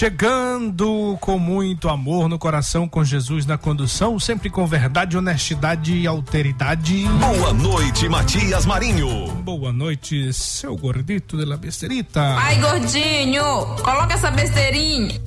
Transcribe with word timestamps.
Chegando 0.00 1.18
com 1.20 1.38
muito 1.38 1.86
amor 1.86 2.26
no 2.26 2.38
coração, 2.38 2.88
com 2.88 3.04
Jesus 3.04 3.44
na 3.44 3.58
condução, 3.58 4.18
sempre 4.18 4.48
com 4.48 4.66
verdade, 4.66 5.14
honestidade 5.14 5.92
e 5.94 6.06
alteridade. 6.06 7.04
Boa 7.18 7.52
noite, 7.52 8.08
Matias 8.08 8.64
Marinho. 8.64 9.30
Boa 9.44 9.70
noite, 9.74 10.32
seu 10.32 10.74
gordito 10.74 11.36
de 11.36 11.44
la 11.44 11.58
besterita. 11.58 12.34
Ai, 12.38 12.58
gordinho, 12.58 13.44
coloca 13.84 14.14
essa 14.14 14.30
besteirinha. 14.30 15.20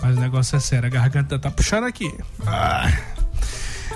Mas 0.00 0.16
o 0.16 0.20
negócio 0.20 0.54
é 0.54 0.60
sério, 0.60 0.86
a 0.86 0.90
garganta 0.90 1.36
tá 1.36 1.50
puxando 1.50 1.82
aqui. 1.82 2.14
Ah. 2.46 2.92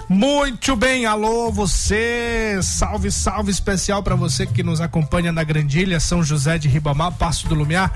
Muito 0.08 0.74
bem, 0.74 1.06
alô 1.06 1.52
você, 1.52 2.58
salve, 2.62 3.12
salve 3.12 3.52
especial 3.52 4.02
para 4.02 4.16
você 4.16 4.46
que 4.46 4.64
nos 4.64 4.80
acompanha 4.80 5.30
na 5.30 5.44
Grandilha, 5.44 6.00
São 6.00 6.24
José 6.24 6.58
de 6.58 6.66
Ribamar, 6.66 7.12
Passo 7.12 7.46
do 7.46 7.54
Lumiar, 7.54 7.92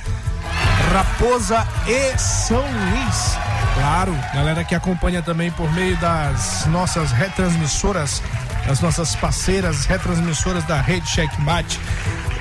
Raposa 0.93 1.67
e 1.87 2.19
São 2.19 2.61
Luís. 2.61 3.39
Claro, 3.75 4.15
galera 4.35 4.63
que 4.63 4.75
acompanha 4.75 5.23
também 5.23 5.51
por 5.51 5.73
meio 5.73 5.97
das 5.97 6.67
nossas 6.67 7.11
retransmissoras, 7.11 8.23
das 8.67 8.81
nossas 8.81 9.17
parceiras 9.17 9.87
retransmissoras 9.87 10.65
da 10.65 10.79
Rede 10.83 11.09
Checkmate, 11.09 11.81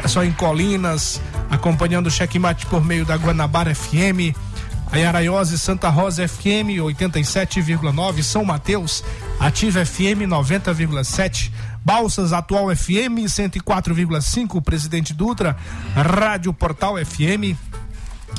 é 0.03 0.07
só 0.07 0.21
em 0.21 0.33
Colinas, 0.33 1.21
acompanhando 1.49 2.07
o 2.07 2.11
Checkmate 2.11 2.65
por 2.65 2.83
meio 2.83 3.05
da 3.05 3.15
Guanabara 3.15 3.73
FM, 3.73 4.35
a 4.91 5.07
Araiose 5.07 5.57
Santa 5.57 5.87
Rosa 5.87 6.27
FM 6.27 6.75
87,9, 6.81 8.21
São 8.21 8.43
Mateus, 8.43 9.01
Ativa 9.39 9.85
FM 9.85 10.27
90,7, 10.27 11.51
Balsas 11.85 12.33
Atual 12.33 12.75
FM 12.75 13.25
104,5, 13.27 14.61
Presidente 14.61 15.13
Dutra, 15.13 15.55
Rádio 15.95 16.53
Portal 16.53 16.95
FM, 16.97 17.55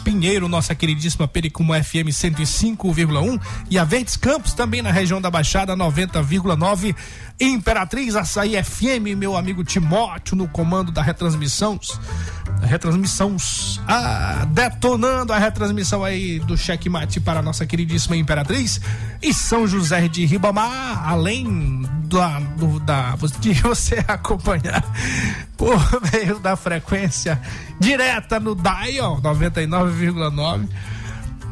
Pinheiro, 0.02 0.48
nossa 0.48 0.74
queridíssima 0.74 1.28
Pericumo 1.28 1.72
FM 1.72 2.08
105,1 2.10 3.40
e 3.70 3.78
a 3.78 3.84
Verdes 3.84 4.16
Campos 4.16 4.52
também 4.52 4.82
na 4.82 4.90
região 4.90 5.20
da 5.20 5.30
Baixada 5.30 5.76
90,9. 5.76 6.94
Imperatriz 7.40 8.14
Açaí 8.14 8.62
FM, 8.62 9.16
meu 9.16 9.36
amigo 9.36 9.64
Timóteo 9.64 10.36
no 10.36 10.46
comando 10.46 10.92
da 10.92 11.02
retransmissão. 11.02 11.78
Retransmissão, 12.62 13.36
ah, 13.88 14.46
detonando 14.50 15.32
a 15.32 15.38
retransmissão 15.38 16.04
aí 16.04 16.38
do 16.40 16.56
checkmate 16.56 17.18
para 17.18 17.40
a 17.40 17.42
nossa 17.42 17.66
queridíssima 17.66 18.16
Imperatriz 18.16 18.80
e 19.20 19.32
São 19.34 19.66
José 19.66 20.06
de 20.06 20.24
Ribamar, 20.24 21.08
além 21.08 21.82
da, 22.04 22.38
do, 22.40 22.78
da, 22.80 23.16
de 23.40 23.54
você 23.54 24.02
acompanhar 24.06 24.84
por 25.56 25.80
meio 26.12 26.38
da 26.38 26.56
frequência 26.56 27.40
direta 27.80 28.38
no 28.38 28.54
Dial 28.54 29.20
99,9 29.92 30.68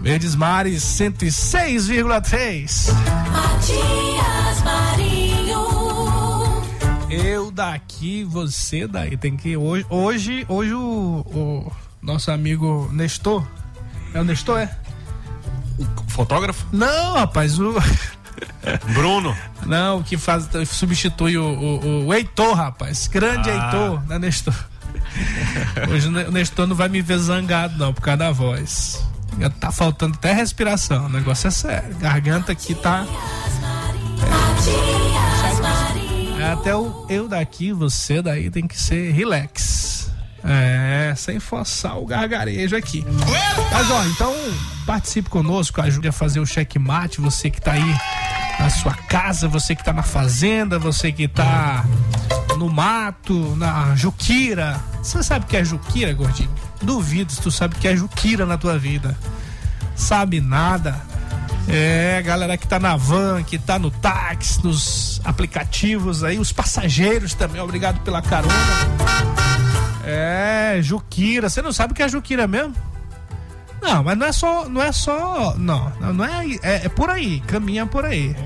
Verdes 0.02 0.34
Mares 0.34 0.82
106,3 0.82 2.90
Matias 3.30 4.62
Marinho 4.64 5.60
Eu 7.10 7.50
daqui, 7.50 8.24
você 8.24 8.86
daí 8.86 9.16
tem 9.16 9.36
que 9.36 9.56
hoje 9.56 9.84
hoje 9.88 10.46
hoje 10.48 10.74
o, 10.74 11.24
o 11.26 11.72
nosso 12.00 12.30
amigo 12.30 12.88
Nestor 12.92 13.44
é 14.14 14.20
o 14.20 14.24
Nestor 14.24 14.60
é? 14.60 14.76
O 15.78 16.10
fotógrafo? 16.10 16.66
Não, 16.72 17.14
rapaz, 17.14 17.58
o 17.58 17.74
Bruno. 18.94 19.36
Não, 19.66 19.98
o 19.98 20.04
que 20.04 20.16
faz 20.16 20.48
substitui 20.66 21.36
o, 21.38 21.44
o, 21.44 22.06
o 22.06 22.14
Heitor, 22.14 22.54
rapaz. 22.54 23.06
Grande 23.06 23.50
ah. 23.50 23.54
Heitor, 23.54 24.02
né, 24.06 24.18
Nestor? 24.18 24.54
Hoje 25.90 26.08
o 26.08 26.30
Nestor 26.30 26.66
não 26.66 26.76
vai 26.76 26.88
me 26.88 27.02
ver 27.02 27.18
zangado, 27.18 27.76
não, 27.78 27.92
por 27.92 28.02
causa 28.02 28.18
da 28.18 28.30
voz. 28.30 29.04
Tá 29.58 29.70
faltando 29.70 30.14
até 30.16 30.32
respiração. 30.32 31.06
O 31.06 31.08
negócio 31.08 31.48
é 31.48 31.50
sério. 31.50 31.96
Garganta 31.96 32.52
aqui 32.52 32.74
tá. 32.74 33.06
É, 36.38 36.42
é 36.42 36.52
até 36.52 36.74
o 36.74 37.06
eu 37.08 37.28
daqui, 37.28 37.72
você 37.72 38.20
daí 38.20 38.50
tem 38.50 38.66
que 38.66 38.78
ser 38.78 39.12
relax. 39.12 40.10
É, 40.42 41.12
sem 41.16 41.38
forçar 41.38 41.98
o 41.98 42.06
gargarejo 42.06 42.74
aqui. 42.74 43.04
Mas 43.70 43.90
ó, 43.90 44.04
então 44.06 44.34
participe 44.86 45.28
conosco, 45.28 45.80
ajude 45.82 46.08
a 46.08 46.12
fazer 46.12 46.40
o 46.40 46.46
checkmate, 46.46 47.20
você 47.20 47.50
que 47.50 47.60
tá 47.60 47.72
aí 47.72 47.96
na 48.58 48.70
sua 48.70 48.94
casa, 48.94 49.48
você 49.48 49.74
que 49.74 49.84
tá 49.84 49.92
na 49.92 50.02
fazenda, 50.02 50.78
você 50.78 51.12
que 51.12 51.28
tá 51.28 51.84
no 52.60 52.68
mato, 52.68 53.56
na 53.56 53.94
juquira. 53.96 54.78
Você 55.02 55.22
sabe 55.22 55.46
o 55.46 55.48
que 55.48 55.56
é 55.56 55.64
juquira, 55.64 56.12
gordinho? 56.12 56.50
Duvido 56.82 57.32
se 57.32 57.40
tu 57.40 57.50
sabe 57.50 57.74
o 57.74 57.78
que 57.78 57.88
é 57.88 57.96
juquira 57.96 58.44
na 58.44 58.58
tua 58.58 58.78
vida. 58.78 59.16
Sabe 59.96 60.42
nada. 60.42 61.00
É, 61.66 62.20
galera 62.20 62.58
que 62.58 62.68
tá 62.68 62.78
na 62.78 62.96
van, 62.96 63.42
que 63.42 63.58
tá 63.58 63.78
no 63.78 63.90
táxi, 63.90 64.62
nos 64.62 65.22
aplicativos 65.24 66.22
aí, 66.22 66.38
os 66.38 66.52
passageiros 66.52 67.32
também, 67.32 67.62
obrigado 67.62 68.00
pela 68.00 68.20
carona. 68.20 68.52
É, 70.04 70.80
Juquira. 70.82 71.48
Você 71.48 71.62
não 71.62 71.72
sabe 71.72 71.92
o 71.92 71.96
que 71.96 72.02
é 72.02 72.08
Juquira 72.08 72.46
mesmo? 72.46 72.74
Não, 73.80 74.04
mas 74.04 74.18
não 74.18 74.26
é 74.26 74.32
só. 74.32 74.68
Não 74.68 74.82
é 74.82 74.92
só. 74.92 75.54
Não, 75.56 75.90
não 76.12 76.24
é. 76.24 76.46
É, 76.62 76.86
é 76.86 76.88
por 76.90 77.08
aí. 77.08 77.40
Caminha 77.40 77.86
por 77.86 78.04
aí. 78.04 78.36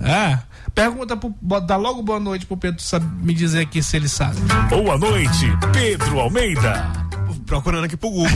É. 0.00 0.08
é. 0.08 0.51
Pergunta 0.74 1.16
pro. 1.16 1.34
Dá 1.60 1.76
logo 1.76 2.02
boa 2.02 2.18
noite 2.18 2.46
pro 2.46 2.56
Pedro 2.56 2.82
sabe, 2.82 3.06
me 3.24 3.34
dizer 3.34 3.60
aqui 3.60 3.82
se 3.82 3.96
ele 3.96 4.08
sabe. 4.08 4.36
Boa 4.68 4.96
noite, 4.96 5.46
Pedro 5.72 6.18
Almeida. 6.20 6.90
Procurando 7.46 7.84
aqui 7.84 7.96
pro 7.96 8.10
Google. 8.10 8.30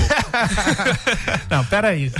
não, 1.48 1.64
peraí. 1.64 2.12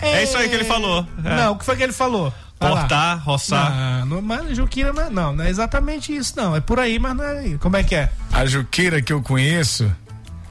É, 0.00 0.18
é 0.18 0.24
isso 0.24 0.36
aí 0.36 0.48
que 0.48 0.54
ele 0.54 0.64
falou. 0.64 1.06
É. 1.24 1.36
Não, 1.36 1.52
o 1.52 1.56
que 1.56 1.64
foi 1.64 1.76
que 1.76 1.82
ele 1.82 1.92
falou? 1.92 2.32
Cortar, 2.58 3.14
roçar. 3.16 4.00
Não, 4.00 4.16
não, 4.16 4.22
mas 4.22 4.56
Juquira 4.56 4.92
não 4.92 5.02
é, 5.02 5.10
não, 5.10 5.32
não 5.34 5.44
é 5.44 5.50
exatamente 5.50 6.14
isso, 6.14 6.34
não. 6.36 6.54
É 6.54 6.60
por 6.60 6.78
aí, 6.78 6.98
mas 6.98 7.16
não 7.16 7.24
é. 7.24 7.56
Como 7.58 7.76
é 7.76 7.82
que 7.82 7.94
é? 7.94 8.10
A 8.32 8.46
Juquira 8.46 9.02
que 9.02 9.12
eu 9.12 9.20
conheço. 9.20 9.90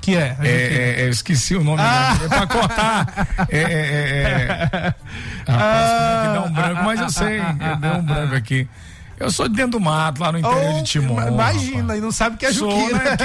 Que 0.01 0.15
é? 0.17 0.35
É, 0.41 0.47
é, 0.47 1.01
é, 1.01 1.05
eu 1.05 1.09
esqueci 1.09 1.55
o 1.55 1.63
nome. 1.63 1.81
Ah. 1.81 2.17
É 2.23 2.27
pra 2.27 2.47
cortar. 2.47 3.27
É, 3.49 3.61
é, 3.61 4.67
é. 4.73 4.93
Ah, 5.47 6.23
que 6.23 6.33
dá 6.33 6.43
um 6.45 6.51
branco, 6.51 6.83
mas 6.83 6.99
eu 6.99 7.09
sei. 7.09 7.39
Eu 7.39 7.75
dei 7.77 7.91
um 7.91 8.03
branco 8.03 8.35
aqui. 8.35 8.67
Eu 9.21 9.29
sou 9.29 9.47
de 9.47 9.55
dentro 9.55 9.73
do 9.73 9.79
mato, 9.79 10.19
lá 10.19 10.31
no 10.31 10.39
interior 10.39 10.73
oh, 10.73 10.77
de 10.77 10.83
Timor. 10.83 11.27
Imagina, 11.27 11.81
rapaz. 11.81 11.99
e 11.99 12.01
não 12.01 12.11
sabe 12.11 12.35
o 12.35 12.39
que 12.39 12.45
é 12.47 12.51
sou, 12.51 12.91
Né, 12.91 13.17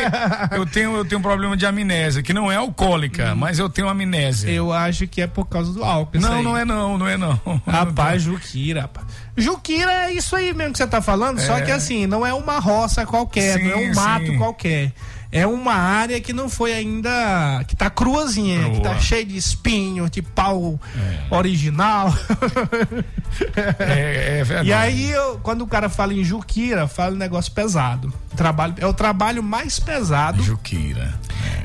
eu, 0.53 0.67
tenho, 0.67 0.95
eu 0.95 1.05
tenho 1.07 1.19
um 1.19 1.23
problema 1.23 1.57
de 1.57 1.65
amnésia, 1.65 2.23
que 2.23 2.35
não 2.35 2.53
é 2.53 2.57
alcoólica, 2.57 3.33
hum. 3.33 3.37
mas 3.37 3.59
eu 3.59 3.69
tenho 3.71 3.89
amnésia. 3.89 4.51
Eu 4.51 4.73
acho 4.73 5.07
que 5.07 5.23
é 5.23 5.27
por 5.27 5.47
causa 5.47 5.73
do 5.73 5.83
álcool. 5.83 6.21
Não, 6.21 6.43
não 6.43 6.57
é 6.57 6.67
não, 6.67 6.99
não 6.99 7.09
é 7.09 7.17
não. 7.17 7.41
Rapaz, 7.67 8.21
Juquira, 8.23 8.83
rapaz. 8.83 9.07
Juquira 9.37 9.91
é 9.91 10.13
isso 10.13 10.37
aí 10.37 10.53
mesmo 10.53 10.73
que 10.73 10.79
você 10.79 10.87
tá 10.87 11.01
falando, 11.01 11.41
só 11.41 11.61
que 11.63 11.71
assim, 11.71 12.07
não 12.07 12.27
é 12.27 12.35
uma 12.35 12.59
roça 12.59 13.07
qualquer, 13.07 13.59
não 13.59 13.71
é 13.71 13.77
um 13.77 13.95
Sim, 13.95 14.01
mato 14.01 14.27
sim. 14.27 14.39
qualquer. 14.39 14.93
É 15.33 15.47
uma 15.47 15.75
área 15.75 16.21
que 16.21 16.33
não 16.33 16.49
foi 16.49 16.73
ainda. 16.73 17.63
que 17.67 17.75
tá 17.77 17.91
cruazinha, 17.91 18.71
que 18.71 18.81
tá 18.81 18.91
Crua. 18.91 19.01
cheia 19.01 19.25
de 19.25 19.37
espinho, 19.37 20.09
de 20.09 20.23
pau 20.23 20.79
original. 21.31 22.13
É, 23.79 24.39
é 24.41 24.45
verdade. 24.45 24.69
E 24.69 24.73
aí, 24.73 25.11
eu- 25.11 25.39
quando 25.43 25.61
o 25.63 25.67
cara 25.67 25.91
fala 25.91 26.15
em 26.15 26.25
Juquira, 26.25 26.87
fala 26.89 27.13
um 27.13 27.19
negócio 27.19 27.53
pesado. 27.53 28.11
Trabalho, 28.35 28.75
é 28.79 28.87
o 28.87 28.95
trabalho 28.95 29.43
mais 29.43 29.79
pesado 29.79 30.43
Juquira. 30.43 31.13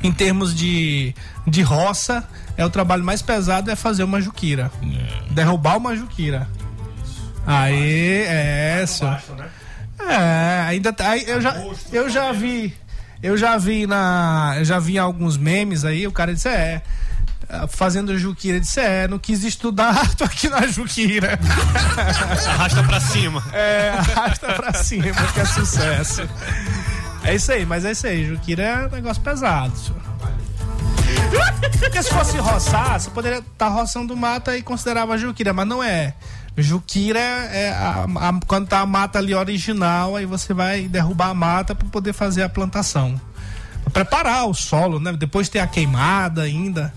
em 0.03 0.11
termos 0.11 0.53
de, 0.53 1.15
de 1.47 1.61
roça. 1.61 2.27
É 2.57 2.65
o 2.65 2.69
trabalho 2.69 3.03
mais 3.05 3.21
pesado 3.21 3.71
é 3.71 3.75
fazer 3.77 4.03
uma 4.03 4.19
Juquira. 4.19 4.69
Derrubar 5.29 5.77
uma 5.77 5.95
Juquira. 5.95 6.49
Aí, 7.47 8.23
é, 8.27 8.83
senhor. 8.85 9.17
É, 9.99 10.63
ainda 10.67 10.91
tá, 10.91 11.11
aí 11.11 11.23
eu 11.27 11.39
já 11.39 11.63
eu 11.93 12.09
já 12.09 12.31
vi 12.33 12.73
eu 13.21 13.37
já 13.37 13.57
vi 13.57 13.85
na 13.87 14.55
eu 14.57 14.65
já 14.65 14.79
vi 14.79 14.97
alguns 14.97 15.37
memes 15.37 15.85
aí, 15.85 16.07
o 16.07 16.11
cara 16.11 16.33
disse 16.33 16.49
é 16.49 16.81
fazendo 17.67 18.17
Juquira, 18.17 18.59
disse 18.59 18.79
é, 18.79 19.07
não 19.07 19.19
quis 19.19 19.43
estudar, 19.43 20.07
tô 20.15 20.23
aqui 20.23 20.47
na 20.49 20.65
Juquira. 20.67 21.37
Arrasta 22.47 22.83
pra 22.83 22.99
cima. 22.99 23.43
É, 23.51 23.89
arrasta 23.89 24.53
pra 24.53 24.73
cima, 24.73 25.13
que 25.33 25.39
é 25.39 25.45
sucesso. 25.45 26.21
É 27.23 27.35
isso 27.35 27.51
aí, 27.51 27.65
mas 27.65 27.85
é 27.85 27.91
isso 27.91 28.07
aí. 28.07 28.25
Juquira 28.25 28.63
é 28.63 28.87
um 28.87 28.89
negócio 28.89 29.21
pesado, 29.21 29.75
senhor. 29.77 30.01
Porque 31.79 32.01
se 32.01 32.09
fosse 32.09 32.37
roçar, 32.37 32.99
você 32.99 33.09
poderia 33.09 33.39
estar 33.39 33.67
roçando 33.67 34.15
mata 34.15 34.57
e 34.57 34.61
considerava 34.61 35.17
Juquira, 35.17 35.53
mas 35.53 35.67
não 35.67 35.83
é. 35.83 36.13
Juquira 36.57 37.19
é 37.19 37.71
a- 37.71 38.05
a- 38.29 38.39
quando 38.45 38.67
tá 38.67 38.79
a 38.81 38.85
mata 38.85 39.17
ali 39.19 39.33
original, 39.33 40.15
aí 40.15 40.25
você 40.25 40.53
vai 40.53 40.87
derrubar 40.87 41.29
a 41.29 41.33
mata 41.33 41.73
para 41.73 41.87
poder 41.87 42.13
fazer 42.13 42.43
a 42.43 42.49
plantação. 42.49 43.19
Preparar 43.93 44.45
o 44.47 44.53
solo, 44.53 44.99
né? 44.99 45.11
Depois 45.13 45.49
tem 45.49 45.61
a 45.61 45.67
queimada 45.67 46.43
ainda. 46.43 46.93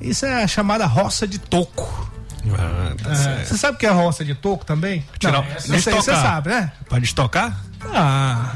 Isso 0.00 0.24
é 0.24 0.42
a 0.44 0.46
chamada 0.46 0.86
roça 0.86 1.26
de 1.26 1.38
toco. 1.38 2.10
Ah, 2.56 2.94
tá 3.02 3.10
É. 3.10 3.44
Você 3.44 3.58
sabe 3.58 3.76
o 3.76 3.78
que 3.80 3.86
é 3.86 3.90
roça 3.90 4.24
de 4.24 4.34
toco 4.34 4.64
também? 4.64 5.04
Tirar 5.18 5.32
Não, 5.32 5.44
você 5.60 5.76
estocar. 5.76 6.22
sabe, 6.22 6.50
né? 6.50 6.72
Pode 6.88 7.04
estocar? 7.04 7.56
Ah, 7.92 8.52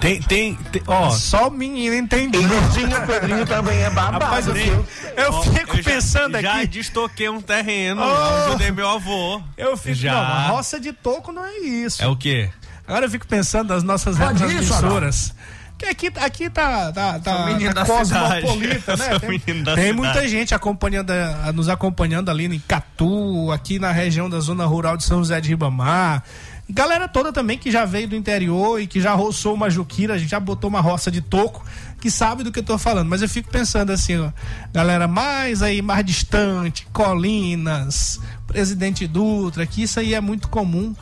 Tem, 0.00 0.20
tem, 0.22 0.54
tem- 0.54 0.82
ó. 0.86 1.10
só 1.10 1.48
o 1.48 1.50
menino 1.50 1.94
entende. 1.94 2.38
Pedrinho, 2.38 3.06
Pedrinho 3.06 3.46
também 3.46 3.78
é 3.82 3.90
babado. 3.90 4.24
Rapaz, 4.24 4.46
eu 4.46 4.54
fico, 4.54 4.86
eu 5.16 5.42
fico 5.42 5.76
eu 5.76 5.82
já- 5.82 5.90
pensando 5.90 6.40
Já 6.40 6.56
aqui. 6.56 6.66
destoquei 6.68 7.28
um 7.28 7.40
terreno, 7.40 8.02
Oh. 8.02 8.46
ajudei 8.48 8.70
meu 8.70 8.88
avô. 8.88 9.42
Eu 9.56 9.76
fico, 9.76 9.94
já. 9.96 10.12
não, 10.12 10.20
a 10.20 10.46
roça 10.48 10.78
de 10.78 10.92
toco 10.92 11.32
não 11.32 11.44
é 11.44 11.58
isso. 11.58 12.02
É 12.02 12.06
o 12.06 12.16
quê? 12.16 12.50
Agora 12.86 13.06
eu 13.06 13.10
fico 13.10 13.26
pensando 13.26 13.68
nas 13.74 13.82
nossas 13.82 14.16
retransmissoras. 14.16 15.34
Que 15.76 15.86
aqui, 15.86 16.10
aqui 16.16 16.50
tá, 16.50 16.90
tá, 16.92 17.20
tá, 17.20 17.20
tá 17.20 17.72
da 17.72 17.84
cosmopolita, 17.84 18.96
cidade. 18.96 19.12
né? 19.12 19.18
Tem, 19.38 19.62
tem 19.76 19.92
muita 19.92 20.26
gente 20.26 20.52
acompanhando, 20.52 21.10
a- 21.12 21.52
nos 21.52 21.68
acompanhando 21.68 22.30
ali 22.30 22.46
em 22.46 22.58
Catu, 22.58 23.52
aqui 23.52 23.78
na 23.78 23.92
região 23.92 24.28
da 24.28 24.40
zona 24.40 24.66
rural 24.66 24.96
de 24.96 25.04
São 25.04 25.18
José 25.18 25.40
de 25.40 25.50
Ribamar. 25.50 26.24
Galera 26.70 27.08
toda 27.08 27.32
também 27.32 27.56
que 27.56 27.70
já 27.70 27.86
veio 27.86 28.08
do 28.08 28.14
interior 28.14 28.80
e 28.80 28.86
que 28.86 29.00
já 29.00 29.14
roçou 29.14 29.54
uma 29.54 29.70
juquira, 29.70 30.14
a 30.14 30.18
gente 30.18 30.28
já 30.30 30.38
botou 30.38 30.68
uma 30.68 30.80
roça 30.80 31.10
de 31.10 31.22
toco, 31.22 31.64
que 31.98 32.10
sabe 32.10 32.42
do 32.42 32.52
que 32.52 32.58
eu 32.58 32.62
tô 32.62 32.76
falando. 32.76 33.08
Mas 33.08 33.22
eu 33.22 33.28
fico 33.28 33.50
pensando 33.50 33.90
assim, 33.90 34.18
ó, 34.18 34.30
galera 34.72 35.08
mais 35.08 35.62
aí, 35.62 35.80
mais 35.80 36.04
distante, 36.04 36.86
Colinas, 36.92 38.20
Presidente 38.46 39.06
Dutra, 39.06 39.64
que 39.66 39.82
isso 39.82 39.98
aí 39.98 40.12
é 40.14 40.20
muito 40.20 40.48
comum. 40.48 40.94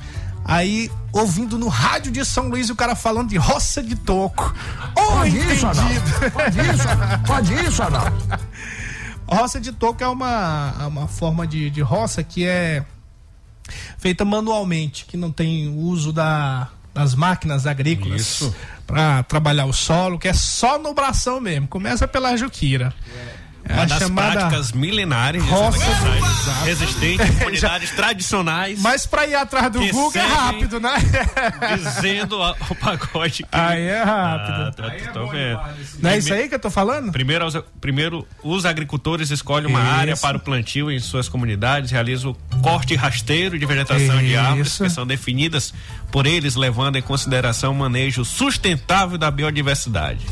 Aí, 0.44 0.88
ouvindo 1.12 1.58
no 1.58 1.66
rádio 1.66 2.12
de 2.12 2.24
São 2.24 2.48
Luís 2.48 2.70
o 2.70 2.76
cara 2.76 2.94
falando 2.94 3.30
de 3.30 3.36
roça 3.36 3.82
de 3.82 3.96
toco. 3.96 4.54
Oh, 4.96 5.16
Pode 5.16 5.36
isso, 5.36 5.66
Adalto. 5.66 5.92
entendido! 5.92 6.30
Pode 6.30 6.60
isso. 6.60 6.88
Pode 7.26 7.54
isso. 7.66 7.82
Roça 9.26 9.60
de 9.60 9.72
toco 9.72 10.04
é 10.04 10.06
uma, 10.06 10.86
uma 10.86 11.08
forma 11.08 11.44
de, 11.44 11.68
de 11.70 11.80
roça 11.80 12.22
que 12.22 12.46
é 12.46 12.84
feita 13.98 14.24
manualmente, 14.24 15.04
que 15.06 15.16
não 15.16 15.30
tem 15.30 15.68
uso 15.68 16.12
da, 16.12 16.68
das 16.94 17.14
máquinas 17.14 17.66
agrícolas 17.66 18.50
para 18.86 19.22
trabalhar 19.24 19.66
o 19.66 19.72
solo, 19.72 20.18
que 20.18 20.28
é 20.28 20.32
só 20.32 20.78
no 20.78 20.94
bração 20.94 21.40
mesmo. 21.40 21.68
Começa 21.68 22.06
pela 22.08 22.36
juquira. 22.36 22.94
É 23.42 23.45
Uma 23.68 23.82
a 23.82 23.84
das 23.86 23.98
chamada. 23.98 24.32
práticas 24.32 24.72
milenares 24.72 25.42
de 25.44 25.50
Roça 25.50 25.78
resistentes, 26.64 27.30
comunidades 27.38 27.90
tradicionais, 27.90 28.80
Mas 28.80 29.06
para 29.06 29.26
ir 29.26 29.34
atrás 29.34 29.70
do 29.72 29.80
Google 29.80 30.12
é 30.14 30.26
rápido, 30.26 30.80
né? 30.80 30.92
dizendo 31.76 32.42
a- 32.42 32.54
o 32.68 32.74
pagode 32.74 33.42
que... 33.42 33.48
Aí 33.52 33.82
é 33.82 34.02
Ah, 34.02 34.04
rápido. 34.04 34.76
tá, 34.76 35.12
tô 35.12 35.26
vendo. 35.28 35.60
Não 36.00 36.10
é 36.10 36.18
isso 36.18 36.32
aí 36.32 36.48
que 36.48 36.54
eu 36.54 36.58
tô 36.58 36.70
falando? 36.70 37.10
Primeiro, 37.12 37.46
os- 37.46 37.56
primeiro, 37.80 38.26
os 38.42 38.64
agricultores 38.64 39.30
escolhem 39.30 39.68
uma 39.68 39.80
Isso. 39.80 39.90
área 39.90 40.16
para 40.16 40.36
o 40.36 40.40
plantio 40.40 40.90
em 40.90 40.98
suas 40.98 41.28
comunidades, 41.28 41.90
realizam 41.90 42.30
o 42.52 42.56
corte 42.60 42.94
rasteiro 42.94 43.58
de 43.58 43.66
vegetação 43.66 44.18
de 44.18 44.36
árvores 44.36 44.68
Isso. 44.72 44.84
que 44.84 44.90
são 44.90 45.06
definidas 45.06 45.72
por 46.10 46.26
eles, 46.26 46.54
levando 46.56 46.96
em 46.96 47.02
consideração 47.02 47.72
o 47.72 47.74
manejo 47.74 48.24
sustentável 48.24 49.18
da 49.18 49.30
biodiversidade. 49.30 50.26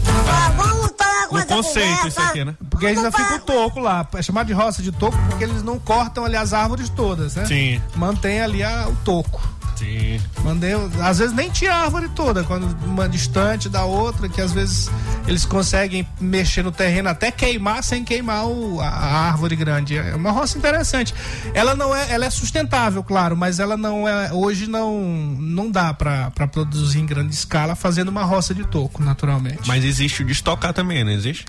Essa 1.39 1.55
conceito 1.55 1.87
conversa. 1.97 2.09
isso 2.09 2.21
aqui, 2.21 2.45
né? 2.45 2.55
Porque 2.71 2.87
ainda 2.87 3.11
fica 3.13 3.35
o 3.37 3.39
toco 3.41 3.81
lá. 3.81 4.07
É 4.15 4.23
chamado 4.23 4.47
de 4.47 4.53
roça 4.53 4.83
de 4.83 4.93
toco 4.93 5.17
porque 5.29 5.45
eles 5.45 5.63
não 5.63 5.79
cortam 5.79 6.25
ali 6.25 6.37
as 6.37 6.53
árvores 6.53 6.89
todas, 6.89 7.35
né? 7.37 7.45
Sim. 7.47 7.81
Mantém 7.97 8.41
ali 8.41 8.63
a- 8.63 8.87
o 8.89 8.97
toco. 9.05 9.43
Sim. 9.77 10.21
Mandei, 10.45 10.73
às 11.03 11.19
vezes 11.19 11.35
nem 11.35 11.51
tinha 11.51 11.75
árvore 11.75 12.09
toda, 12.11 12.45
quando 12.45 12.67
uma 12.85 13.09
distante 13.09 13.69
da 13.69 13.85
outra, 13.85 14.29
que 14.29 14.41
às 14.41 14.53
vezes 14.53 14.91
eles 15.27 15.45
conseguem 15.45 16.07
mexer 16.21 16.63
no 16.63 16.71
terreno 16.71 17.09
até 17.09 17.31
queimar 17.31 17.83
sem 17.83 18.05
queimar 18.05 18.47
o- 18.47 18.81
a, 18.81 18.87
a 18.89 19.29
árvore 19.29 19.57
grande. 19.57 19.97
É 19.97 20.15
uma 20.15 20.31
roça 20.31 20.57
interessante. 20.59 21.15
Ela 21.55 21.75
não 21.75 21.95
é, 21.95 22.13
ela 22.13 22.25
é 22.27 22.31
sustentável, 22.31 23.03
claro, 23.03 23.37
mas 23.37 23.59
ela 23.59 23.77
não 23.77 24.07
é, 24.09 24.33
hoje 24.33 24.67
não 24.69 24.95
não 25.39 25.71
dá 25.71 25.93
pra 25.95 26.31
produzir 26.53 27.01
em 27.01 27.07
grande 27.07 27.35
escala 27.35 27.75
fazendo 27.75 28.09
uma 28.09 28.23
roça 28.25 28.55
de 28.55 28.65
toco, 28.65 29.03
naturalmente. 29.03 29.61
Mas 29.67 29.85
existe 29.85 30.23
o 30.23 30.25
de 30.27 30.33
estocar 30.33 30.73
também, 30.73 31.03
não 31.05 31.13
existe? 31.13 31.45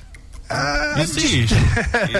Ah, 0.49 0.93
Existe. 0.97 1.55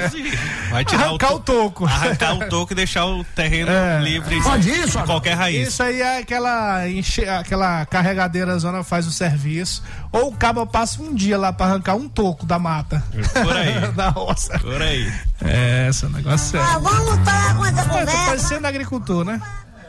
existe. 0.06 0.39
Vai 0.72 0.83
tirar 0.83 1.06
Arrancar 1.06 1.33
o, 1.33 1.36
o 1.36 1.39
toco. 1.39 1.86
Arrancar 1.86 2.33
o 2.33 2.50
toco 2.50 2.74
e 2.74 2.75
deixar 2.75 3.06
o 3.06 3.24
terreno 3.24 3.69
É. 3.72 4.00
livre 4.01 4.42
Pode 4.42 4.69
isso, 4.69 4.98
de 4.98 5.04
qualquer 5.06 5.36
raiz. 5.36 5.68
Isso 5.68 5.83
aí 5.83 6.01
é 6.01 6.18
aquela, 6.19 6.89
enche, 6.89 7.27
aquela 7.30 7.86
carregadeira 7.86 8.57
zona 8.57 8.83
faz 8.83 9.06
o 9.06 9.12
serviço. 9.12 9.83
Ou 10.12 10.30
o 10.30 10.36
cabo 10.36 10.65
passa 10.65 11.01
um 11.03 11.13
dia 11.13 11.38
lá 11.38 11.53
pra 11.53 11.67
arrancar 11.67 11.96
um 11.96 12.10
toco 12.10 12.46
da 12.46 12.58
mata. 12.58 13.03
Por 13.44 13.55
aí. 13.55 13.91
da 13.94 14.10
roça. 14.10 14.58
Por 14.60 14.82
aí. 14.82 15.12
É, 15.44 15.88
esse 15.89 16.05
negócio 16.08 16.58
é. 16.58 16.62
Ah, 16.63 16.79
vamos 16.79 17.17
parar 17.20 17.55
com 17.55 17.65
essa 17.65 17.75
tá 17.84 17.89
conversa. 17.89 18.25
parecendo 18.25 18.67
agricultor, 18.67 19.24
né? 19.24 19.39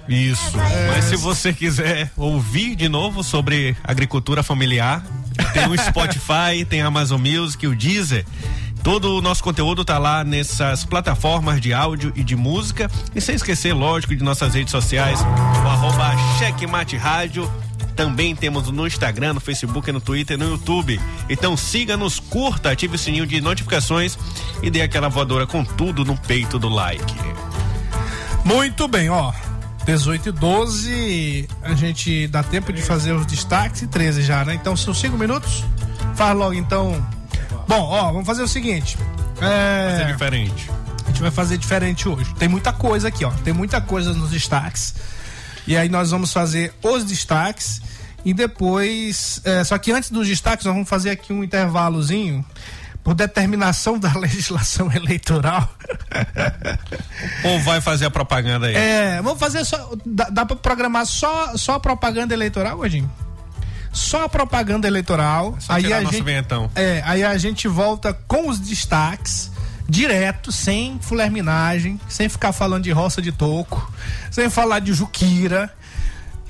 Isso. 0.09 0.53
Mas 0.95 1.07
se 1.07 1.17
você 1.17 1.53
quiser 1.53 2.11
ouvir 2.17 2.77
de 2.77 2.89
novo 2.89 3.25
sobre 3.25 3.77
agricultura 3.83 4.41
familiar, 4.43 5.03
tem 5.53 5.69
o 5.69 5.79
Spotify, 5.79 6.65
tem 6.69 6.83
a 6.83 6.87
Amazon 6.87 7.21
Music, 7.21 7.67
o 7.67 7.75
Deezer. 7.75 8.25
Todo 8.83 9.19
o 9.19 9.21
nosso 9.21 9.43
conteúdo 9.43 9.85
tá 9.85 9.99
lá 9.99 10.23
nessas 10.23 10.85
plataformas 10.85 11.61
de 11.61 11.75
áudio 11.75 12.13
e 12.15 12.23
de 12.23 12.37
música. 12.37 12.89
E 13.15 13.21
sem 13.21 13.35
esquecer, 13.35 13.73
lógico, 13.73 14.15
de 14.15 14.23
nossas 14.23 14.55
redes 14.55 14.71
sociais, 14.71 15.21
o 15.21 15.69
arroba 15.69 16.15
Checkmate 16.39 16.97
Rádio. 16.97 17.51
Também 17.97 18.37
temos 18.37 18.71
no 18.71 18.87
Instagram, 18.87 19.33
no 19.33 19.41
Facebook, 19.41 19.91
no 19.91 20.01
Twitter 20.01 20.39
no 20.39 20.51
YouTube. 20.51 21.01
Então 21.29 21.57
siga-nos, 21.57 22.21
curta, 22.21 22.71
ative 22.71 22.95
o 22.95 22.99
sininho 22.99 23.27
de 23.27 23.41
notificações 23.41 24.17
e 24.63 24.71
dê 24.71 24.83
aquela 24.83 25.09
voadora 25.09 25.47
com 25.47 25.65
tudo 25.65 26.05
no 26.05 26.17
peito 26.17 26.59
do 26.59 26.69
like. 26.69 27.15
Muito 28.45 28.87
bem, 28.87 29.09
ó. 29.09 29.33
18 29.87 30.31
e 30.31 30.33
12, 30.33 31.49
a 31.63 31.75
gente 31.75 32.27
dá 32.27 32.43
tempo 32.43 32.73
de 32.73 32.83
fazer 32.83 33.13
os 33.13 33.25
destaques 33.25 33.83
e 33.83 33.87
13 33.87 34.23
já, 34.23 34.45
né? 34.45 34.55
Então 34.55 34.77
são 34.77 34.93
5 34.93 35.17
minutos. 35.17 35.65
Faz 36.17 36.37
logo 36.37 36.55
então. 36.55 37.01
Bom, 37.69 37.83
ó, 37.83 38.07
vamos 38.07 38.27
fazer 38.27 38.43
o 38.43 38.49
seguinte. 38.49 38.99
É... 39.41 40.03
É 40.03 40.05
diferente. 40.07 40.69
A 41.05 41.09
gente 41.09 41.23
vai 41.23 41.31
fazer 41.31 41.57
diferente 41.57 42.09
hoje. 42.09 42.35
Tem 42.35 42.49
muita 42.49 42.73
coisa 42.73 43.07
aqui, 43.07 43.25
ó. 43.25 43.31
Tem 43.31 43.55
muita 43.55 43.81
coisa 43.81 44.13
nos 44.13 44.31
destaques. 44.31 44.93
E 45.69 45.77
aí 45.77 45.89
nós 45.89 46.11
vamos 46.11 46.33
fazer 46.33 46.75
os 46.83 47.05
destaques 47.05 47.81
e 48.25 48.35
depois. 48.35 49.41
é, 49.45 49.63
só 49.63 49.79
que 49.79 49.93
antes 49.93 50.11
dos 50.11 50.27
destaques, 50.27 50.67
nós 50.67 50.75
vamos 50.75 50.89
fazer 50.89 51.11
aqui 51.11 51.33
um 51.33 51.45
intervalozinho. 51.45 52.45
Por 53.07 53.15
determinação 53.15 54.01
da 54.01 54.13
legislação 54.19 54.91
eleitoral. 54.93 55.73
Ou 57.45 57.61
vai 57.61 57.81
fazer 57.81 58.07
a 58.07 58.11
propaganda 58.11 58.67
aí? 58.67 58.75
É, 58.75 59.23
vamos 59.23 59.39
fazer 59.39 59.65
só. 59.65 59.93
Dá, 60.05 60.25
dá 60.29 60.45
pra 60.45 60.57
programar 60.57 61.07
só, 61.07 61.57
só 61.57 61.79
propaganda 61.79 62.35
eleitoral, 62.35 62.79
Godinho? 62.79 63.09
Só 63.93 64.27
propaganda 64.27 64.89
eleitoral. 64.89 65.57
Só 65.61 65.75
aí 65.75 65.93
a 65.93 66.03
gente, 66.03 66.21
ventão. 66.21 66.69
É, 66.75 67.01
aí 67.07 67.23
a 67.23 67.39
gente 67.39 67.69
volta 67.69 68.13
com 68.27 68.49
os 68.49 68.59
destaques, 68.59 69.53
direto, 69.89 70.51
sem 70.51 70.99
fulerminagem, 71.01 72.01
sem 72.09 72.29
ficar 72.29 72.53
falando 72.53 72.83
de 72.83 72.91
roça 72.91 73.23
de 73.23 73.31
toco, 73.31 73.89
sem 74.33 74.51
falar 74.51 74.81
de 74.81 74.93
juquira. 74.93 75.73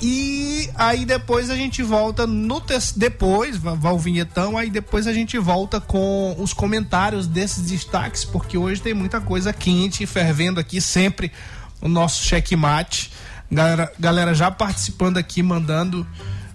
E 0.01 0.69
aí 0.75 1.07
depois 1.07 1.49
a 1.49 1.57
gente 1.57 1.83
volta 1.83 2.27
no 2.27 2.63
depois, 2.95 3.57
vai 3.57 3.93
o 3.93 3.99
vinhetão, 3.99 4.59
aí 4.59 4.69
depois 4.69 5.07
a 5.07 5.13
gente 5.13 5.39
volta 5.39 5.81
com 5.81 6.37
os 6.39 6.53
comentários 6.53 7.27
desses 7.27 7.71
destaques, 7.71 8.25
porque 8.25 8.59
hoje 8.59 8.83
tem 8.83 8.93
muita 8.93 9.21
coisa 9.21 9.53
quente 9.53 10.05
e 10.05 10.07
fervendo 10.07 10.61
aqui 10.61 10.81
sempre 10.81 11.33
o 11.81 11.89
nosso 11.89 12.23
checkmate. 12.25 13.11
Galera, 13.51 13.93
galera 13.99 14.35
já 14.35 14.51
participando 14.51 15.17
aqui, 15.17 15.43
mandando 15.43 16.07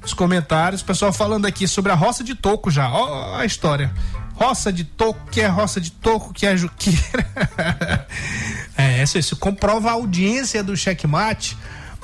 os 0.04 0.14
comentários, 0.14 0.84
pessoal 0.84 1.12
falando 1.12 1.46
aqui 1.46 1.68
sobre 1.68 1.92
a 1.92 1.96
roça 1.96 2.24
de 2.24 2.36
toco 2.36 2.70
já. 2.70 2.92
Ó 2.92 3.36
a 3.36 3.46
história. 3.46 3.92
Roça 4.36 4.72
de 4.72 4.84
toco, 4.84 5.30
que 5.32 5.42
é 5.42 5.48
roça 5.48 5.82
de 5.82 5.92
toco, 5.92 6.34
que 6.34 6.46
é 6.46 6.56
juqueira. 6.56 8.06
é, 8.78 9.02
isso, 9.02 9.18
isso 9.18 9.36
comprova 9.36 9.90
a 9.90 9.94
audiência 9.94 10.64
do 10.64 10.76
checkmate 10.76 11.58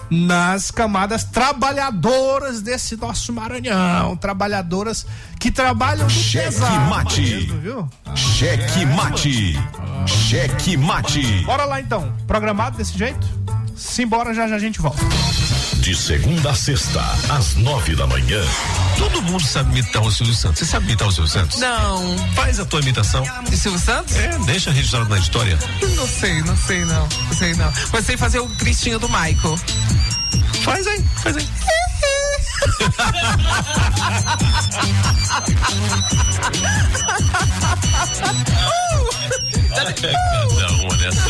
nas 0.10 0.72
camadas 0.72 1.24
trabalhadoras 1.24 2.62
desse 2.62 2.96
nosso 2.96 3.34
Maranhão. 3.34 4.16
Trabalhadoras 4.16 5.06
que 5.40 5.52
trabalham 5.52 6.06
no 6.06 6.10
Cheque 6.10 6.60
mate. 6.90 7.22
mesmo, 7.22 7.60
viu? 7.60 7.90
Cheque 8.16 8.86
mate. 8.86 9.54
Cheque 10.06 10.78
mate. 10.78 11.44
Bora 11.46 11.66
lá 11.66 11.80
então. 11.82 12.14
Programado 12.26 12.78
desse 12.78 12.98
jeito? 12.98 13.28
Simbora, 13.76 14.34
já 14.34 14.48
já 14.48 14.56
a 14.56 14.60
gente 14.60 14.80
volta. 14.82 15.04
De 15.76 15.96
segunda 15.96 16.52
a 16.52 16.56
sexta, 16.56 17.02
às 17.30 17.56
nove 17.56 17.96
da 17.96 18.06
manhã. 18.08 18.42
Todo 18.98 19.22
mundo 19.22 19.44
sabe 19.44 19.72
imitar 19.72 20.02
o 20.02 20.12
Silvio 20.12 20.34
Santos. 20.36 20.60
Você 20.60 20.66
sabe 20.66 20.86
imitar 20.86 21.08
o 21.08 21.12
Silvio 21.12 21.32
Santos? 21.32 21.60
Não. 21.60 22.18
Faz 22.36 22.60
a 22.60 22.66
tua 22.66 22.80
imitação. 22.82 23.24
De 23.50 23.56
Silvio 23.58 23.80
Santos? 23.80 24.16
É, 24.16 24.38
deixa 24.40 24.72
registrado 24.72 25.10
na 25.10 25.18
história. 25.18 25.58
Não 25.96 26.08
sei, 26.08 26.42
não 26.42 26.58
sei 26.58 26.86
não. 26.86 27.08
Não 27.26 27.34
sei 27.34 27.54
não. 27.56 27.72
Mas 27.92 28.06
sei 28.06 28.18
fazer 28.18 28.40
o 28.40 28.48
Cristinho 28.50 29.00
do 29.00 29.08
Michael. 29.08 29.58
Faz 30.64 30.88
aí, 30.88 31.06
faz 31.24 31.38
aí. 31.38 31.48
Cada 40.02 40.74
uma 40.74 40.96
nessa. 40.98 41.30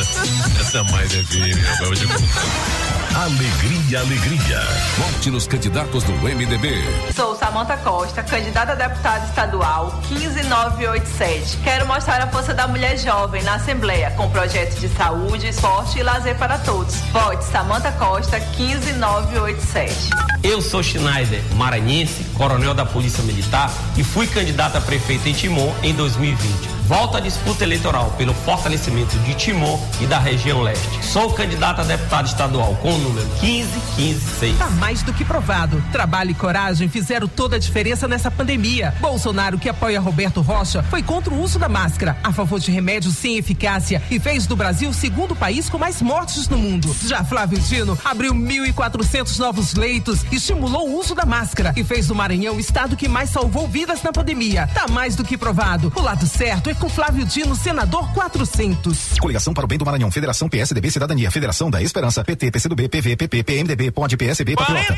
Essa 0.60 0.84
mais 0.86 1.14
é 1.14 1.24
firme, 1.24 1.62
eu 1.80 1.86
vou 1.86 1.96
te 1.96 2.08
contar. 2.08 2.87
Alegria, 3.18 4.02
alegria. 4.02 4.62
Vote 4.96 5.32
nos 5.32 5.48
candidatos 5.48 6.04
do 6.04 6.12
MDB. 6.12 6.72
Sou 7.16 7.36
Samanta 7.36 7.76
Costa, 7.78 8.22
candidata 8.22 8.74
a 8.74 8.76
deputada 8.76 9.26
estadual 9.26 10.00
15987. 10.08 11.58
Quero 11.64 11.88
mostrar 11.88 12.22
a 12.22 12.28
força 12.28 12.54
da 12.54 12.68
mulher 12.68 12.96
jovem 13.00 13.42
na 13.42 13.56
Assembleia, 13.56 14.12
com 14.12 14.30
projetos 14.30 14.80
de 14.80 14.88
saúde, 14.90 15.48
esporte 15.48 15.98
e 15.98 16.04
lazer 16.04 16.38
para 16.38 16.60
todos. 16.60 16.96
Vote 17.12 17.44
Samanta 17.46 17.92
Costa 17.94 18.40
15987. 18.56 20.12
Eu 20.44 20.62
sou 20.62 20.84
Schneider, 20.84 21.42
maranhense, 21.56 22.24
coronel 22.36 22.76
da 22.76 22.86
Polícia 22.86 23.24
Militar 23.24 23.72
e 23.98 24.04
fui 24.04 24.28
candidato 24.28 24.78
a 24.78 24.82
prefeito 24.82 25.28
em 25.28 25.34
Timon 25.34 25.74
em 25.82 25.92
2020. 25.96 26.77
Volto 26.88 27.18
à 27.18 27.20
disputa 27.20 27.66
eleitoral 27.66 28.14
pelo 28.18 28.34
fortalecimento 28.34 29.20
de 29.20 29.34
Timon 29.34 29.78
e 30.00 30.08
da 30.08 30.18
região 30.18 30.62
leste. 30.62 31.06
Sou 31.06 31.34
candidato 31.34 31.82
a 31.82 31.84
deputado 31.84 32.28
estadual 32.28 32.76
com 32.76 32.94
o 32.94 32.98
número 32.98 33.28
15156. 33.42 34.58
Tá 34.58 34.70
mais 34.70 35.04
do 35.04 35.12
que 35.12 35.26
provado. 35.26 35.84
Trabalho 35.92 36.32
e 36.32 36.34
coragem 36.34 36.88
fizeram 36.88 37.28
toda 37.28 37.58
a 37.58 37.60
diferença 37.60 38.08
nessa 38.08 38.32
pandemia. 38.32 38.96
Bolsonaro, 39.02 39.60
que 39.60 39.68
apoia 39.68 40.00
Roberto 40.00 40.40
Rocha, 40.40 40.82
foi 40.84 41.04
contra 41.04 41.34
o 41.34 41.42
uso 41.42 41.60
da 41.60 41.68
máscara, 41.68 42.18
a 42.24 42.32
favor 42.32 42.58
de 42.58 42.72
remédios 42.72 43.18
sem 43.18 43.36
eficácia 43.36 44.02
e 44.10 44.18
fez 44.18 44.48
do 44.48 44.56
Brasil 44.56 44.90
o 44.90 44.94
segundo 44.94 45.36
país 45.36 45.70
com 45.70 45.78
mais 45.78 46.02
mortes 46.02 46.48
no 46.48 46.58
mundo. 46.58 46.96
Já 47.06 47.22
Flávio 47.22 47.60
Dino 47.60 48.00
abriu 48.06 48.34
1.400 48.34 49.38
novos 49.40 49.74
leitos, 49.74 50.26
estimulou 50.32 50.88
o 50.88 50.98
uso 50.98 51.14
da 51.14 51.26
máscara 51.26 51.74
e 51.76 51.84
fez 51.84 52.08
do 52.08 52.16
Maranhão 52.16 52.56
o 52.56 52.62
estado 52.62 52.96
que 52.96 53.10
mais 53.10 53.30
salvou 53.30 53.68
vidas 53.68 54.02
na 54.02 54.14
pandemia. 54.14 54.70
Tá 54.74 54.88
mais 54.88 55.18
do 55.18 55.26
que 55.26 55.38
provado. 55.38 55.92
O 55.94 56.02
lado 56.02 56.26
certo 56.26 56.70
é 56.70 56.77
com 56.78 56.90
Flávio 56.90 57.26
Dino, 57.26 57.56
senador 57.56 58.12
400. 58.14 59.20
Coligação 59.20 59.54
para 59.54 59.66
o 59.66 59.68
Bem 59.68 59.78
do 59.78 59.86
Maranhão, 59.86 60.12
Federação 60.12 60.48
PSDB 60.48 60.92
Cidadania, 60.92 61.32
Federação 61.32 61.70
da 61.70 61.82
Esperança, 61.82 62.24
PT, 62.24 62.52
PCdoB, 62.52 62.88
PV, 62.90 63.16
PP, 63.16 63.44
PMDB, 63.44 63.92
POD, 63.92 64.18
PSB, 64.18 64.56
Patriota. 64.56 64.98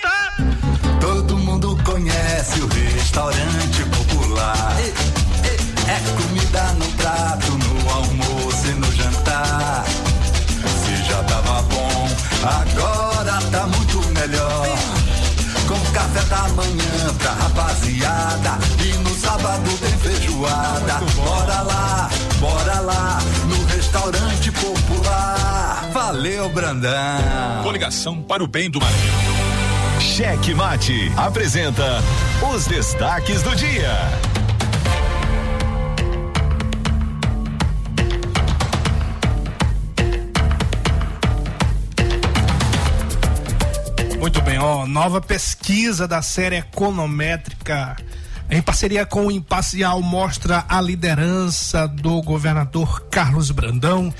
Todo 1.00 1.38
mundo 1.38 1.78
conhece 1.84 2.62
o 2.62 2.68
restaurante 2.68 3.84
popular. 3.96 4.76
É 5.88 6.00
comida 6.22 6.64
no 6.74 6.86
prato, 6.94 7.52
no 7.52 7.90
almoço 7.90 8.68
e 8.68 8.74
no 8.74 8.92
jantar. 8.92 9.86
Se 9.86 11.04
já 11.10 11.24
tava 11.24 11.62
bom, 11.64 12.10
agora 12.44 13.42
tá 13.52 13.68
muito 13.68 14.08
melhor. 14.12 14.68
Com 15.68 15.80
café 15.94 16.22
da 16.26 16.48
manhã 16.50 17.14
pra 17.18 17.32
rapaziada. 17.32 18.60
E 18.84 18.94
no 18.98 19.16
sábado 19.16 19.70
tem 19.80 19.98
feijoada. 19.98 21.00
Bora 21.16 21.59
Valeu, 26.40 26.54
Brandão. 26.54 27.64
Coligação 27.64 28.22
para 28.22 28.42
o 28.42 28.48
bem 28.48 28.70
do 28.70 28.80
Maranhão. 28.80 30.00
Cheque 30.00 30.54
Mate 30.54 31.12
apresenta 31.18 32.02
os 32.54 32.66
destaques 32.66 33.42
do 33.42 33.54
dia. 33.58 33.92
Muito 44.18 44.42
bem, 44.42 44.60
ó, 44.60 44.86
nova 44.86 45.20
pesquisa 45.20 46.08
da 46.08 46.22
série 46.22 46.56
econométrica 46.56 47.98
em 48.52 48.64
parceria 48.64 49.06
com 49.06 49.28
o 49.28 49.32
Imparcial 49.32 50.02
mostra 50.02 50.66
a 50.68 50.82
liderança 50.82 51.88
do 51.88 52.20
governador 52.24 53.02
Carlos 53.12 53.52
Brandão, 53.52 54.12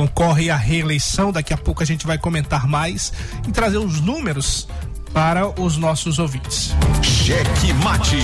concorre 0.00 0.48
à 0.48 0.56
reeleição. 0.56 1.30
Daqui 1.30 1.52
a 1.52 1.58
pouco 1.58 1.82
a 1.82 1.86
gente 1.86 2.06
vai 2.06 2.16
comentar 2.16 2.66
mais 2.66 3.12
e 3.46 3.52
trazer 3.52 3.76
os 3.76 4.00
números 4.00 4.66
para 5.12 5.60
os 5.60 5.76
nossos 5.76 6.18
ouvintes. 6.18 6.74
Cheque 7.02 7.72
Mate. 7.84 8.16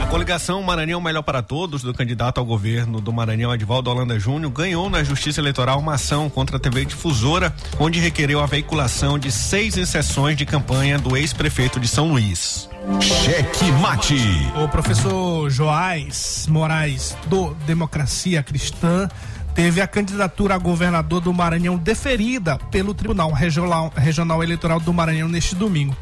A 0.00 0.06
coligação 0.06 0.62
Maranhão 0.62 1.00
Melhor 1.02 1.22
para 1.22 1.42
Todos, 1.42 1.82
do 1.82 1.92
candidato 1.92 2.38
ao 2.38 2.46
governo 2.46 2.98
do 3.00 3.12
Maranhão, 3.12 3.52
Edvaldo 3.52 3.90
Holanda 3.90 4.18
Júnior, 4.18 4.50
ganhou 4.50 4.88
na 4.88 5.04
Justiça 5.04 5.40
Eleitoral 5.40 5.80
uma 5.80 5.94
ação 5.94 6.30
contra 6.30 6.56
a 6.56 6.60
TV 6.60 6.86
Difusora, 6.86 7.54
onde 7.78 8.00
requereu 8.00 8.40
a 8.40 8.46
veiculação 8.46 9.18
de 9.18 9.30
seis 9.30 9.76
inserções 9.76 10.36
de 10.36 10.46
campanha 10.46 10.98
do 10.98 11.14
ex-prefeito 11.14 11.78
de 11.78 11.88
São 11.88 12.08
Luís. 12.08 12.70
Cheque 13.00 13.70
Mate. 13.82 14.16
O 14.64 14.68
professor 14.68 15.50
Joás 15.50 16.46
Moraes, 16.48 17.14
do 17.26 17.52
Democracia 17.66 18.42
Cristã, 18.42 19.08
teve 19.54 19.80
a 19.80 19.86
candidatura 19.86 20.54
a 20.54 20.58
governador 20.58 21.20
do 21.20 21.32
Maranhão 21.32 21.76
deferida 21.76 22.58
pelo 22.70 22.94
Tribunal 22.94 23.32
Regional, 23.32 23.92
Regional 23.96 24.42
Eleitoral 24.42 24.80
do 24.80 24.92
Maranhão 24.92 25.28
neste 25.28 25.54
domingo. 25.54 25.96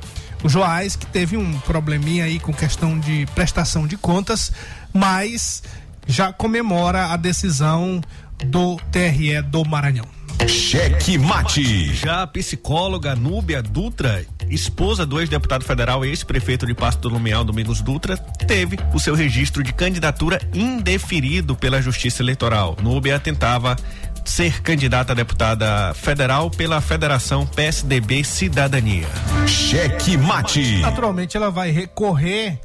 O 0.45 0.49
Joás, 0.49 0.97
que 0.97 1.07
teve 1.07 1.37
um 1.37 1.59
probleminha 1.61 2.25
aí 2.25 2.39
com 2.39 2.53
questão 2.53 2.99
de 2.99 3.27
prestação 3.35 3.87
de 3.87 3.97
contas, 3.97 4.53
mas 4.93 5.63
já 6.07 6.33
comemora 6.33 7.07
a 7.07 7.17
decisão 7.17 8.01
do 8.45 8.77
TRE 8.93 9.41
do 9.43 9.65
Maranhão. 9.65 10.07
Cheque 10.45 11.17
Mate. 11.17 11.95
Já 11.95 12.23
a 12.23 12.27
psicóloga 12.27 13.17
Núbia 13.17 13.63
Dutra, 13.63 14.25
esposa 14.51 15.07
do 15.07 15.19
ex-deputado 15.19 15.65
federal 15.65 16.05
e 16.05 16.09
ex-prefeito 16.09 16.67
de 16.67 16.75
Pasto 16.75 17.01
do 17.01 17.09
Lumiar, 17.09 17.43
Domingos 17.43 17.81
Dutra, 17.81 18.17
teve 18.17 18.79
o 18.93 19.01
seu 19.01 19.15
registro 19.15 19.63
de 19.63 19.73
candidatura 19.73 20.41
indeferido 20.53 21.57
pela 21.57 21.81
Justiça 21.81 22.23
Eleitoral. 22.23 22.77
Núbia 22.83 23.19
tentava 23.19 23.77
ser 24.25 24.61
candidata 24.61 25.13
a 25.13 25.17
deputada 25.17 25.95
federal 25.95 26.51
pela 26.51 26.81
Federação 26.81 27.47
PSDB 27.47 28.23
Cidadania. 28.23 29.09
Cheque 29.47 30.17
Mate. 30.17 30.81
Naturalmente, 30.81 31.37
ela 31.37 31.51
vai 31.51 31.71
recorrer 31.71 32.61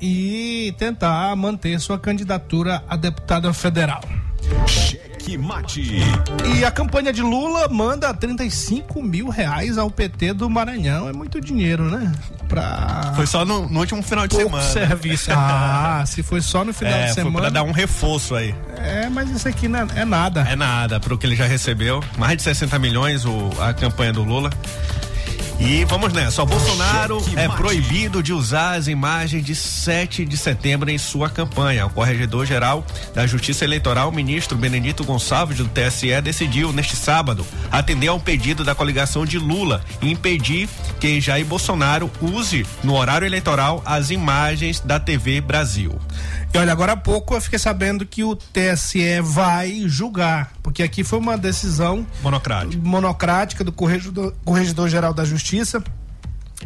e 0.00 0.74
tentar 0.76 1.34
manter 1.36 1.78
sua 1.78 1.98
candidatura 1.98 2.82
a 2.88 2.96
deputada 2.96 3.52
federal. 3.52 4.02
Cheque 4.66 5.36
Mate. 5.38 5.98
E 6.56 6.64
a 6.64 6.70
campanha 6.70 7.12
de 7.12 7.22
Lula 7.22 7.68
manda 7.68 8.12
35 8.12 9.02
mil 9.02 9.28
reais 9.28 9.78
ao 9.78 9.90
PT 9.90 10.32
do 10.34 10.48
Maranhão. 10.50 11.08
É 11.08 11.12
muito 11.12 11.40
dinheiro, 11.40 11.84
né? 11.90 12.10
Pra. 12.48 13.12
Foi 13.16 13.26
só 13.26 13.44
no, 13.44 13.68
no 13.68 13.80
último 13.80 14.02
final 14.02 14.26
de 14.26 14.34
Pouco 14.36 14.50
semana. 14.60 14.68
serviço. 14.88 15.30
Ah, 15.84 16.04
se 16.06 16.22
foi 16.22 16.40
só 16.40 16.64
no 16.64 16.72
final 16.72 16.92
é, 16.94 17.00
de 17.06 17.14
foi 17.14 17.22
semana. 17.22 17.40
pra 17.40 17.50
dar 17.50 17.62
um 17.62 17.72
reforço 17.72 18.34
aí. 18.34 18.54
É, 18.76 19.08
mas 19.08 19.30
isso 19.30 19.46
aqui 19.48 19.68
não 19.68 19.80
é, 19.80 19.86
é 19.96 20.04
nada. 20.04 20.40
É 20.48 20.56
nada 20.56 20.98
pro 21.00 21.16
que 21.18 21.26
ele 21.26 21.36
já 21.36 21.46
recebeu. 21.46 22.02
Mais 22.16 22.36
de 22.36 22.42
60 22.42 22.78
milhões 22.78 23.24
o, 23.24 23.50
a 23.60 23.72
campanha 23.72 24.12
do 24.12 24.22
Lula. 24.22 24.50
E 25.64 25.84
vamos 25.84 26.12
nessa. 26.12 26.42
O 26.42 26.46
Bolsonaro 26.46 27.22
é 27.36 27.48
proibido 27.48 28.20
de 28.20 28.32
usar 28.32 28.74
as 28.74 28.88
imagens 28.88 29.44
de 29.44 29.54
7 29.54 30.24
de 30.24 30.36
setembro 30.36 30.90
em 30.90 30.98
sua 30.98 31.30
campanha. 31.30 31.86
O 31.86 31.90
corregedor-geral 31.90 32.84
da 33.14 33.28
Justiça 33.28 33.64
Eleitoral, 33.64 34.10
ministro 34.10 34.58
Benedito 34.58 35.04
Gonçalves, 35.04 35.58
do 35.58 35.68
TSE, 35.68 36.20
decidiu 36.20 36.72
neste 36.72 36.96
sábado 36.96 37.46
atender 37.70 38.08
ao 38.08 38.18
pedido 38.18 38.64
da 38.64 38.74
coligação 38.74 39.24
de 39.24 39.38
Lula 39.38 39.84
e 40.00 40.10
impedir 40.10 40.68
que 40.98 41.20
Jair 41.20 41.46
Bolsonaro 41.46 42.10
use 42.20 42.66
no 42.82 42.96
horário 42.96 43.24
eleitoral 43.24 43.80
as 43.86 44.10
imagens 44.10 44.80
da 44.80 44.98
TV 44.98 45.40
Brasil. 45.40 45.96
E 46.54 46.58
olha, 46.58 46.70
agora 46.70 46.92
há 46.92 46.96
pouco 46.96 47.34
eu 47.34 47.40
fiquei 47.40 47.58
sabendo 47.58 48.04
que 48.04 48.22
o 48.22 48.36
TSE 48.36 49.20
vai 49.22 49.84
julgar, 49.86 50.52
porque 50.62 50.82
aqui 50.82 51.02
foi 51.02 51.18
uma 51.18 51.38
decisão 51.38 52.06
monocrática, 52.22 52.82
monocrática 52.82 53.64
do 53.64 53.72
Corregedor, 53.72 54.34
Corregedor 54.44 54.88
Geral 54.88 55.14
da 55.14 55.24
Justiça 55.24 55.82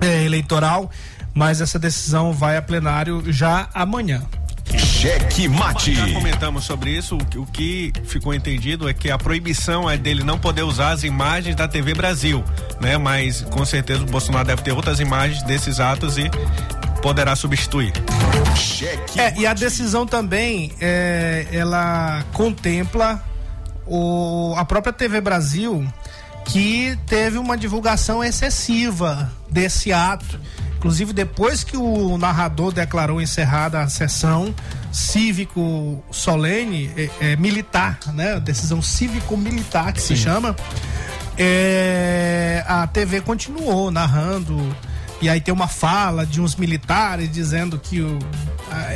é, 0.00 0.24
Eleitoral, 0.24 0.90
mas 1.32 1.60
essa 1.60 1.78
decisão 1.78 2.32
vai 2.32 2.56
a 2.56 2.62
plenário 2.62 3.22
já 3.32 3.68
amanhã. 3.72 4.22
Cheque 4.76 5.48
mate. 5.48 5.94
Já 5.94 6.12
comentamos 6.12 6.64
sobre 6.64 6.90
isso. 6.90 7.16
O, 7.16 7.42
o 7.42 7.46
que 7.46 7.92
ficou 8.04 8.34
entendido 8.34 8.88
é 8.88 8.94
que 8.94 9.10
a 9.10 9.16
proibição 9.16 9.88
é 9.88 9.96
dele 9.96 10.24
não 10.24 10.38
poder 10.38 10.62
usar 10.62 10.90
as 10.90 11.04
imagens 11.04 11.54
da 11.54 11.68
TV 11.68 11.94
Brasil, 11.94 12.44
né? 12.80 12.98
Mas 12.98 13.42
com 13.42 13.64
certeza 13.64 14.02
o 14.02 14.06
Bolsonaro 14.06 14.46
deve 14.46 14.62
ter 14.62 14.72
outras 14.72 14.98
imagens 14.98 15.42
desses 15.44 15.78
atos 15.78 16.18
e 16.18 16.28
poderá 17.06 17.36
substituir. 17.36 17.92
Cheque 18.56 19.20
é, 19.20 19.32
e 19.38 19.46
a 19.46 19.54
decisão 19.54 20.04
também 20.04 20.72
é, 20.80 21.46
ela 21.52 22.24
contempla 22.32 23.24
o, 23.86 24.52
a 24.56 24.64
própria 24.64 24.92
TV 24.92 25.20
Brasil 25.20 25.86
que 26.46 26.98
teve 27.06 27.38
uma 27.38 27.56
divulgação 27.56 28.24
excessiva 28.24 29.30
desse 29.48 29.92
ato. 29.92 30.40
Inclusive, 30.78 31.12
depois 31.12 31.62
que 31.62 31.76
o 31.76 32.18
narrador 32.18 32.72
declarou 32.72 33.20
encerrada 33.20 33.82
a 33.82 33.88
sessão 33.88 34.52
cívico 34.90 36.02
solene, 36.10 36.90
é, 36.96 37.10
é, 37.20 37.36
militar, 37.36 38.00
né? 38.14 38.40
Decisão 38.40 38.82
cívico-militar 38.82 39.92
que 39.92 40.02
Sim. 40.02 40.16
se 40.16 40.22
chama, 40.22 40.56
é, 41.38 42.64
a 42.66 42.84
TV 42.88 43.20
continuou 43.20 43.92
narrando. 43.92 44.74
E 45.20 45.28
aí 45.28 45.40
tem 45.40 45.52
uma 45.52 45.68
fala 45.68 46.26
de 46.26 46.40
uns 46.40 46.56
militares 46.56 47.30
dizendo 47.30 47.78
que 47.78 48.00
o, 48.00 48.18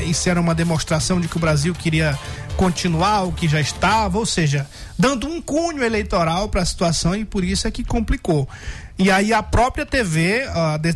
isso 0.07 0.29
era 0.29 0.41
uma 0.41 0.55
demonstração 0.55 1.21
de 1.21 1.29
que 1.29 1.37
o 1.37 1.41
Brasil 1.41 1.75
queria 1.75 2.19
continuar 2.57 3.23
o 3.23 3.33
que 3.33 3.49
já 3.49 3.61
estava, 3.61 4.19
ou 4.19 4.27
seja, 4.27 4.67
dando 4.99 5.27
um 5.27 5.41
cunho 5.41 5.83
eleitoral 5.83 6.49
para 6.49 6.61
a 6.61 6.65
situação 6.65 7.15
e 7.15 7.25
por 7.25 7.43
isso 7.43 7.67
é 7.67 7.71
que 7.71 7.83
complicou. 7.83 8.47
E 8.99 9.11
aí 9.11 9.33
a 9.33 9.43
própria 9.43 9.87
TV, 9.87 10.43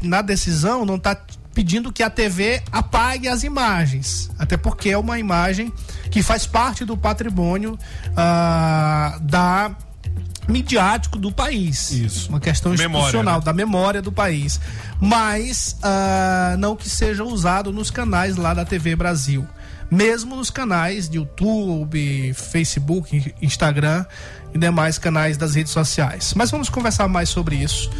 na 0.02 0.20
decisão, 0.20 0.84
não 0.84 0.96
está 0.96 1.18
pedindo 1.54 1.90
que 1.90 2.02
a 2.02 2.10
TV 2.10 2.60
apague 2.70 3.28
as 3.28 3.44
imagens, 3.44 4.30
até 4.38 4.56
porque 4.56 4.90
é 4.90 4.98
uma 4.98 5.18
imagem 5.18 5.72
que 6.10 6.22
faz 6.22 6.46
parte 6.46 6.84
do 6.84 6.96
patrimônio 6.96 7.78
uh, 8.10 9.20
da 9.20 9.74
midiático 10.48 11.18
do 11.18 11.32
país. 11.32 11.90
Isso. 11.90 12.28
Uma 12.28 12.40
questão 12.40 12.72
memória, 12.72 13.06
institucional, 13.06 13.38
né? 13.38 13.44
da 13.44 13.52
memória 13.52 14.02
do 14.02 14.12
país. 14.12 14.60
Mas 15.00 15.76
uh, 15.80 16.56
não 16.58 16.76
que 16.76 16.88
seja 16.88 17.24
usado 17.24 17.72
nos 17.72 17.90
canais 17.90 18.36
lá 18.36 18.54
da 18.54 18.64
TV 18.64 18.94
Brasil. 18.96 19.46
Mesmo 19.90 20.34
nos 20.34 20.50
canais 20.50 21.08
de 21.08 21.18
YouTube, 21.18 22.32
Facebook, 22.34 23.34
Instagram 23.40 24.04
e 24.52 24.58
demais 24.58 24.98
canais 24.98 25.36
das 25.36 25.54
redes 25.54 25.72
sociais. 25.72 26.32
Mas 26.34 26.50
vamos 26.50 26.68
conversar 26.68 27.06
mais 27.06 27.28
sobre 27.28 27.56
isso 27.56 27.90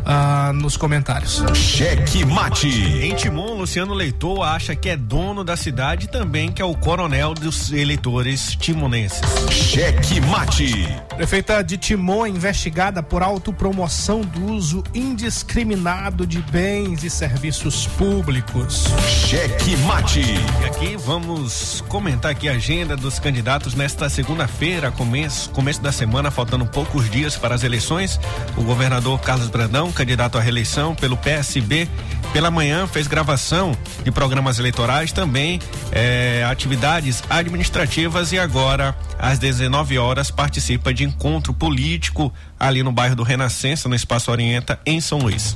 uh, 0.00 0.52
nos 0.52 0.76
comentários. 0.76 1.42
Cheque 1.54 2.24
mate. 2.24 2.68
Em 2.68 3.14
Timon, 3.14 3.54
Luciano 3.54 3.94
Leitor 3.94 4.42
acha 4.42 4.74
que 4.74 4.88
é 4.88 4.96
dono 4.96 5.44
da 5.44 5.56
cidade 5.56 6.06
e 6.06 6.08
também 6.08 6.50
que 6.52 6.62
é 6.62 6.64
o 6.64 6.74
coronel 6.74 7.34
dos 7.34 7.72
eleitores 7.72 8.56
timonenses. 8.56 9.20
Cheque 9.50 10.20
mate. 10.20 10.88
Prefeita 11.16 11.62
de 11.62 11.76
Timon 11.76 12.26
é 12.26 12.28
investigada 12.28 13.02
por 13.02 13.22
autopromoção 13.22 14.22
do 14.22 14.52
uso 14.52 14.82
indiscriminado 14.94 16.26
de 16.26 16.40
bens 16.42 17.04
e 17.04 17.10
serviços 17.10 17.86
públicos. 17.86 18.86
Cheque 19.06 19.76
mate. 19.78 20.20
E 20.20 20.64
aqui 20.64 20.96
vamos 20.96 21.82
comentar 21.88 22.30
aqui 22.30 22.48
a 22.48 22.52
agenda 22.52 22.96
dos 22.96 23.18
candidatos 23.18 23.74
nesta 23.74 24.08
segunda-feira, 24.08 24.90
começo, 24.90 25.50
começo 25.50 25.80
da 25.80 25.92
semana, 25.92 26.30
faltando 26.30 26.66
poucos 26.66 27.10
dias 27.10 27.36
para 27.36 27.54
as 27.54 27.62
eleições. 27.62 28.20
O 28.56 28.62
governador 28.62 29.20
Carlos 29.20 29.48
Brandão, 29.48 29.89
candidato 29.92 30.38
à 30.38 30.40
reeleição 30.40 30.94
pelo 30.94 31.16
PSB, 31.16 31.88
pela 32.32 32.50
manhã 32.50 32.86
fez 32.86 33.06
gravação 33.06 33.76
de 34.04 34.10
programas 34.10 34.58
eleitorais, 34.58 35.12
também 35.12 35.58
eh, 35.92 36.44
atividades 36.48 37.22
administrativas 37.28 38.32
e 38.32 38.38
agora 38.38 38.96
às 39.18 39.38
19 39.38 39.98
horas 39.98 40.30
participa 40.30 40.94
de 40.94 41.04
encontro 41.04 41.52
político 41.52 42.32
ali 42.58 42.82
no 42.82 42.92
bairro 42.92 43.16
do 43.16 43.22
Renascença, 43.22 43.88
no 43.88 43.94
Espaço 43.94 44.30
Orienta, 44.30 44.78
em 44.84 45.00
São 45.00 45.18
Luís. 45.18 45.54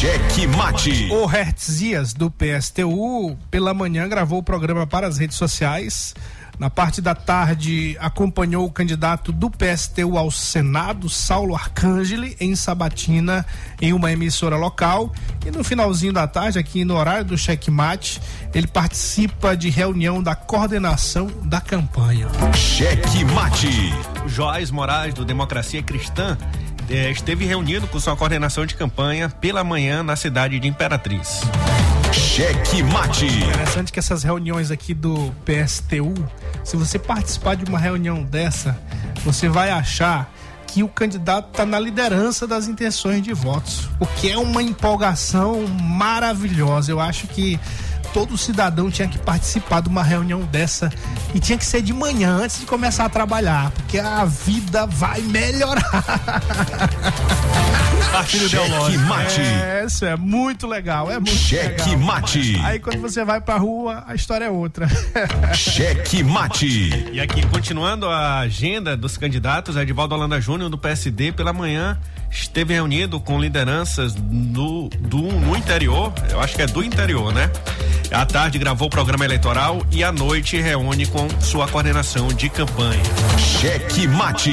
Cheque 0.00 0.46
mate. 0.46 1.08
O 1.10 1.26
Hertz 1.26 1.78
Dias, 1.78 2.12
do 2.12 2.30
PSTU, 2.30 3.36
pela 3.50 3.72
manhã 3.74 4.08
gravou 4.08 4.38
o 4.38 4.42
programa 4.42 4.86
para 4.86 5.06
as 5.06 5.18
redes 5.18 5.36
sociais. 5.36 6.14
Na 6.58 6.70
parte 6.70 7.02
da 7.02 7.14
tarde, 7.14 7.96
acompanhou 8.00 8.64
o 8.64 8.70
candidato 8.70 9.30
do 9.30 9.50
PSTU 9.50 10.16
ao 10.16 10.30
Senado, 10.30 11.08
Saulo 11.08 11.54
Arcangeli, 11.54 12.34
em 12.40 12.56
Sabatina, 12.56 13.44
em 13.80 13.92
uma 13.92 14.10
emissora 14.10 14.56
local. 14.56 15.12
E 15.44 15.50
no 15.50 15.62
finalzinho 15.62 16.14
da 16.14 16.26
tarde, 16.26 16.58
aqui 16.58 16.82
no 16.82 16.96
horário 16.96 17.26
do 17.26 17.36
checkmate, 17.36 18.22
ele 18.54 18.66
participa 18.66 19.54
de 19.54 19.68
reunião 19.68 20.22
da 20.22 20.34
coordenação 20.34 21.30
da 21.44 21.60
campanha. 21.60 22.26
Cheque 22.54 23.24
mate. 23.26 23.92
Joás 24.26 24.70
Moraes, 24.70 25.12
do 25.12 25.26
Democracia 25.26 25.82
Cristã, 25.82 26.38
eh, 26.88 27.10
esteve 27.10 27.44
reunido 27.44 27.86
com 27.86 28.00
sua 28.00 28.16
coordenação 28.16 28.64
de 28.64 28.74
campanha 28.74 29.28
pela 29.28 29.62
manhã 29.62 30.02
na 30.02 30.16
cidade 30.16 30.58
de 30.58 30.68
Imperatriz. 30.68 31.42
Cheque 32.12 32.82
mate. 32.82 33.26
Interessante 33.26 33.92
que 33.92 33.98
essas 33.98 34.22
reuniões 34.22 34.70
aqui 34.70 34.94
do 34.94 35.32
PSTU, 35.44 36.14
se 36.64 36.76
você 36.76 36.98
participar 36.98 37.56
de 37.56 37.64
uma 37.64 37.78
reunião 37.78 38.22
dessa, 38.22 38.78
você 39.24 39.48
vai 39.48 39.70
achar 39.70 40.32
que 40.66 40.82
o 40.82 40.88
candidato 40.88 41.48
está 41.52 41.64
na 41.64 41.78
liderança 41.78 42.46
das 42.46 42.68
intenções 42.68 43.22
de 43.22 43.32
votos, 43.32 43.88
o 43.98 44.06
que 44.06 44.30
é 44.30 44.36
uma 44.36 44.62
empolgação 44.62 45.66
maravilhosa. 45.66 46.90
Eu 46.90 47.00
acho 47.00 47.26
que 47.28 47.58
todo 48.16 48.38
cidadão 48.38 48.90
tinha 48.90 49.06
que 49.06 49.18
participar 49.18 49.82
de 49.82 49.90
uma 49.90 50.02
reunião 50.02 50.40
dessa 50.44 50.90
e 51.34 51.38
tinha 51.38 51.58
que 51.58 51.66
ser 51.66 51.82
de 51.82 51.92
manhã 51.92 52.36
antes 52.36 52.60
de 52.60 52.64
começar 52.64 53.04
a 53.04 53.10
trabalhar, 53.10 53.70
porque 53.72 53.98
a 53.98 54.24
vida 54.24 54.86
vai 54.86 55.20
melhorar. 55.20 55.84
Partido 58.10 58.48
Cheque 58.48 58.96
mate. 58.96 59.42
É, 59.42 59.84
isso 59.86 60.06
é 60.06 60.16
muito 60.16 60.66
legal, 60.66 61.10
é 61.10 61.16
muito 61.16 61.36
Cheque 61.36 61.90
legal. 61.90 61.98
mate. 61.98 62.58
Aí 62.64 62.78
quando 62.78 63.02
você 63.02 63.22
vai 63.22 63.38
pra 63.38 63.58
rua, 63.58 64.02
a 64.06 64.14
história 64.14 64.46
é 64.46 64.50
outra. 64.50 64.88
Cheque 65.52 66.22
mate. 66.22 67.10
E 67.12 67.20
aqui, 67.20 67.44
continuando 67.48 68.08
a 68.08 68.38
agenda 68.38 68.96
dos 68.96 69.18
candidatos, 69.18 69.76
Edivaldo 69.76 70.14
Holanda 70.14 70.40
Júnior, 70.40 70.70
do 70.70 70.78
PSD, 70.78 71.32
pela 71.32 71.52
manhã 71.52 72.00
esteve 72.30 72.72
reunido 72.72 73.20
com 73.20 73.38
lideranças 73.38 74.14
do, 74.14 74.88
do 74.88 75.22
no 75.22 75.56
interior, 75.56 76.12
eu 76.30 76.40
acho 76.40 76.56
que 76.56 76.62
é 76.62 76.66
do 76.66 76.82
interior, 76.82 77.32
né? 77.32 77.50
À 78.10 78.24
tarde 78.24 78.58
gravou 78.58 78.86
o 78.86 78.90
programa 78.90 79.24
eleitoral 79.24 79.84
e 79.90 80.04
à 80.04 80.12
noite 80.12 80.60
reúne 80.60 81.06
com 81.06 81.28
sua 81.40 81.66
coordenação 81.66 82.28
de 82.28 82.48
campanha. 82.48 83.02
Cheque 83.38 84.06
mate. 84.06 84.52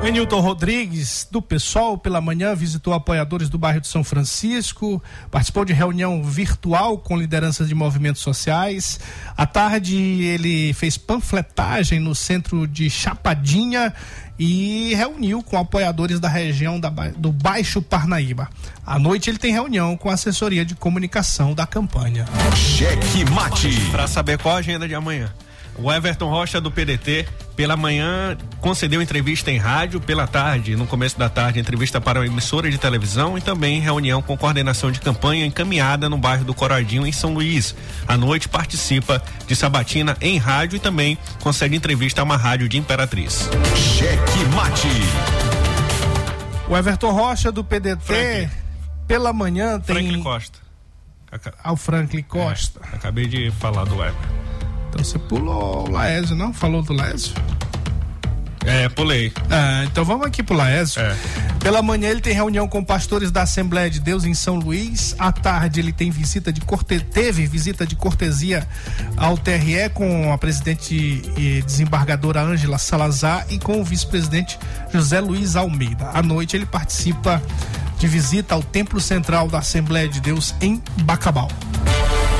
O 0.00 0.06
Enilton 0.06 0.38
Rodrigues, 0.38 1.26
do 1.28 1.42
PSOL, 1.42 1.98
pela 1.98 2.20
manhã 2.20 2.54
visitou 2.54 2.94
apoiadores 2.94 3.48
do 3.48 3.58
bairro 3.58 3.80
de 3.80 3.88
São 3.88 4.04
Francisco, 4.04 5.02
participou 5.28 5.64
de 5.64 5.72
reunião 5.72 6.22
virtual 6.22 6.98
com 6.98 7.16
lideranças 7.16 7.66
de 7.66 7.74
movimentos 7.74 8.22
sociais. 8.22 9.00
À 9.36 9.44
tarde, 9.44 9.96
ele 9.96 10.72
fez 10.72 10.96
panfletagem 10.96 11.98
no 11.98 12.14
centro 12.14 12.64
de 12.68 12.88
Chapadinha 12.88 13.92
e 14.38 14.94
reuniu 14.94 15.42
com 15.42 15.58
apoiadores 15.58 16.20
da 16.20 16.28
região 16.28 16.78
da, 16.78 16.90
do 17.16 17.32
Baixo 17.32 17.82
Parnaíba. 17.82 18.48
À 18.86 18.98
noite, 18.98 19.28
ele 19.28 19.38
tem 19.38 19.52
reunião 19.52 19.96
com 19.96 20.08
a 20.08 20.14
assessoria 20.14 20.64
de 20.64 20.74
comunicação 20.74 21.54
da 21.54 21.66
campanha. 21.66 22.24
Cheque 22.54 23.24
mate. 23.30 23.68
Para 23.90 24.06
saber 24.06 24.38
qual 24.38 24.54
a 24.54 24.58
agenda 24.58 24.86
de 24.86 24.94
amanhã. 24.94 25.32
O 25.78 25.92
Everton 25.92 26.28
Rocha 26.28 26.60
do 26.60 26.72
PDT, 26.72 27.26
pela 27.54 27.76
manhã, 27.76 28.36
concedeu 28.60 29.00
entrevista 29.00 29.50
em 29.50 29.58
rádio, 29.58 30.00
pela 30.00 30.26
tarde, 30.26 30.74
no 30.74 30.86
começo 30.86 31.16
da 31.16 31.28
tarde, 31.28 31.60
entrevista 31.60 32.00
para 32.00 32.18
uma 32.18 32.26
emissora 32.26 32.68
de 32.68 32.76
televisão 32.76 33.38
e 33.38 33.40
também 33.40 33.80
reunião 33.80 34.20
com 34.20 34.36
coordenação 34.36 34.90
de 34.90 35.00
campanha 35.00 35.46
encaminhada 35.46 36.08
no 36.08 36.18
bairro 36.18 36.44
do 36.44 36.52
Coradinho, 36.52 37.06
em 37.06 37.12
São 37.12 37.32
Luís. 37.32 37.76
À 38.08 38.16
noite, 38.16 38.48
participa 38.48 39.22
de 39.46 39.54
sabatina 39.54 40.16
em 40.20 40.36
rádio 40.36 40.76
e 40.76 40.80
também 40.80 41.16
concede 41.40 41.76
entrevista 41.76 42.22
a 42.22 42.24
uma 42.24 42.36
rádio 42.36 42.68
de 42.68 42.76
Imperatriz. 42.76 43.48
Cheque 43.76 44.44
mate. 44.54 44.88
O 46.68 46.76
Everton 46.76 47.12
Rocha 47.12 47.52
do 47.52 47.62
PDT 47.62 48.50
pela 49.06 49.32
manhã 49.32 49.78
tem. 49.78 49.96
Franklin 49.96 50.22
Costa. 50.22 50.58
Ao 51.62 51.76
Franklin 51.76 52.22
Costa. 52.22 52.80
É, 52.92 52.96
acabei 52.96 53.26
de 53.26 53.50
falar 53.52 53.84
do 53.84 53.96
Weber. 53.96 54.28
Então 54.88 55.04
você 55.04 55.18
pulou 55.18 55.88
o 55.88 55.90
Laésio, 55.90 56.34
não? 56.34 56.52
Falou 56.52 56.82
do 56.82 56.92
Laésio? 56.92 57.34
É, 58.68 58.86
pulei. 58.88 59.32
Ah, 59.50 59.84
então 59.84 60.04
vamos 60.04 60.26
aqui 60.26 60.42
pro 60.42 60.54
Laésio. 60.54 61.00
É. 61.00 61.16
Pela 61.60 61.80
manhã 61.80 62.10
ele 62.10 62.20
tem 62.20 62.34
reunião 62.34 62.68
com 62.68 62.84
pastores 62.84 63.30
da 63.30 63.42
Assembleia 63.42 63.88
de 63.88 63.98
Deus 63.98 64.24
em 64.24 64.34
São 64.34 64.56
Luís. 64.56 65.14
À 65.18 65.32
tarde 65.32 65.80
ele 65.80 65.92
tem 65.92 66.10
visita 66.10 66.52
de 66.52 66.60
corte... 66.60 67.00
teve 67.00 67.46
visita 67.46 67.86
de 67.86 67.96
cortesia 67.96 68.68
ao 69.16 69.38
TRE 69.38 69.88
com 69.94 70.32
a 70.32 70.36
presidente 70.38 70.94
e 71.36 71.62
desembargadora 71.62 72.42
Ângela 72.42 72.78
Salazar 72.78 73.46
e 73.48 73.58
com 73.58 73.80
o 73.80 73.84
vice-presidente 73.84 74.58
José 74.92 75.18
Luiz 75.20 75.56
Almeida. 75.56 76.10
À 76.12 76.22
noite 76.22 76.54
ele 76.54 76.66
participa 76.66 77.42
de 77.98 78.06
visita 78.06 78.54
ao 78.54 78.62
Templo 78.62 79.00
Central 79.00 79.48
da 79.48 79.58
Assembleia 79.58 80.08
de 80.08 80.20
Deus 80.20 80.54
em 80.60 80.82
Bacabal. 81.02 81.48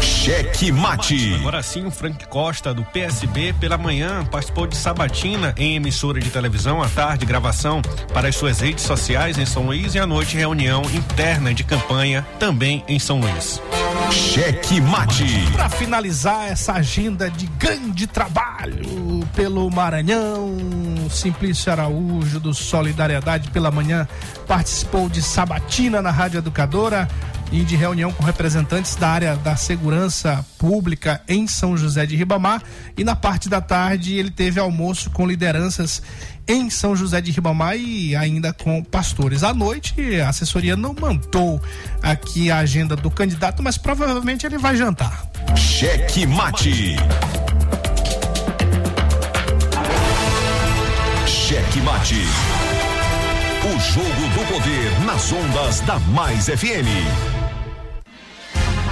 Cheque 0.00 0.70
Mate. 0.72 1.34
Agora 1.34 1.62
sim, 1.62 1.86
o 1.86 1.90
Frank 1.90 2.26
Costa, 2.28 2.72
do 2.74 2.84
PSB, 2.84 3.54
pela 3.54 3.78
manhã 3.78 4.24
participou 4.24 4.66
de 4.66 4.76
sabatina 4.76 5.54
em 5.56 5.76
emissora 5.76 6.20
de 6.20 6.30
televisão, 6.30 6.82
à 6.82 6.88
tarde, 6.88 7.24
gravação 7.26 7.82
para 8.12 8.28
as 8.28 8.36
suas 8.36 8.60
redes 8.60 8.84
sociais 8.84 9.38
em 9.38 9.46
São 9.46 9.66
Luís 9.66 9.94
e 9.94 9.98
à 9.98 10.06
noite, 10.06 10.36
reunião 10.36 10.82
interna 10.92 11.52
de 11.54 11.64
campanha 11.64 12.26
também 12.38 12.84
em 12.88 12.98
São 12.98 13.20
Luís. 13.20 13.60
Cheque 14.10 14.80
Mate. 14.80 15.24
Para 15.52 15.68
finalizar 15.68 16.48
essa 16.48 16.74
agenda 16.74 17.30
de 17.30 17.46
grande 17.58 18.06
trabalho 18.06 19.26
pelo 19.34 19.70
Maranhão, 19.70 20.56
Simplício 21.10 21.70
Araújo 21.70 22.40
do 22.40 22.54
Solidariedade 22.54 23.50
pela 23.50 23.70
manhã 23.70 24.06
participou 24.46 25.08
de 25.08 25.22
sabatina 25.22 26.00
na 26.00 26.10
Rádio 26.10 26.38
Educadora 26.38 27.08
e 27.50 27.60
de 27.64 27.76
reunião 27.76 28.12
com 28.12 28.22
representantes 28.22 28.94
da 28.94 29.08
área 29.08 29.36
da 29.36 29.56
segurança 29.56 30.44
pública 30.58 31.20
em 31.28 31.46
São 31.46 31.76
José 31.76 32.04
de 32.06 32.16
Ribamar. 32.16 32.62
E 32.96 33.04
na 33.04 33.16
parte 33.16 33.48
da 33.48 33.60
tarde 33.60 34.14
ele 34.14 34.30
teve 34.30 34.60
almoço 34.60 35.10
com 35.10 35.26
lideranças 35.26 36.02
em 36.46 36.70
São 36.70 36.96
José 36.96 37.20
de 37.20 37.30
Ribamar 37.30 37.76
e 37.76 38.16
ainda 38.16 38.52
com 38.52 38.82
pastores. 38.82 39.42
À 39.42 39.52
noite, 39.52 40.20
a 40.20 40.30
assessoria 40.30 40.76
não 40.76 40.94
mantou 40.98 41.60
aqui 42.02 42.50
a 42.50 42.58
agenda 42.58 42.96
do 42.96 43.10
candidato, 43.10 43.62
mas 43.62 43.76
provavelmente 43.76 44.46
ele 44.46 44.58
vai 44.58 44.76
jantar. 44.76 45.26
Cheque 45.56 46.26
mate. 46.26 46.96
Cheque 51.26 51.80
mate. 51.80 52.16
O 53.64 53.80
jogo 53.80 54.06
do 54.06 54.52
poder 54.52 55.00
nas 55.04 55.32
ondas 55.32 55.80
da 55.80 55.98
Mais 55.98 56.46
FM. 56.46 57.37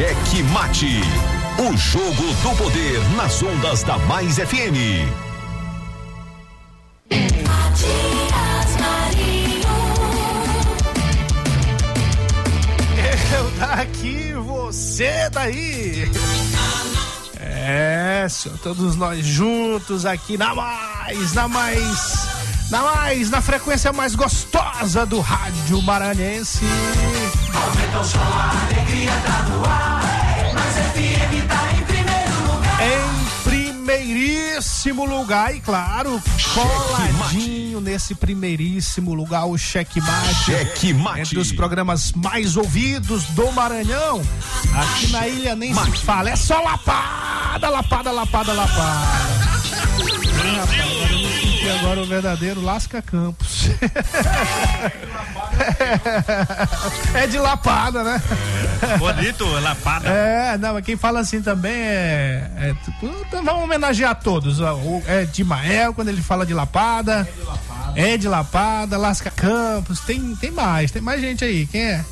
Cheque 0.00 0.42
Mate. 0.44 1.02
O 1.58 1.76
jogo 1.76 2.34
do 2.42 2.56
poder 2.56 2.98
nas 3.16 3.42
ondas 3.42 3.82
da 3.82 3.98
Mais 3.98 4.36
FM. 4.36 5.04
Matias 7.46 8.76
Marinho. 8.80 9.60
Eu 13.36 13.50
daqui, 13.58 14.32
você 14.32 15.28
daí. 15.30 16.10
É, 17.38 18.26
senhor, 18.30 18.56
todos 18.60 18.96
nós 18.96 19.22
juntos 19.26 20.06
aqui 20.06 20.38
na 20.38 20.54
mais, 20.54 21.34
na 21.34 21.46
mais, 21.46 22.26
na 22.70 22.80
mais, 22.80 23.28
na 23.28 23.42
frequência 23.42 23.92
mais 23.92 24.14
gostosa 24.14 25.04
do 25.04 25.20
rádio 25.20 25.82
maranhense. 25.82 26.64
Aumenta 27.52 28.00
o 28.00 28.04
som, 28.04 28.18
a 28.18 28.66
alegria 28.66 29.12
tá 29.26 29.42
no 29.42 29.64
ar. 29.66 29.89
Primeiríssimo 34.60 35.06
lugar, 35.06 35.54
e 35.54 35.60
claro, 35.60 36.22
coladinho 36.54 37.80
nesse 37.80 38.14
primeiríssimo 38.14 39.14
lugar, 39.14 39.46
o 39.46 39.56
Checkmate. 39.56 40.44
Checkmate. 40.44 41.20
Entre 41.20 41.38
os 41.38 41.50
programas 41.52 42.12
mais 42.12 42.56
ouvidos 42.56 43.24
do 43.28 43.50
Maranhão. 43.52 44.20
Aqui 44.74 45.06
na 45.08 45.26
ilha 45.26 45.56
nem 45.56 45.74
se 45.74 45.90
fala, 46.04 46.30
é 46.30 46.36
só 46.36 46.60
lapada, 46.60 47.70
lapada, 47.70 48.12
lapada, 48.12 48.52
lapada. 48.52 49.70
Ih, 50.44 51.39
agora 51.78 52.00
o 52.00 52.06
verdadeiro 52.06 52.62
Lasca 52.62 53.02
Campos. 53.02 53.68
é 57.14 57.26
de 57.26 57.38
lapada, 57.38 58.02
né? 58.04 58.22
Bonito, 58.98 59.44
lapada. 59.60 60.08
É, 60.08 60.58
não, 60.58 60.74
mas 60.74 60.84
quem 60.84 60.96
fala 60.96 61.20
assim 61.20 61.42
também 61.42 61.72
é. 61.72 62.50
é 62.56 62.74
tipo, 62.84 63.06
então 63.26 63.44
vamos 63.44 63.64
homenagear 63.64 64.14
todos. 64.14 64.60
o- 64.60 65.02
É 65.06 65.24
de 65.24 65.44
Mael 65.44 65.92
quando 65.94 66.08
ele 66.08 66.22
fala 66.22 66.46
de 66.46 66.54
lapada. 66.54 67.28
É 67.94 68.16
de 68.16 68.28
lapada, 68.28 68.96
Lasca 68.96 69.30
Campos. 69.30 70.00
Tem, 70.00 70.34
tem 70.36 70.50
mais, 70.50 70.90
tem 70.90 71.02
mais 71.02 71.20
gente 71.20 71.44
aí. 71.44 71.66
Quem 71.66 71.82
é? 71.82 72.04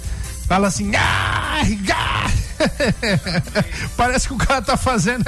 Fala 0.47 0.69
assim. 0.69 0.93
"Ah, 0.97 1.61
ah". 1.93 2.31
Parece 3.97 4.29
que 4.29 4.35
o 4.35 4.39
cara 4.39 4.63
tá 4.63 4.77
fazendo. 4.77 5.25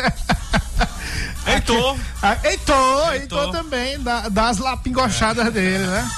Heitor. 1.47 1.97
Ah, 2.23 2.37
Heitor, 2.45 3.15
Heitor 3.15 3.51
também, 3.51 3.99
dá, 3.99 4.29
dá 4.29 4.51
as 4.51 4.59
lapingochadas 4.59 5.51
dele, 5.51 5.87
né? 5.87 6.11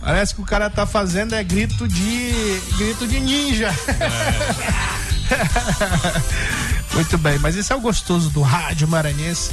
Parece 0.00 0.34
que 0.34 0.40
o 0.40 0.44
cara 0.44 0.70
tá 0.70 0.86
fazendo 0.86 1.34
é 1.34 1.44
grito 1.44 1.86
de. 1.86 2.62
grito 2.78 3.06
de 3.06 3.20
ninja. 3.20 3.74
Muito 6.94 7.18
bem, 7.18 7.38
mas 7.38 7.56
esse 7.56 7.72
é 7.72 7.76
o 7.76 7.80
gostoso 7.80 8.30
do 8.30 8.40
rádio 8.40 8.88
maranhense. 8.88 9.50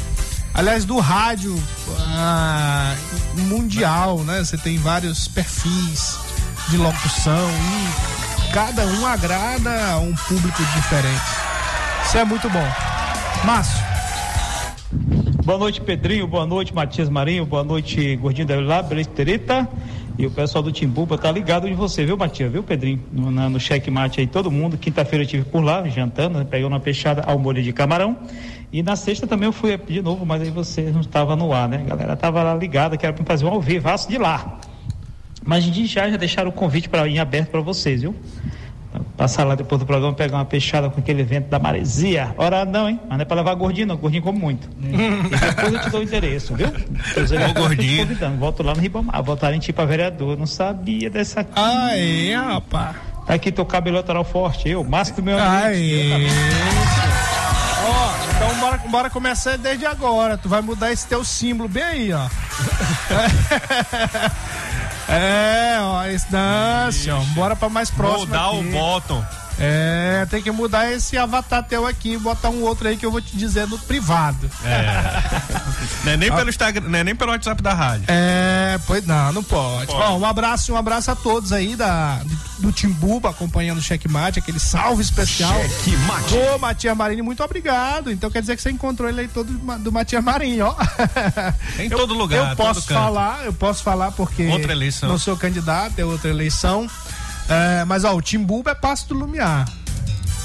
Aliás, 0.53 0.85
do 0.85 0.99
rádio 0.99 1.61
ah, 1.99 2.95
mundial, 3.33 4.19
né? 4.19 4.39
Você 4.39 4.57
tem 4.57 4.77
vários 4.77 5.27
perfis 5.27 6.17
de 6.69 6.77
locução 6.77 7.49
e 7.49 8.53
cada 8.53 8.85
um 8.85 9.07
agrada 9.07 9.97
um 9.97 10.15
público 10.15 10.63
diferente. 10.75 11.21
Isso 12.05 12.17
é 12.17 12.23
muito 12.23 12.49
bom. 12.49 12.71
Márcio. 13.43 13.92
Boa 15.43 15.57
noite, 15.57 15.81
Pedrinho. 15.81 16.25
Boa 16.25 16.45
noite, 16.45 16.73
Matias 16.73 17.09
Marinho. 17.09 17.45
Boa 17.45 17.65
noite, 17.65 18.15
Gordinho 18.15 18.47
da 18.47 18.61
Lá, 18.61 18.81
Belestereta. 18.81 19.67
E 20.17 20.25
o 20.25 20.31
pessoal 20.31 20.63
do 20.63 20.71
Timbupa 20.71 21.17
tá 21.17 21.29
ligado 21.29 21.67
em 21.67 21.73
você, 21.73 22.05
viu, 22.05 22.15
Matias? 22.15 22.49
Viu, 22.49 22.63
Pedrinho? 22.63 23.03
No, 23.11 23.29
no 23.29 23.59
checkmate 23.59 24.21
aí, 24.21 24.27
todo 24.27 24.49
mundo. 24.49 24.77
Quinta-feira 24.77 25.23
eu 25.23 25.25
estive 25.25 25.43
por 25.43 25.61
lá, 25.61 25.85
jantando, 25.89 26.39
né? 26.39 26.47
pegando 26.49 26.71
uma 26.71 26.79
peixada 26.79 27.23
ao 27.23 27.37
molho 27.37 27.61
de 27.61 27.73
camarão. 27.73 28.17
E 28.71 28.81
na 28.81 28.95
sexta 28.95 29.27
também 29.27 29.47
eu 29.47 29.51
fui 29.51 29.77
de 29.77 30.01
novo, 30.01 30.25
mas 30.25 30.41
aí 30.41 30.49
você 30.49 30.83
não 30.83 31.01
estava 31.01 31.35
no 31.35 31.51
ar, 31.51 31.67
né? 31.67 31.81
A 31.85 31.89
galera 31.89 32.15
tava 32.15 32.41
lá 32.41 32.55
ligada, 32.55 32.95
que 32.95 33.05
era 33.05 33.13
pra 33.13 33.25
fazer 33.25 33.43
um 33.43 33.49
ao 33.49 33.59
vivaço 33.59 34.07
de 34.07 34.17
lá. 34.17 34.61
Mas 35.45 35.65
de 35.65 35.85
já 35.85 36.09
já 36.09 36.15
deixaram 36.15 36.51
o 36.51 36.53
convite 36.53 36.87
para 36.87 37.05
em 37.05 37.19
aberto 37.19 37.49
para 37.49 37.59
vocês, 37.59 38.01
viu? 38.01 38.15
Passar 39.15 39.43
lá 39.43 39.53
depois 39.53 39.79
do 39.79 39.85
programa, 39.85 40.11
pegar 40.13 40.37
uma 40.37 40.45
peixada 40.45 40.89
com 40.89 40.99
aquele 40.99 41.21
evento 41.21 41.47
da 41.47 41.59
maresia. 41.59 42.33
Ora 42.35 42.65
não, 42.65 42.89
hein? 42.89 42.99
Mas 43.07 43.17
não 43.17 43.21
é 43.21 43.25
pra 43.25 43.37
levar 43.37 43.53
gordinho, 43.53 43.85
não. 43.85 43.95
Gordinho 43.95 44.23
come 44.23 44.39
muito. 44.39 44.67
e 44.81 45.29
depois 45.29 45.73
eu 45.73 45.79
te 45.81 45.89
dou 45.91 45.99
o 45.99 46.03
endereço, 46.03 46.55
viu? 46.55 46.67
Ô, 46.67 47.53
gordinho. 47.53 48.07
Convidando. 48.07 48.37
Volto 48.37 48.63
lá 48.63 48.73
no 48.73 48.81
Ribamar. 48.81 49.21
Voltaram 49.23 49.55
em 49.55 49.59
ti 49.59 49.71
pra 49.71 49.85
vereador. 49.85 50.35
Não 50.37 50.47
sabia 50.47 51.09
dessa 51.11 51.41
aqui. 51.41 51.51
Aê, 51.55 52.33
rapaz. 52.35 52.95
Tá 53.27 53.35
aqui 53.35 53.51
teu 53.51 53.65
cabelo 53.65 53.97
lateral 53.97 54.23
forte. 54.23 54.67
Eu, 54.67 54.83
Márcio 54.83 55.15
do 55.15 55.23
meu 55.23 55.37
ambiente. 55.37 56.33
Ó, 57.85 58.13
então 58.35 58.59
bora, 58.59 58.77
bora 58.89 59.09
começar 59.11 59.57
desde 59.57 59.85
agora. 59.85 60.37
Tu 60.37 60.49
vai 60.49 60.61
mudar 60.61 60.91
esse 60.91 61.07
teu 61.07 61.23
símbolo 61.23 61.69
bem 61.69 61.83
aí, 61.83 62.11
ó. 62.13 62.27
É, 65.07 65.77
ó, 65.81 66.05
ó. 67.11 67.19
Bora 67.35 67.55
pra 67.55 67.69
mais 67.69 67.89
próximo. 67.89 68.27
Mudar 68.27 68.47
aqui. 68.47 68.57
o 68.57 68.71
bottom. 68.71 69.23
É, 69.59 70.25
tem 70.29 70.41
que 70.41 70.51
mudar 70.51 70.91
esse 70.91 71.17
avatar 71.17 71.63
teu 71.63 71.85
aqui 71.85 72.13
e 72.13 72.17
botar 72.17 72.49
um 72.49 72.61
outro 72.63 72.87
aí 72.87 72.97
que 72.97 73.05
eu 73.05 73.11
vou 73.11 73.21
te 73.21 73.35
dizer 73.37 73.67
no 73.67 73.77
privado. 73.79 74.49
É. 74.65 75.13
não 76.03 76.11
é 76.13 76.17
nem 76.17 76.31
pelo 76.31 76.49
Instagram, 76.49 76.87
não 76.89 76.99
é 76.99 77.03
nem 77.03 77.15
pelo 77.15 77.31
WhatsApp 77.31 77.61
da 77.61 77.73
rádio. 77.73 78.05
É, 78.07 78.79
pois 78.87 79.05
não, 79.05 79.31
não 79.33 79.43
pode. 79.43 79.87
Pode. 79.87 80.01
Ó, 80.01 80.17
um 80.17 80.25
abraço, 80.25 80.73
um 80.73 80.77
abraço 80.77 81.11
a 81.11 81.15
todos 81.15 81.51
aí 81.53 81.75
da, 81.75 82.19
do 82.59 82.71
Timbuba 82.71 83.29
acompanhando 83.29 83.77
o 83.77 83.81
Checkmate, 83.81 84.39
aquele 84.39 84.59
salve 84.59 85.01
especial. 85.01 85.53
Checkmate. 85.61 86.33
Ô, 86.35 86.57
Matias 86.57 86.97
Marinho, 86.97 87.23
muito 87.23 87.43
obrigado. 87.43 88.11
Então 88.11 88.29
quer 88.31 88.41
dizer 88.41 88.55
que 88.55 88.61
você 88.61 88.71
encontrou 88.71 89.07
ele 89.09 89.21
aí 89.21 89.27
todo 89.27 89.51
do, 89.53 89.91
Matias 89.91 90.23
Marinho, 90.23 90.65
ó. 90.67 90.75
Em 91.79 91.89
Eu- 91.89 91.97
todo 91.97 92.13
lugar, 92.13 92.51
Eu 92.51 92.55
posso 92.55 92.81
falar, 92.87 93.45
eu 93.45 93.53
posso 93.53 93.83
falar 93.83 94.11
porque 94.11 94.47
Outra 94.47 94.71
eleição. 94.71 95.09
não 95.09 95.17
sou 95.17 95.37
candidato, 95.37 95.97
é 95.99 96.05
outra 96.05 96.29
eleição. 96.29 96.89
É, 97.49 97.83
mas 97.85 98.03
ó, 98.03 98.15
o 98.15 98.21
Timbuba 98.21 98.71
é 98.71 98.75
Passo 98.75 99.07
do 99.09 99.15
Lumiar. 99.15 99.67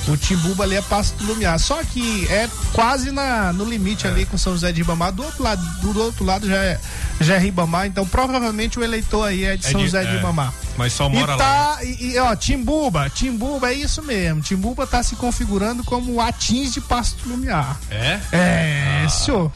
O 0.07 0.17
Timbuba 0.17 0.65
ali 0.65 0.75
é 0.77 0.81
Passo 0.83 1.15
do 1.17 1.25
Lumiar. 1.27 1.59
Só 1.59 1.83
que 1.85 2.27
é 2.31 2.49
quase 2.73 3.11
na, 3.11 3.53
no 3.53 3.65
limite 3.65 4.07
ali 4.07 4.25
com 4.25 4.39
São 4.39 4.55
José 4.55 4.73
de 4.73 4.81
Ribamar. 4.81 5.13
Do 5.13 5.23
outro 5.23 5.43
lado, 5.43 5.63
do, 5.83 6.01
outro 6.01 6.25
lado 6.25 6.49
já 6.49 6.57
é, 6.57 6.81
já 7.21 7.35
é 7.35 7.39
Ribamar. 7.39 7.87
Então 7.87 8.07
provavelmente 8.07 8.79
o 8.79 8.85
eleitor 8.85 9.25
aí 9.29 9.45
é 9.45 9.57
de 9.57 9.67
É 9.67 9.71
São 9.71 9.81
de- 9.81 9.87
José 9.87 10.03
de 10.05 10.09
é. 10.09 10.13
Ribamar. 10.17 10.53
Mas 10.79 10.95
só 10.95 11.09
mora 11.11 11.33
e 11.33 11.37
lá. 11.37 11.37
tá, 11.37 11.85
E, 11.85 12.13
e, 12.15 12.19
ó, 12.19 12.35
Timbuba, 12.35 13.11
Timbuba 13.11 13.69
é 13.71 13.75
isso 13.75 14.03
mesmo. 14.03 14.41
Timbuba 14.41 14.87
tá 14.87 15.03
se 15.03 15.15
configurando 15.17 15.85
como 15.85 16.15
o 16.15 16.21
Atins 16.23 16.73
de 16.73 16.81
Passo 16.81 17.17
do 17.17 17.29
Lumiar. 17.31 17.79
É? 17.91 18.19
É, 18.33 19.07
senhor. 19.11 19.53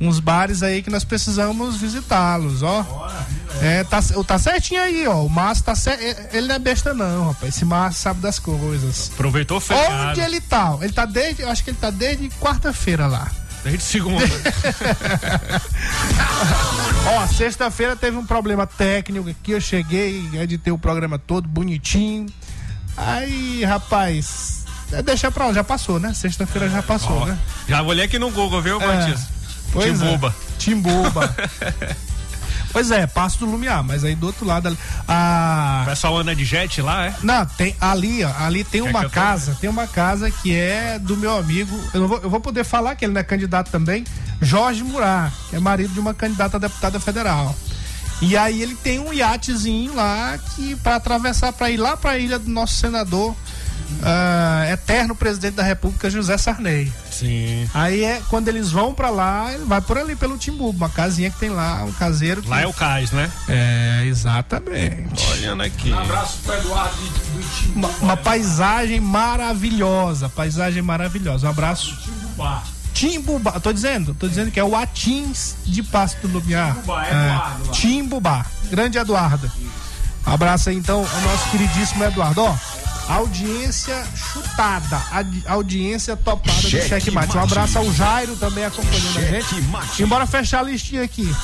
Uns 0.00 0.20
bares 0.20 0.62
aí 0.62 0.80
que 0.82 0.90
nós 0.90 1.02
precisamos 1.04 1.76
visitá-los, 1.76 2.62
ó. 2.62 3.10
É, 3.60 3.82
tá, 3.82 3.98
tá 4.24 4.38
certinho 4.38 4.80
aí, 4.80 5.06
ó. 5.08 5.24
O 5.24 5.28
Márcio 5.28 5.64
tá 5.64 5.74
certo. 5.74 6.02
Ele 6.32 6.46
não 6.46 6.54
é 6.54 6.58
besta, 6.60 6.94
não, 6.94 7.28
rapaz. 7.28 7.54
Esse 7.56 7.64
Márcio 7.64 8.00
sabe 8.02 8.20
das 8.20 8.38
coisas. 8.38 9.10
Aproveitou 9.14 9.56
o 9.56 9.60
feriado. 9.60 10.10
Onde 10.10 10.20
ele 10.20 10.40
tá? 10.40 10.76
Ele 10.80 10.92
tá 10.92 11.04
desde. 11.04 11.42
Eu 11.42 11.50
acho 11.50 11.64
que 11.64 11.70
ele 11.70 11.78
tá 11.80 11.90
desde 11.90 12.28
quarta-feira 12.40 13.08
lá. 13.08 13.28
Desde 13.64 13.82
segunda. 13.82 14.24
Ó, 17.06 17.26
sexta-feira 17.26 17.96
teve 17.96 18.16
um 18.16 18.24
problema 18.26 18.66
técnico 18.66 19.28
aqui. 19.30 19.52
Eu 19.52 19.60
cheguei, 19.60 20.28
editei 20.34 20.72
o 20.72 20.78
programa 20.78 21.18
todo 21.18 21.48
bonitinho. 21.48 22.26
Aí, 22.96 23.64
rapaz. 23.64 24.64
é, 24.92 25.02
Deixa 25.02 25.30
pra 25.30 25.46
lá, 25.46 25.52
já 25.52 25.64
passou, 25.64 25.98
né? 25.98 26.12
Sexta-feira 26.14 26.68
já 26.68 26.82
passou, 26.82 27.22
Ó, 27.22 27.26
né? 27.26 27.38
Já 27.68 27.82
olhei 27.82 28.04
aqui 28.04 28.18
no 28.18 28.30
Google, 28.30 28.60
viu, 28.62 28.80
É. 28.80 28.86
Matias? 28.86 29.37
Pois 29.72 29.98
Timbuba. 29.98 30.28
É. 30.28 30.58
Timbuba. 30.58 31.36
pois 32.72 32.90
é, 32.90 33.06
Passo 33.06 33.40
do 33.40 33.46
Lumiar, 33.46 33.82
mas 33.82 34.04
aí 34.04 34.14
do 34.14 34.26
outro 34.26 34.46
lado 34.46 34.68
ali. 34.68 34.78
A... 35.06 35.82
O 35.84 35.90
pessoal 35.90 36.18
anda 36.18 36.34
de 36.34 36.44
jet 36.44 36.80
lá, 36.80 37.06
é? 37.06 37.14
Não, 37.22 37.44
tem 37.44 37.76
ali, 37.80 38.24
ó, 38.24 38.32
ali 38.38 38.64
tem 38.64 38.82
Quer 38.82 38.90
uma 38.90 39.08
casa, 39.08 39.56
tem 39.60 39.68
uma 39.68 39.86
casa 39.86 40.30
que 40.30 40.54
é 40.54 40.98
do 40.98 41.16
meu 41.16 41.36
amigo. 41.36 41.78
Eu, 41.92 42.08
vou, 42.08 42.18
eu 42.18 42.30
vou 42.30 42.40
poder 42.40 42.64
falar 42.64 42.94
que 42.94 43.04
ele 43.04 43.12
não 43.12 43.20
é 43.20 43.24
candidato 43.24 43.70
também, 43.70 44.04
Jorge 44.40 44.82
Murat, 44.82 45.32
que 45.50 45.56
é 45.56 45.58
marido 45.58 45.92
de 45.92 46.00
uma 46.00 46.14
candidata 46.14 46.56
a 46.56 46.60
deputada 46.60 46.98
federal. 46.98 47.54
E 48.20 48.36
aí 48.36 48.60
ele 48.60 48.74
tem 48.74 48.98
um 48.98 49.12
iatezinho 49.12 49.94
lá 49.94 50.36
que 50.38 50.74
para 50.76 50.96
atravessar 50.96 51.52
para 51.52 51.70
ir 51.70 51.76
lá 51.76 51.96
para 51.96 52.12
a 52.12 52.18
ilha 52.18 52.38
do 52.38 52.50
nosso 52.50 52.76
senador 52.76 53.34
ah, 54.02 54.64
eterno 54.70 55.14
presidente 55.14 55.54
da 55.54 55.62
República 55.62 56.08
José 56.10 56.36
Sarney. 56.38 56.92
Sim. 57.10 57.68
Aí 57.74 58.04
é 58.04 58.22
quando 58.28 58.46
eles 58.48 58.70
vão 58.70 58.94
pra 58.94 59.10
lá, 59.10 59.52
ele 59.52 59.64
vai 59.64 59.80
por 59.80 59.98
ali 59.98 60.14
pelo 60.14 60.38
Timbu, 60.38 60.70
uma 60.70 60.88
casinha 60.88 61.30
que 61.30 61.38
tem 61.38 61.50
lá, 61.50 61.82
um 61.84 61.92
caseiro. 61.92 62.42
que- 62.42 62.48
Lá 62.48 62.60
é 62.60 62.66
o 62.66 62.72
cais, 62.72 63.10
né? 63.10 63.28
É, 63.48 64.04
exatamente. 64.06 65.26
Olhando 65.32 65.62
aqui. 65.64 65.90
Um 65.90 65.98
abraço 65.98 66.38
pro 66.44 66.54
Eduardo 66.54 66.96
do 66.96 67.56
time. 67.56 67.74
Uma, 67.74 67.88
uma 68.00 68.16
paisagem 68.16 69.00
maravilhosa, 69.00 70.28
paisagem 70.28 70.82
maravilhosa. 70.82 71.46
Um 71.46 71.50
abraço. 71.50 71.96
Timbubá. 72.02 72.62
Timbubá, 72.94 73.52
tô 73.60 73.72
dizendo, 73.72 74.12
tô 74.14 74.26
dizendo 74.28 74.50
que 74.50 74.58
é 74.58 74.64
o 74.64 74.74
Atins 74.76 75.54
de 75.64 75.82
Passo 75.84 76.16
do 76.22 76.28
Lumiar. 76.28 76.74
Timbubá, 76.74 77.06
Eduardo 77.08 77.64
lá. 77.66 77.72
Timbubá, 77.72 78.46
grande 78.70 78.98
Eduardo. 78.98 79.50
Abraço 80.26 80.68
aí 80.68 80.76
então 80.76 80.98
ao 80.98 81.20
nosso 81.22 81.48
queridíssimo 81.50 82.04
Eduardo. 82.04 82.42
Ó, 82.42 82.54
audiência 83.08 84.04
chutada, 84.14 85.00
audiência 85.46 86.16
topada 86.16 86.52
do 86.60 86.68
Cheque 86.68 86.88
Checkmate. 86.88 87.36
Um 87.36 87.40
mate. 87.40 87.52
abraço 87.52 87.78
ao 87.78 87.92
Jairo 87.92 88.36
também 88.36 88.64
acompanhando 88.64 89.18
a 89.18 89.20
gente. 89.22 89.44
Cheque 89.46 89.62
mate. 89.62 90.02
Embora 90.02 90.26
fechar 90.26 90.60
a 90.60 90.62
listinha 90.62 91.02
aqui. 91.02 91.34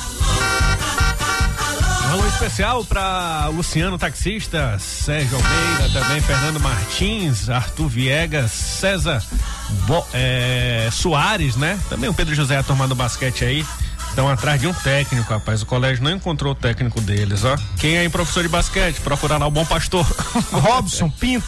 Um 2.07 2.13
alô 2.19 2.27
especial 2.27 2.85
para 2.85 3.47
Luciano 3.47 3.97
Taxista, 3.97 4.77
Sérgio 4.79 5.35
Almeida, 5.37 5.99
também 5.99 6.21
Fernando 6.21 6.59
Martins, 6.59 7.49
Arthur 7.49 7.87
Viegas, 7.89 8.51
César 8.51 9.21
Bo- 9.87 10.05
é, 10.13 10.87
Soares, 10.91 11.55
né? 11.55 11.79
Também 11.89 12.09
o 12.09 12.13
Pedro 12.13 12.33
José, 12.35 12.57
a 12.57 12.63
turma 12.63 12.87
do 12.87 12.95
basquete 12.95 13.43
aí. 13.43 13.65
Estão 14.15 14.29
atrás 14.29 14.61
de 14.61 14.65
um 14.65 14.73
técnico, 14.73 15.29
rapaz. 15.33 15.61
O 15.61 15.65
colégio 15.65 16.01
não 16.01 16.09
encontrou 16.11 16.53
o 16.53 16.55
técnico 16.55 17.01
deles, 17.01 17.43
ó. 17.43 17.57
Quem 17.77 17.97
é 17.97 17.99
aí 17.99 18.07
professor 18.07 18.43
de 18.43 18.47
basquete? 18.47 19.01
Procurar 19.01 19.37
lá 19.37 19.45
o 19.45 19.51
bom 19.51 19.65
pastor. 19.65 20.05
Robson 20.53 21.09
Pinto. 21.09 21.45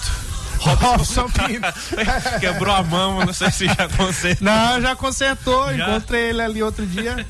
Robson 0.59 1.29
Pinto. 1.29 1.65
Quebrou 2.41 2.75
a 2.75 2.83
mão, 2.83 3.25
não 3.25 3.31
sei 3.31 3.51
se 3.51 3.67
já 3.67 3.87
consertou. 3.95 4.43
Não, 4.45 4.81
já 4.81 4.97
consertou. 4.97 5.73
Já? 5.77 5.91
Encontrei 5.91 6.23
ele 6.31 6.41
ali 6.41 6.61
outro 6.61 6.85
dia. 6.85 7.25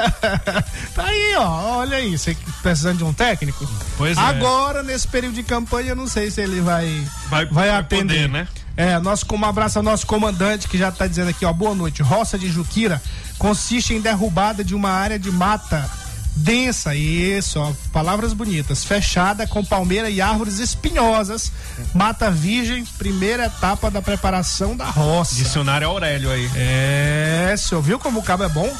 tá 0.94 1.04
aí, 1.04 1.34
ó. 1.36 1.76
Olha 1.80 1.98
aí. 1.98 2.16
Você 2.16 2.34
precisando 2.62 2.96
de 2.96 3.04
um 3.04 3.12
técnico? 3.12 3.68
Pois 3.98 4.16
é. 4.16 4.20
Agora, 4.22 4.82
nesse 4.82 5.06
período 5.06 5.34
de 5.34 5.42
campanha, 5.42 5.90
eu 5.90 5.96
não 5.96 6.06
sei 6.08 6.30
se 6.30 6.40
ele 6.40 6.62
vai, 6.62 7.06
Vai- 7.28 7.44
vai, 7.44 7.68
vai 7.68 7.70
atender. 7.70 8.02
poder, 8.14 8.28
né? 8.30 8.48
É, 8.76 8.98
nosso, 8.98 9.26
um 9.32 9.44
abraço 9.44 9.78
ao 9.78 9.82
nosso 9.84 10.06
comandante 10.06 10.68
que 10.68 10.76
já 10.76 10.90
tá 10.90 11.06
dizendo 11.06 11.30
aqui, 11.30 11.44
ó. 11.44 11.52
Boa 11.52 11.74
noite. 11.74 12.02
Roça 12.02 12.38
de 12.38 12.48
Juquira 12.48 13.00
consiste 13.38 13.94
em 13.94 14.00
derrubada 14.00 14.64
de 14.64 14.74
uma 14.74 14.90
área 14.90 15.18
de 15.18 15.30
mata 15.30 15.88
densa, 16.36 16.94
isso, 16.94 17.60
ó, 17.60 17.72
palavras 17.92 18.32
bonitas, 18.32 18.84
fechada 18.84 19.46
com 19.46 19.64
palmeira 19.64 20.10
e 20.10 20.20
árvores 20.20 20.58
espinhosas, 20.58 21.52
mata 21.94 22.30
virgem, 22.30 22.84
primeira 22.98 23.46
etapa 23.46 23.90
da 23.90 24.02
preparação 24.02 24.76
da 24.76 24.86
roça. 24.86 25.36
Dicionário 25.36 25.86
Aurélio 25.86 26.30
aí. 26.30 26.50
É, 26.56 27.54
senhor, 27.56 27.80
viu 27.82 27.98
como 27.98 28.20
o 28.20 28.22
cabo 28.22 28.44
é 28.44 28.48
bom? 28.48 28.70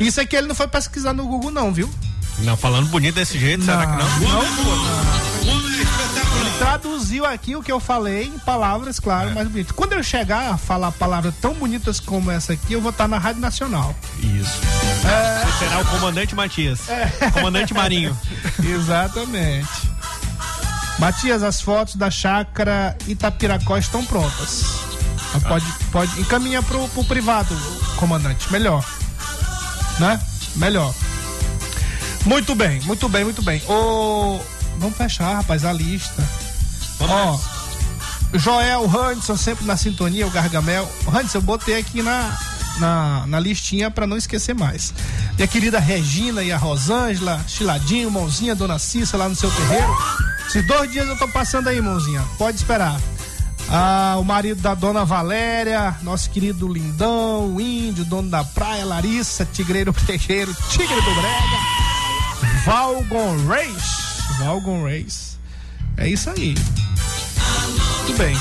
Isso 0.00 0.20
aqui 0.20 0.34
ele 0.34 0.48
não 0.48 0.54
foi 0.54 0.66
pesquisar 0.66 1.12
no 1.12 1.26
Google, 1.26 1.52
não, 1.52 1.72
viu? 1.72 1.88
Não, 2.40 2.56
falando 2.56 2.88
bonito 2.88 3.14
desse 3.14 3.38
jeito, 3.38 3.64
será 3.64 3.86
que 3.86 3.96
não? 3.96 4.08
Ele 5.46 5.84
traduziu 6.58 7.24
aqui 7.24 7.56
o 7.56 7.62
que 7.62 7.72
eu 7.72 7.80
falei 7.80 8.24
em 8.24 8.38
palavras, 8.38 9.00
claro, 9.00 9.32
mais 9.32 9.48
bonitas. 9.48 9.72
Quando 9.72 9.92
eu 9.92 10.02
chegar 10.02 10.52
a 10.52 10.56
falar 10.56 10.92
palavras 10.92 11.34
tão 11.40 11.54
bonitas 11.54 12.00
como 12.00 12.30
essa 12.30 12.52
aqui, 12.52 12.72
eu 12.72 12.80
vou 12.80 12.90
estar 12.90 13.08
na 13.08 13.18
Rádio 13.18 13.40
Nacional. 13.40 13.94
Isso. 14.18 14.60
Você 14.60 15.64
será 15.64 15.80
o 15.80 15.84
comandante 15.86 16.34
Matias. 16.34 16.80
Comandante 17.32 17.74
Marinho. 17.74 18.16
Exatamente. 18.62 19.68
Matias, 20.98 21.42
as 21.42 21.60
fotos 21.60 21.96
da 21.96 22.10
chácara 22.10 22.96
Itapiracó 23.06 23.76
estão 23.76 24.04
prontas. 24.04 24.64
Pode, 25.48 25.66
pode 25.90 26.20
encaminha 26.20 26.62
pro, 26.62 26.88
pro 26.88 27.04
privado, 27.04 27.54
comandante. 27.96 28.50
Melhor. 28.52 28.84
Né? 29.98 30.20
Melhor. 30.56 30.94
Muito 32.24 32.54
bem, 32.54 32.80
muito 32.82 33.08
bem, 33.08 33.24
muito 33.24 33.42
bem. 33.42 33.60
Ô, 33.68 34.40
vamos 34.78 34.96
fechar, 34.96 35.34
rapaz, 35.34 35.64
a 35.64 35.72
lista. 35.72 36.24
Ó, 37.00 37.38
Joel 38.34 38.88
Hanson 38.88 39.36
sempre 39.36 39.64
na 39.64 39.76
sintonia, 39.76 40.26
o 40.26 40.30
Gargamel. 40.30 40.90
Hanson, 41.06 41.38
eu 41.38 41.42
botei 41.42 41.78
aqui 41.78 42.02
na, 42.02 42.36
na, 42.78 43.26
na 43.26 43.40
listinha 43.40 43.90
pra 43.90 44.06
não 44.06 44.16
esquecer 44.16 44.54
mais. 44.54 44.92
Minha 45.36 45.48
querida 45.48 45.78
Regina 45.78 46.42
e 46.42 46.52
a 46.52 46.56
Rosângela, 46.56 47.44
Chiladinho, 47.46 48.10
mãozinha, 48.10 48.54
dona 48.54 48.78
Cissa 48.78 49.16
lá 49.16 49.28
no 49.28 49.36
seu 49.36 49.50
terreiro. 49.50 49.96
Esses 50.46 50.66
dois 50.66 50.90
dias 50.90 51.08
eu 51.08 51.18
tô 51.18 51.28
passando 51.28 51.68
aí, 51.68 51.80
mãozinha. 51.80 52.22
Pode 52.38 52.56
esperar. 52.56 53.00
Ah, 53.68 54.16
o 54.18 54.24
marido 54.24 54.60
da 54.60 54.74
dona 54.74 55.04
Valéria, 55.04 55.96
nosso 56.02 56.28
querido 56.30 56.68
Lindão, 56.68 57.54
o 57.54 57.60
índio, 57.60 58.04
dono 58.04 58.28
da 58.28 58.44
praia, 58.44 58.84
Larissa, 58.84 59.44
Tigreiro 59.46 59.92
Brejeiro, 59.92 60.54
Tigre 60.70 60.94
do 60.94 61.14
Brega, 61.14 62.64
Valgon 62.66 63.46
Reis, 63.48 63.82
Valgon 64.38 64.84
Reis. 64.84 65.38
É 65.96 66.08
isso 66.08 66.30
aí. 66.30 66.54
Muito 67.98 68.18
bem. 68.18 68.36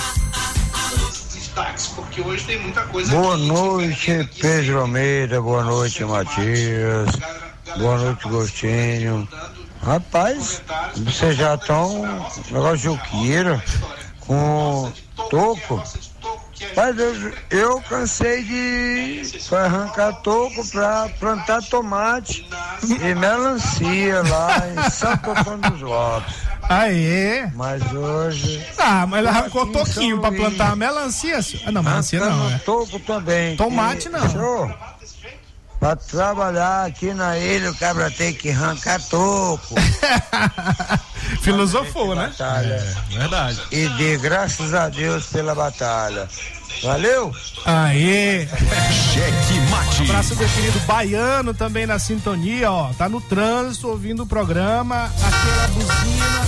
porque 1.96 2.22
hoje 2.22 2.46
tem 2.46 2.60
muita 2.60 2.82
coisa 2.88 3.12
Boa 3.12 3.38
noite, 3.38 4.30
Pedro 4.40 4.82
Almeida. 4.82 5.42
Boa 5.42 5.64
noite, 5.64 6.04
Matias. 6.04 7.10
Boa 7.78 7.98
noite, 7.98 8.28
Gostinho. 8.28 9.28
Rapaz, 9.82 10.62
vocês 10.96 11.36
já 11.36 11.56
estão 11.56 12.04
negócio 12.52 12.78
de 12.78 12.90
uqueira 12.90 13.64
com 14.22 14.92
toco. 15.30 15.84
Mas 16.76 16.98
eu, 16.98 17.34
eu 17.50 17.82
cansei 17.82 18.44
de 18.44 19.22
arrancar 19.52 20.14
toco 20.22 20.66
para 20.70 21.10
plantar 21.20 21.62
tomate 21.64 22.48
e 22.84 23.16
melancia 23.16 24.24
lá 24.24 24.64
em 24.70 24.90
Santo 24.90 25.32
Antônio 25.32 25.72
dos 25.72 25.82
Lopes. 25.82 26.53
Aê! 26.70 27.48
Mas 27.54 27.82
hoje. 27.92 28.66
Ah, 28.78 29.06
mas 29.06 29.20
ele 29.20 29.28
arrancou 29.30 29.68
toquinho 29.68 30.20
pra 30.20 30.32
plantar 30.32 30.76
melancia. 30.76 31.40
Ah, 31.66 31.72
não, 31.72 31.84
melancia 31.84 32.20
não, 32.20 32.28
Arrancando 32.28 32.56
é. 32.56 32.58
toco 32.60 33.00
também. 33.00 33.56
Tomate 33.56 34.10
não. 34.10 34.30
senhor, 34.30 34.76
Pra 35.80 35.98
trabalhar 35.98 36.86
aqui 36.86 37.14
na 37.14 37.38
ilha, 37.38 37.70
o 37.70 37.76
cabra 37.76 38.10
tem 38.10 38.34
que 38.34 38.52
arrancar 38.52 39.02
toco. 39.10 39.76
Filosofou, 41.42 42.16
né? 42.16 42.28
Batalha. 42.28 42.82
verdade. 43.10 43.62
E 43.70 43.88
dê 43.90 44.18
graças 44.18 44.74
a 44.74 44.88
Deus 44.88 45.26
pela 45.26 45.54
batalha. 45.54 46.30
Valeu? 46.82 47.34
Aê! 47.66 48.48
Cheque 48.48 49.60
mate. 49.70 50.02
Um 50.02 50.06
abraço 50.06 50.36
meu 50.36 50.50
querido 50.50 50.80
Baiano 50.82 51.54
também 51.54 51.86
na 51.86 52.00
sintonia, 52.00 52.72
ó. 52.72 52.92
Tá 52.94 53.08
no 53.08 53.22
trânsito 53.22 53.88
ouvindo 53.88 54.24
o 54.24 54.28
programa, 54.28 55.06
aquela 55.06 55.68
buzina. 55.68 56.48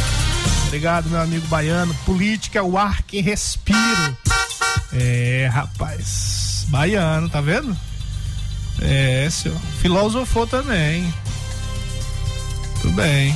Obrigado, 0.67 1.09
meu 1.09 1.21
amigo 1.21 1.47
Baiano. 1.47 1.93
Política 2.05 2.59
é 2.59 2.61
o 2.61 2.77
ar 2.77 3.03
que 3.03 3.21
respiro. 3.21 4.17
É, 4.93 5.49
rapaz. 5.51 6.65
Baiano, 6.67 7.29
tá 7.29 7.39
vendo? 7.39 7.75
É, 8.81 9.29
senhor. 9.29 9.57
Filosofou 9.81 10.45
também. 10.45 11.13
Tudo 12.81 12.93
bem. 12.93 13.35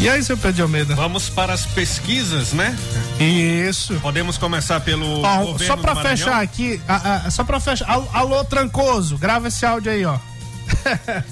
E 0.00 0.08
aí, 0.08 0.22
seu 0.24 0.34
Pedro 0.36 0.52
de 0.54 0.62
Almeida? 0.62 0.94
Vamos 0.94 1.28
para 1.28 1.52
as 1.52 1.66
pesquisas, 1.66 2.52
né? 2.54 2.74
Isso. 3.18 3.94
Podemos 4.00 4.38
começar 4.38 4.80
pelo. 4.80 5.20
Ó, 5.22 5.58
só 5.58 5.76
Maranhão? 5.76 6.02
fechar 6.02 6.40
aqui, 6.42 6.80
ah, 6.88 7.22
ah, 7.26 7.30
só 7.30 7.44
pra 7.44 7.60
fechar. 7.60 7.86
Alô, 8.12 8.42
Trancoso, 8.44 9.18
grava 9.18 9.48
esse 9.48 9.64
áudio 9.66 9.92
aí, 9.92 10.04
ó. 10.06 10.18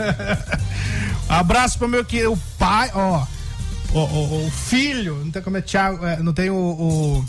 Abraço 1.28 1.78
pro 1.78 1.88
meu 1.88 2.04
que 2.04 2.26
o 2.26 2.37
pai, 2.59 2.90
ó. 2.94 3.24
O, 3.92 3.98
o- 4.00 4.46
o 4.46 4.50
filho, 4.50 5.22
não 5.24 5.31
tem 5.31 5.40
como 5.40 5.57
é 5.57 5.62
Thiago, 5.62 6.04
é, 6.04 6.18
não 6.18 6.35
tem 6.35 6.50
o, 6.50 6.54
o, 6.54 7.24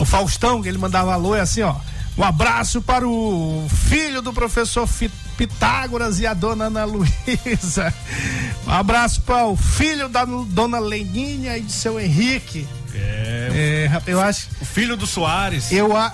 o 0.00 0.04
Faustão, 0.04 0.60
que 0.60 0.68
ele 0.68 0.76
mandava 0.76 1.14
alô, 1.14 1.34
é 1.34 1.40
assim, 1.40 1.62
ó. 1.62 1.74
Um 2.18 2.24
abraço 2.24 2.82
para 2.82 3.06
o 3.06 3.68
filho 3.88 4.20
do 4.20 4.32
professor 4.32 4.88
Pitágoras 5.36 6.18
e 6.18 6.26
a 6.26 6.34
dona 6.34 6.64
Ana 6.64 6.84
Luísa. 6.84 7.94
Um 8.66 8.72
abraço 8.72 9.22
para 9.22 9.46
o 9.46 9.56
filho 9.56 10.08
da 10.08 10.24
dona 10.24 10.80
Leninha 10.80 11.56
e 11.56 11.60
de 11.62 11.70
seu 11.72 12.00
Henrique. 12.00 12.66
É. 12.92 13.84
É, 13.84 13.86
rapaz, 13.86 14.08
eu 14.08 14.20
acho. 14.20 14.48
O 14.60 14.64
filho 14.64 14.96
do 14.96 15.06
Soares. 15.06 15.70
Eu, 15.70 15.96
a- 15.96 16.12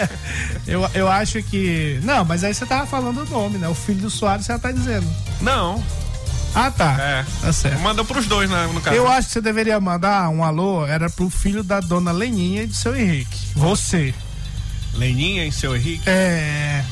eu, 0.66 0.88
eu 0.94 1.08
acho 1.10 1.42
que. 1.42 2.00
Não, 2.02 2.24
mas 2.24 2.42
aí 2.42 2.54
você 2.54 2.64
tava 2.64 2.86
falando 2.86 3.18
o 3.22 3.26
nome, 3.26 3.58
né? 3.58 3.68
O 3.68 3.74
filho 3.74 4.00
do 4.00 4.08
Soares 4.10 4.46
você 4.46 4.52
já 4.52 4.58
tá 4.58 4.72
dizendo. 4.72 5.06
Não. 5.42 5.84
Ah, 6.54 6.70
tá. 6.70 6.96
É. 6.98 7.24
Tá 7.42 7.52
certo. 7.52 7.80
Manda 7.80 8.02
pros 8.04 8.26
dois, 8.26 8.48
né, 8.48 8.66
no 8.72 8.80
caso. 8.80 8.96
Eu 8.96 9.08
acho 9.08 9.26
que 9.26 9.34
você 9.34 9.40
deveria 9.40 9.78
mandar 9.80 10.28
um 10.30 10.42
alô, 10.44 10.86
era 10.86 11.10
pro 11.10 11.28
filho 11.28 11.62
da 11.64 11.80
dona 11.80 12.12
Leninha 12.12 12.62
e 12.62 12.66
do 12.66 12.74
seu 12.74 12.94
Henrique. 12.96 13.48
Você. 13.56 14.14
Leninha 14.96 15.46
e 15.46 15.52
seu 15.52 15.76
Henrique. 15.76 16.08
É. 16.08 16.82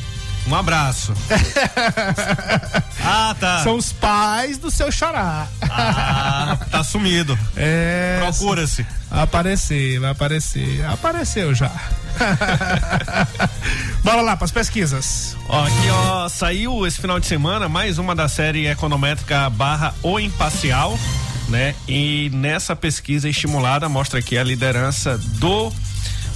Um 0.47 0.55
abraço. 0.55 1.15
ah, 3.05 3.35
tá. 3.39 3.63
São 3.63 3.77
os 3.77 3.93
pais 3.93 4.59
do 4.59 4.71
seu 4.71 4.91
xará. 4.91 5.47
Ah, 5.63 6.59
tá 6.71 6.83
sumido. 6.83 7.39
É. 7.57 8.19
Procura-se. 8.21 8.85
Aparecer, 9.11 10.01
vai 10.01 10.11
aparecer. 10.11 10.85
Apareceu 10.87 11.55
já. 11.55 11.71
Bora 14.03 14.21
lá, 14.21 14.37
pras 14.37 14.51
pesquisas. 14.51 15.37
Ó, 15.49 15.65
aqui, 15.65 15.91
ó, 15.91 16.29
saiu 16.29 16.87
esse 16.87 17.01
final 17.01 17.21
de 17.21 17.27
semana 17.27 17.69
mais 17.69 17.99
uma 17.99 18.15
da 18.15 18.29
série 18.29 18.67
econométrica 18.67 19.49
barra 19.51 19.95
O 20.03 20.19
Imparcial, 20.19 20.99
né? 21.49 21.75
E 21.87 22.31
nessa 22.33 22.75
pesquisa 22.75 23.29
estimulada 23.29 23.89
mostra 23.89 24.19
aqui 24.19 24.37
a 24.37 24.43
liderança 24.43 25.19
do 25.39 25.73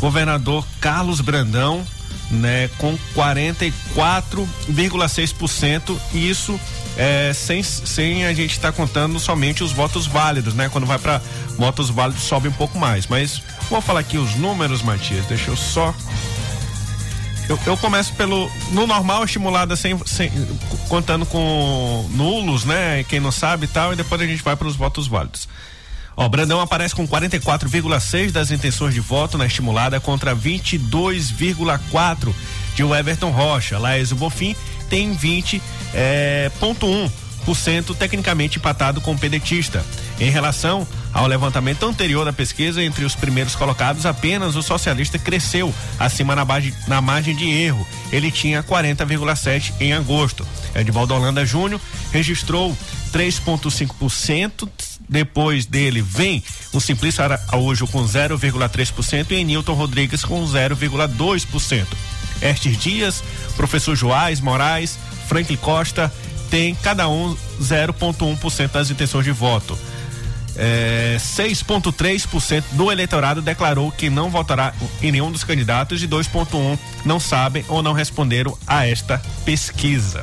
governador 0.00 0.66
Carlos 0.80 1.20
Brandão, 1.20 1.84
né? 2.30 2.68
Com 2.78 2.98
44,6%, 3.14 5.96
e 6.12 6.28
isso 6.28 6.58
é, 6.96 7.32
sem, 7.34 7.62
sem 7.62 8.24
a 8.26 8.32
gente 8.32 8.52
estar 8.52 8.72
contando 8.72 9.18
somente 9.20 9.62
os 9.62 9.70
votos 9.72 10.06
válidos, 10.06 10.54
né? 10.54 10.68
Quando 10.68 10.86
vai 10.86 10.98
para 10.98 11.20
votos 11.56 11.88
válidos 11.90 12.24
sobe 12.24 12.48
um 12.48 12.52
pouco 12.52 12.78
mais, 12.78 13.06
mas 13.06 13.40
vou 13.70 13.80
falar 13.80 14.00
aqui 14.00 14.18
os 14.18 14.34
números, 14.34 14.82
Matias, 14.82 15.24
deixa 15.26 15.50
eu 15.50 15.56
só 15.56 15.94
eu, 17.48 17.56
eu 17.64 17.76
começo 17.76 18.12
pelo. 18.14 18.50
No 18.72 18.88
normal, 18.88 19.24
estimulada 19.24 19.76
sem, 19.76 19.96
sem- 20.04 20.32
contando 20.88 21.24
com 21.24 22.04
nulos, 22.10 22.64
né? 22.64 23.04
Quem 23.04 23.20
não 23.20 23.30
sabe 23.30 23.66
e 23.66 23.68
tal, 23.68 23.92
e 23.92 23.96
depois 23.96 24.20
a 24.20 24.26
gente 24.26 24.42
vai 24.42 24.56
para 24.56 24.66
os 24.66 24.74
votos 24.74 25.06
válidos. 25.06 25.48
Ó, 26.16 26.28
Brandão 26.28 26.60
aparece 26.60 26.94
com 26.94 27.06
44,6 27.06 28.30
das 28.30 28.50
intenções 28.50 28.94
de 28.94 29.00
voto 29.00 29.36
na 29.36 29.46
estimulada 29.46 30.00
contra 30.00 30.34
22,4 30.34 32.34
de 32.74 32.82
Everton 32.82 33.30
Rocha. 33.30 33.78
Laésio 33.78 34.16
Bofim 34.16 34.56
tem 34.88 35.14
20,1% 35.14 35.60
é, 35.94 36.50
ponto 36.58 36.86
um 36.86 37.10
por 37.44 37.56
cento 37.56 37.94
tecnicamente 37.94 38.58
empatado 38.58 39.00
com 39.00 39.12
o 39.12 39.18
pedetista. 39.18 39.84
Em 40.18 40.30
relação 40.30 40.88
ao 41.12 41.28
levantamento 41.28 41.86
anterior 41.86 42.24
da 42.24 42.32
pesquisa, 42.32 42.82
entre 42.82 43.04
os 43.04 43.14
primeiros 43.14 43.54
colocados, 43.54 44.04
apenas 44.04 44.56
o 44.56 44.62
socialista 44.62 45.16
cresceu 45.16 45.72
acima 45.96 46.34
na, 46.34 46.44
base, 46.44 46.74
na 46.88 47.00
margem 47.00 47.36
de 47.36 47.48
erro. 47.48 47.86
Ele 48.10 48.32
tinha 48.32 48.64
40,7 48.64 49.74
em 49.78 49.92
agosto. 49.92 50.44
Edivaldo 50.74 51.14
Holanda 51.14 51.46
Júnior 51.46 51.80
registrou 52.10 52.76
3,5%. 53.12 54.68
Depois 55.08 55.66
dele 55.66 56.02
vem 56.02 56.42
o 56.72 56.80
Simplício 56.80 57.22
Araújo 57.22 57.86
com 57.86 58.04
0,3% 58.04 59.30
e 59.30 59.44
Newton 59.44 59.74
Rodrigues 59.74 60.24
com 60.24 60.44
0,2%. 60.44 61.86
Estes 62.42 62.76
dias, 62.76 63.22
professor 63.56 63.96
Joás 63.96 64.40
Moraes, 64.40 64.98
Franklin 65.28 65.56
Costa 65.56 66.12
tem 66.50 66.74
cada 66.76 67.08
um 67.08 67.36
0,1% 67.60 68.70
das 68.70 68.90
intenções 68.90 69.24
de 69.24 69.32
voto. 69.32 69.78
É, 70.58 71.16
6,3% 71.18 72.64
do 72.72 72.90
eleitorado 72.90 73.42
declarou 73.42 73.92
que 73.92 74.08
não 74.08 74.30
votará 74.30 74.72
em 75.02 75.12
nenhum 75.12 75.30
dos 75.30 75.44
candidatos 75.44 76.02
e 76.02 76.08
2,1% 76.08 76.78
não 77.04 77.20
sabem 77.20 77.64
ou 77.68 77.82
não 77.82 77.92
responderam 77.92 78.56
a 78.66 78.86
esta 78.86 79.20
pesquisa. 79.44 80.22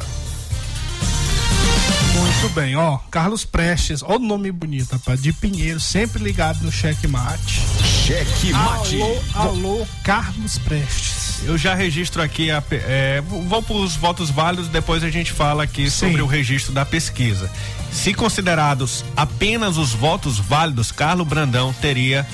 Muito 2.23 2.49
bem, 2.53 2.73
ó. 2.77 2.99
Carlos 3.12 3.43
Prestes, 3.43 4.01
ó 4.01 4.15
o 4.15 4.19
nome 4.19 4.49
bonito, 4.49 4.93
rapaz. 4.93 5.21
De 5.21 5.33
Pinheiro, 5.33 5.79
sempre 5.79 6.23
ligado 6.23 6.63
no 6.63 6.71
cheque 6.71 7.05
mate. 7.05 7.59
Cheque 8.05 8.53
mate. 8.53 9.01
Alô, 9.01 9.21
alô, 9.33 9.88
Carlos 10.03 10.57
Prestes. 10.59 11.43
Eu 11.43 11.57
já 11.57 11.75
registro 11.75 12.21
aqui, 12.21 12.49
a, 12.49 12.63
é, 12.71 13.21
vou 13.21 13.62
para 13.62 13.75
os 13.75 13.97
votos 13.97 14.29
válidos, 14.29 14.69
depois 14.69 15.03
a 15.03 15.09
gente 15.09 15.33
fala 15.33 15.63
aqui 15.63 15.89
sobre 15.89 16.21
o 16.21 16.25
registro 16.25 16.71
da 16.71 16.86
pesquisa. 16.86 17.51
Se 17.91 18.13
considerados 18.13 19.03
apenas 19.17 19.75
os 19.75 19.91
votos 19.91 20.39
válidos, 20.39 20.93
Carlos 20.93 21.27
Brandão 21.27 21.73
teria 21.73 22.25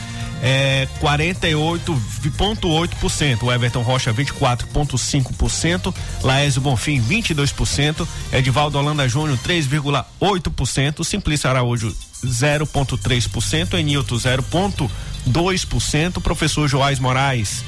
é, 0.42 0.88
48,8%, 1.02 3.44
o 3.44 3.52
Everton 3.52 3.82
Rocha 3.82 4.14
24,5%, 4.14 5.94
Laésio 6.24 6.62
Bonfim 6.62 7.02
22%, 7.02 8.08
Edivaldo 8.32 8.78
Holanda 8.78 9.06
Júnior 9.08 9.38
3,8%, 9.40 11.04
Simplício 11.04 11.50
Araújo 11.50 11.94
0,3%, 12.24 13.78
Enilton 13.78 14.16
0,2%, 14.16 16.22
professor 16.22 16.68
Joás 16.68 17.00
Moraes 17.00 17.64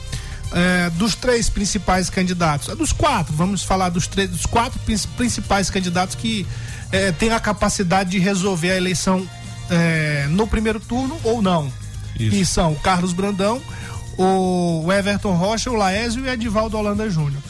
É, 0.55 0.91
dos 0.91 1.14
três 1.14 1.49
principais 1.49 2.11
candidatos, 2.11 2.77
dos 2.77 2.93
quatro, 2.93 3.35
vamos 3.35 3.62
falar 3.62 3.89
dos 3.89 4.07
três, 4.07 4.29
dos 4.29 4.45
quatro 4.45 4.79
principais 5.16 5.70
candidatos 5.70 6.14
que 6.14 6.47
é, 6.91 7.11
têm 7.11 7.31
a 7.31 7.41
capacidade 7.41 8.11
de 8.11 8.18
resolver 8.18 8.70
a 8.70 8.77
eleição 8.77 9.27
é, 9.71 10.27
no 10.29 10.47
primeiro 10.47 10.81
turno 10.81 11.19
ou 11.25 11.41
não. 11.41 11.73
Isso. 12.19 12.37
E 12.37 12.47
são 12.47 12.73
o 12.73 12.77
Carlos 12.77 13.13
Brandão, 13.13 13.61
o 14.17 14.93
Everton 14.93 15.35
Rocha, 15.35 15.71
o 15.71 15.75
Laésio 15.75 16.25
e 16.25 16.29
o 16.29 16.31
Edivaldo 16.31 16.77
Holanda 16.77 17.09
Júnior. 17.09 17.43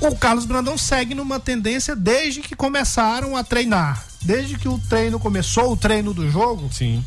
O 0.00 0.14
Carlos 0.14 0.44
Brandão 0.44 0.78
segue 0.78 1.14
numa 1.14 1.40
tendência 1.40 1.94
desde 1.96 2.40
que 2.40 2.54
começaram 2.54 3.36
a 3.36 3.42
treinar. 3.42 4.04
Desde 4.22 4.56
que 4.56 4.68
o 4.68 4.78
treino 4.78 5.18
começou, 5.18 5.72
o 5.72 5.76
treino 5.76 6.14
do 6.14 6.30
jogo. 6.30 6.68
Sim. 6.72 7.04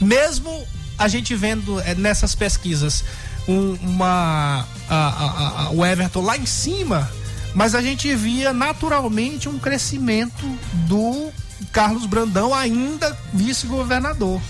Mesmo 0.00 0.64
a 0.96 1.08
gente 1.08 1.34
vendo 1.34 1.80
é, 1.80 1.94
nessas 1.94 2.34
pesquisas 2.34 3.04
um, 3.48 3.74
uma 3.82 4.66
a, 4.88 4.96
a, 4.96 5.62
a, 5.64 5.70
o 5.70 5.84
Everton 5.84 6.22
lá 6.22 6.36
em 6.36 6.46
cima, 6.46 7.10
mas 7.54 7.74
a 7.74 7.82
gente 7.82 8.14
via 8.14 8.52
naturalmente 8.52 9.48
um 9.48 9.58
crescimento 9.58 10.46
do 10.86 11.32
Carlos 11.72 12.06
Brandão 12.06 12.54
ainda 12.54 13.16
vice-governador. 13.32 14.40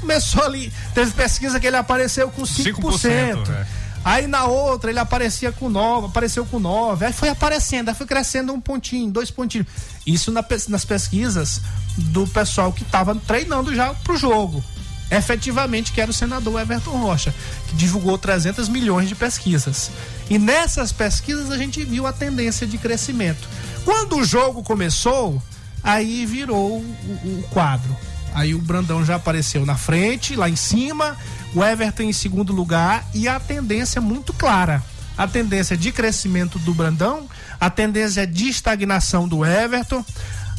Começou 0.00 0.42
ali, 0.42 0.72
teve 0.94 1.12
pesquisa 1.12 1.60
que 1.60 1.66
ele 1.66 1.76
apareceu 1.76 2.28
com 2.30 2.42
5%. 2.42 2.74
5% 2.74 3.50
é. 3.50 3.66
Aí 4.04 4.26
na 4.26 4.46
outra 4.46 4.90
ele 4.90 4.98
aparecia 4.98 5.52
com 5.52 5.68
9, 5.68 6.08
apareceu 6.08 6.44
com 6.44 6.58
9, 6.58 7.06
aí 7.06 7.12
foi 7.12 7.28
aparecendo, 7.28 7.88
aí 7.88 7.94
foi 7.94 8.06
crescendo 8.06 8.52
um 8.52 8.60
pontinho, 8.60 9.10
dois 9.10 9.30
pontinhos. 9.30 9.66
Isso 10.04 10.32
na, 10.32 10.44
nas 10.68 10.84
pesquisas 10.84 11.60
do 11.96 12.26
pessoal 12.26 12.72
que 12.72 12.82
estava 12.82 13.14
treinando 13.14 13.74
já 13.74 13.94
pro 13.94 14.16
jogo. 14.16 14.62
Efetivamente, 15.08 15.92
que 15.92 16.00
era 16.00 16.10
o 16.10 16.14
senador 16.14 16.58
Everton 16.58 16.96
Rocha, 16.96 17.34
que 17.68 17.76
divulgou 17.76 18.16
300 18.16 18.68
milhões 18.68 19.08
de 19.08 19.14
pesquisas. 19.14 19.90
E 20.28 20.38
nessas 20.38 20.90
pesquisas 20.90 21.50
a 21.50 21.58
gente 21.58 21.84
viu 21.84 22.06
a 22.06 22.12
tendência 22.12 22.66
de 22.66 22.78
crescimento. 22.78 23.46
Quando 23.84 24.16
o 24.16 24.24
jogo 24.24 24.62
começou, 24.62 25.40
aí 25.82 26.24
virou 26.26 26.78
o, 26.78 27.38
o 27.38 27.44
quadro. 27.50 27.96
Aí 28.34 28.54
o 28.54 28.58
Brandão 28.58 29.04
já 29.04 29.16
apareceu 29.16 29.66
na 29.66 29.76
frente, 29.76 30.36
lá 30.36 30.48
em 30.48 30.56
cima, 30.56 31.16
o 31.54 31.62
Everton 31.62 32.04
em 32.04 32.12
segundo 32.12 32.52
lugar 32.52 33.04
e 33.14 33.28
a 33.28 33.38
tendência 33.38 34.00
muito 34.00 34.32
clara. 34.32 34.82
A 35.16 35.28
tendência 35.28 35.76
de 35.76 35.92
crescimento 35.92 36.58
do 36.58 36.72
Brandão, 36.72 37.28
a 37.60 37.68
tendência 37.68 38.26
de 38.26 38.48
estagnação 38.48 39.28
do 39.28 39.44
Everton, 39.44 40.02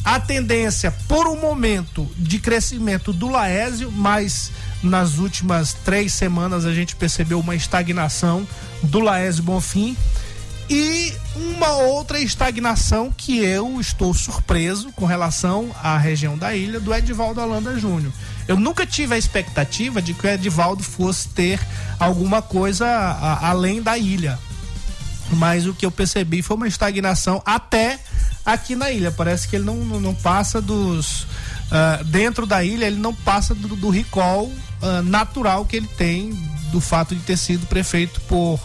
a 0.04 0.20
tendência 0.20 0.92
por 1.08 1.26
um 1.26 1.40
momento 1.40 2.08
de 2.16 2.38
crescimento 2.38 3.12
do 3.12 3.28
Laésio, 3.28 3.90
mas 3.90 4.52
nas 4.82 5.18
últimas 5.18 5.72
três 5.72 6.12
semanas 6.12 6.64
a 6.64 6.72
gente 6.72 6.94
percebeu 6.94 7.40
uma 7.40 7.56
estagnação 7.56 8.46
do 8.82 9.00
Laésio 9.00 9.42
Bonfim 9.42 9.96
e 10.68 11.12
uma 11.36 11.72
outra 11.72 12.18
estagnação 12.18 13.12
que 13.14 13.38
eu 13.38 13.80
estou 13.80 14.14
surpreso 14.14 14.92
com 14.92 15.04
relação 15.04 15.70
à 15.82 15.98
região 15.98 16.38
da 16.38 16.54
ilha 16.54 16.80
do 16.80 16.94
Edivaldo 16.94 17.40
Holanda 17.40 17.78
Júnior. 17.78 18.12
Eu 18.46 18.58
nunca 18.58 18.86
tive 18.86 19.14
a 19.14 19.18
expectativa 19.18 20.00
de 20.00 20.14
que 20.14 20.26
o 20.26 20.30
Edivaldo 20.30 20.82
fosse 20.82 21.28
ter 21.28 21.60
alguma 21.98 22.42
coisa 22.42 22.86
além 23.40 23.82
da 23.82 23.96
ilha. 23.98 24.38
Mas 25.32 25.66
o 25.66 25.74
que 25.74 25.86
eu 25.86 25.90
percebi 25.90 26.42
foi 26.42 26.56
uma 26.56 26.68
estagnação 26.68 27.42
até 27.44 27.98
aqui 28.44 28.76
na 28.76 28.90
ilha. 28.90 29.10
Parece 29.10 29.48
que 29.48 29.56
ele 29.56 29.64
não, 29.64 29.76
não, 29.76 30.00
não 30.00 30.14
passa 30.14 30.60
dos. 30.60 31.22
Uh, 31.22 32.04
dentro 32.04 32.46
da 32.46 32.62
ilha, 32.62 32.84
ele 32.84 32.98
não 32.98 33.14
passa 33.14 33.54
do, 33.54 33.74
do 33.74 33.88
recall 33.88 34.44
uh, 34.44 35.02
natural 35.02 35.64
que 35.64 35.76
ele 35.76 35.88
tem 35.88 36.30
do 36.70 36.80
fato 36.80 37.14
de 37.14 37.22
ter 37.22 37.38
sido 37.38 37.66
prefeito 37.66 38.20
por 38.22 38.60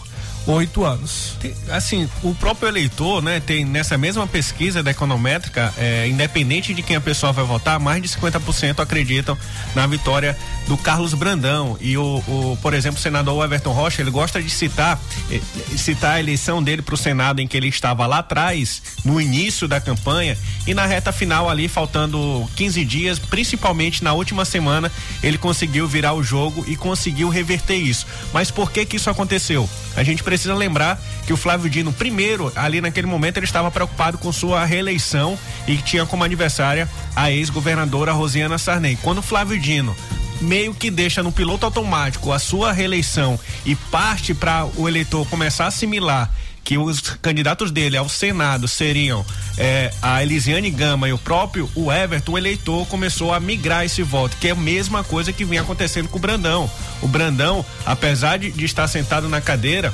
oito 0.51 0.83
anos. 0.83 1.35
Tem, 1.39 1.53
assim, 1.69 2.09
o 2.23 2.33
próprio 2.33 2.67
eleitor, 2.67 3.21
né, 3.21 3.39
tem 3.39 3.63
nessa 3.63 3.97
mesma 3.97 4.25
pesquisa 4.25 4.81
da 4.81 4.91
econométrica, 4.91 5.73
é, 5.77 6.07
independente 6.07 6.73
de 6.73 6.81
quem 6.81 6.95
a 6.95 7.01
pessoa 7.01 7.31
vai 7.31 7.45
votar, 7.45 7.79
mais 7.79 8.01
de 8.01 8.09
50% 8.09 8.79
acreditam 8.79 9.37
na 9.75 9.85
vitória 9.85 10.37
do 10.67 10.77
Carlos 10.77 11.13
Brandão. 11.13 11.77
E 11.79 11.97
o, 11.97 12.23
o, 12.27 12.57
por 12.61 12.73
exemplo, 12.73 12.99
o 12.99 13.01
senador 13.01 13.43
Everton 13.43 13.71
Rocha, 13.71 14.01
ele 14.01 14.11
gosta 14.11 14.41
de 14.41 14.49
citar, 14.49 14.99
eh, 15.31 15.39
citar 15.77 16.15
a 16.15 16.19
eleição 16.19 16.61
dele 16.63 16.81
para 16.81 16.95
o 16.95 16.97
Senado 16.97 17.41
em 17.41 17.47
que 17.47 17.55
ele 17.55 17.67
estava 17.67 18.05
lá 18.07 18.19
atrás, 18.19 18.81
no 19.05 19.21
início 19.21 19.67
da 19.67 19.79
campanha, 19.79 20.37
e 20.65 20.73
na 20.73 20.85
reta 20.85 21.11
final 21.11 21.49
ali, 21.49 21.67
faltando 21.67 22.49
15 22.55 22.83
dias, 22.85 23.19
principalmente 23.19 24.03
na 24.03 24.13
última 24.13 24.45
semana, 24.45 24.91
ele 25.21 25.37
conseguiu 25.37 25.87
virar 25.87 26.13
o 26.13 26.23
jogo 26.23 26.63
e 26.67 26.75
conseguiu 26.75 27.29
reverter 27.29 27.75
isso. 27.75 28.05
Mas 28.33 28.49
por 28.49 28.71
que 28.71 28.85
que 28.85 28.95
isso 28.95 29.09
aconteceu? 29.09 29.69
A 29.95 30.03
gente 30.03 30.23
precisa 30.23 30.38
lembrar 30.47 30.99
que 31.25 31.33
o 31.33 31.37
Flávio 31.37 31.69
Dino, 31.69 31.91
primeiro, 31.91 32.51
ali 32.55 32.81
naquele 32.81 33.07
momento, 33.07 33.37
ele 33.37 33.45
estava 33.45 33.69
preocupado 33.69 34.17
com 34.17 34.31
sua 34.31 34.63
reeleição 34.65 35.37
e 35.67 35.77
tinha 35.77 36.05
como 36.05 36.23
adversária 36.23 36.89
a 37.15 37.31
ex-governadora 37.31 38.13
Rosiana 38.13 38.57
Sarney. 38.57 38.97
Quando 39.01 39.19
o 39.19 39.23
Flávio 39.23 39.59
Dino 39.59 39.95
meio 40.41 40.73
que 40.73 40.89
deixa 40.89 41.21
no 41.21 41.31
piloto 41.31 41.65
automático 41.65 42.31
a 42.31 42.39
sua 42.39 42.71
reeleição 42.71 43.37
e 43.65 43.75
parte 43.75 44.33
para 44.33 44.65
o 44.77 44.87
eleitor 44.87 45.27
começar 45.27 45.65
a 45.65 45.67
assimilar 45.67 46.31
que 46.69 46.77
os 46.77 47.01
candidatos 47.01 47.71
dele 47.71 47.97
ao 47.97 48.07
Senado 48.07 48.67
seriam 48.67 49.25
é, 49.57 49.91
a 50.01 50.21
Elisiane 50.21 50.69
Gama 50.69 51.09
e 51.09 51.13
o 51.13 51.17
próprio 51.17 51.67
o 51.73 51.91
Everton, 51.91 52.33
o 52.33 52.37
eleitor 52.37 52.85
começou 52.85 53.33
a 53.33 53.39
migrar 53.39 53.85
esse 53.85 54.03
voto, 54.03 54.37
que 54.37 54.49
é 54.49 54.51
a 54.51 54.55
mesma 54.55 55.03
coisa 55.03 55.33
que 55.33 55.43
vinha 55.43 55.61
acontecendo 55.61 56.07
com 56.07 56.17
o 56.17 56.21
Brandão. 56.21 56.69
O 57.01 57.07
Brandão, 57.07 57.65
apesar 57.85 58.37
de, 58.37 58.51
de 58.51 58.65
estar 58.65 58.87
sentado 58.87 59.27
na 59.27 59.41
cadeira, 59.41 59.91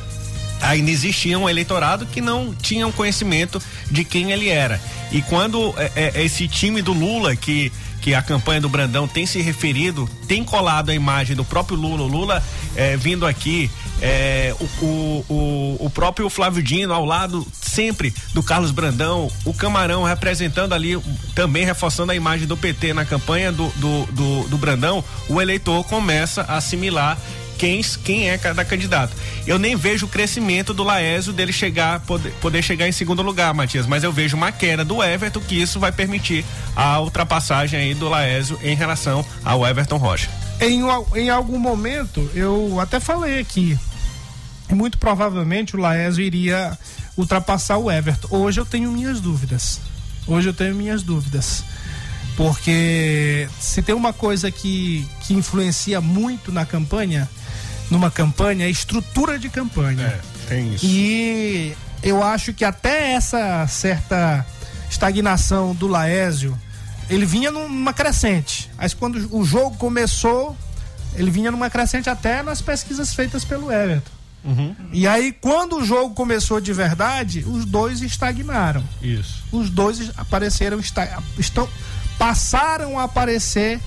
ainda 0.61 0.91
existia 0.91 1.37
um 1.37 1.49
eleitorado 1.49 2.05
que 2.05 2.21
não 2.21 2.53
tinha 2.53 2.87
um 2.87 2.91
conhecimento 2.91 3.61
de 3.89 4.03
quem 4.03 4.31
ele 4.31 4.49
era. 4.49 4.81
E 5.11 5.21
quando 5.21 5.73
é, 5.77 5.91
é, 5.95 6.23
esse 6.23 6.47
time 6.47 6.81
do 6.81 6.93
Lula, 6.93 7.35
que 7.35 7.71
que 8.05 8.13
a 8.13 8.21
campanha 8.21 8.61
do 8.61 8.69
Brandão 8.69 9.07
tem 9.07 9.25
se 9.25 9.41
referido, 9.41 10.07
tem 10.27 10.43
colado 10.43 10.91
a 10.91 10.93
imagem 10.93 11.35
do 11.35 11.43
próprio 11.43 11.75
Lula, 11.75 12.03
o 12.03 12.07
Lula 12.07 12.43
é, 12.75 12.95
vindo 12.95 13.25
aqui, 13.25 13.67
é, 13.99 14.53
o, 14.59 14.85
o, 14.85 15.25
o, 15.27 15.85
o, 15.85 15.89
próprio 15.89 16.29
Flávio 16.29 16.61
Dino 16.61 16.93
ao 16.93 17.03
lado 17.03 17.47
sempre 17.51 18.13
do 18.31 18.43
Carlos 18.43 18.69
Brandão, 18.69 19.27
o 19.43 19.55
Camarão 19.55 20.03
representando 20.03 20.73
ali, 20.73 21.01
também 21.33 21.65
reforçando 21.65 22.11
a 22.11 22.15
imagem 22.15 22.45
do 22.45 22.55
PT 22.55 22.93
na 22.93 23.05
campanha 23.05 23.51
do, 23.51 23.69
do, 23.69 24.05
do, 24.11 24.47
do 24.49 24.57
Brandão, 24.59 25.03
o 25.27 25.41
eleitor 25.41 25.83
começa 25.85 26.43
a 26.43 26.57
assimilar 26.57 27.17
quem, 27.57 27.81
quem 28.03 28.29
é 28.29 28.37
cada 28.37 28.63
candidato. 28.63 29.15
Eu 29.45 29.57
nem 29.57 29.75
vejo 29.75 30.05
o 30.05 30.09
crescimento 30.09 30.73
do 30.73 30.83
Laésio 30.83 31.33
dele 31.33 31.53
chegar, 31.53 31.99
poder, 32.01 32.31
poder 32.41 32.61
chegar 32.61 32.87
em 32.87 32.91
segundo 32.91 33.21
lugar, 33.21 33.53
Matias, 33.53 33.87
mas 33.87 34.03
eu 34.03 34.11
vejo 34.11 34.35
uma 34.35 34.51
queda 34.51 34.83
do 34.83 35.03
Everton 35.03 35.39
que 35.39 35.61
isso 35.61 35.79
vai 35.79 35.91
permitir 35.91 36.45
a 36.75 36.99
ultrapassagem 36.99 37.79
aí 37.79 37.93
do 37.93 38.09
Laésio 38.09 38.59
em 38.61 38.75
relação 38.75 39.25
ao 39.43 39.65
Everton 39.65 39.97
Rocha. 39.97 40.29
Em, 40.59 40.81
em 41.15 41.29
algum 41.29 41.59
momento, 41.59 42.29
eu 42.33 42.79
até 42.79 42.99
falei 42.99 43.39
aqui, 43.39 43.77
muito 44.71 44.97
provavelmente 44.97 45.75
o 45.75 45.79
Laésio 45.79 46.23
iria 46.23 46.77
ultrapassar 47.17 47.77
o 47.77 47.91
Everton. 47.91 48.27
Hoje 48.31 48.59
eu 48.59 48.65
tenho 48.65 48.91
minhas 48.91 49.19
dúvidas. 49.19 49.79
Hoje 50.27 50.49
eu 50.49 50.53
tenho 50.53 50.75
minhas 50.75 51.03
dúvidas. 51.03 51.63
Porque 52.35 53.47
se 53.59 53.81
tem 53.81 53.95
uma 53.95 54.11
coisa 54.11 54.51
que, 54.51 55.07
que 55.21 55.33
influencia 55.33 56.01
muito 56.01 56.51
na 56.51 56.65
campanha, 56.65 57.29
numa 57.89 58.09
campanha, 58.09 58.65
é 58.65 58.69
estrutura 58.69 59.37
de 59.37 59.49
campanha. 59.49 60.07
É, 60.07 60.19
tem 60.47 60.73
isso. 60.73 60.85
E 60.85 61.75
eu 62.01 62.23
acho 62.23 62.53
que 62.53 62.63
até 62.63 63.13
essa 63.13 63.67
certa 63.67 64.45
estagnação 64.89 65.73
do 65.73 65.87
Laésio, 65.87 66.59
ele 67.09 67.25
vinha 67.25 67.51
numa 67.51 67.93
crescente. 67.93 68.69
Mas 68.77 68.93
quando 68.93 69.15
o 69.35 69.43
jogo 69.43 69.77
começou, 69.77 70.55
ele 71.15 71.31
vinha 71.31 71.51
numa 71.51 71.69
crescente 71.69 72.09
até 72.09 72.41
nas 72.41 72.61
pesquisas 72.61 73.13
feitas 73.13 73.43
pelo 73.43 73.71
Everton. 73.71 74.11
Uhum. 74.43 74.75
E 74.93 75.07
aí, 75.07 75.31
quando 75.31 75.77
o 75.77 75.83
jogo 75.83 76.13
começou 76.13 76.61
de 76.61 76.71
verdade, 76.71 77.43
os 77.47 77.65
dois 77.65 78.01
estagnaram. 78.01 78.83
Isso. 79.01 79.43
Os 79.51 79.71
dois 79.71 80.11
apareceram, 80.15 80.79
estão, 80.79 81.67
passaram 82.19 82.99
a 82.99 83.03
aparecer 83.03 83.79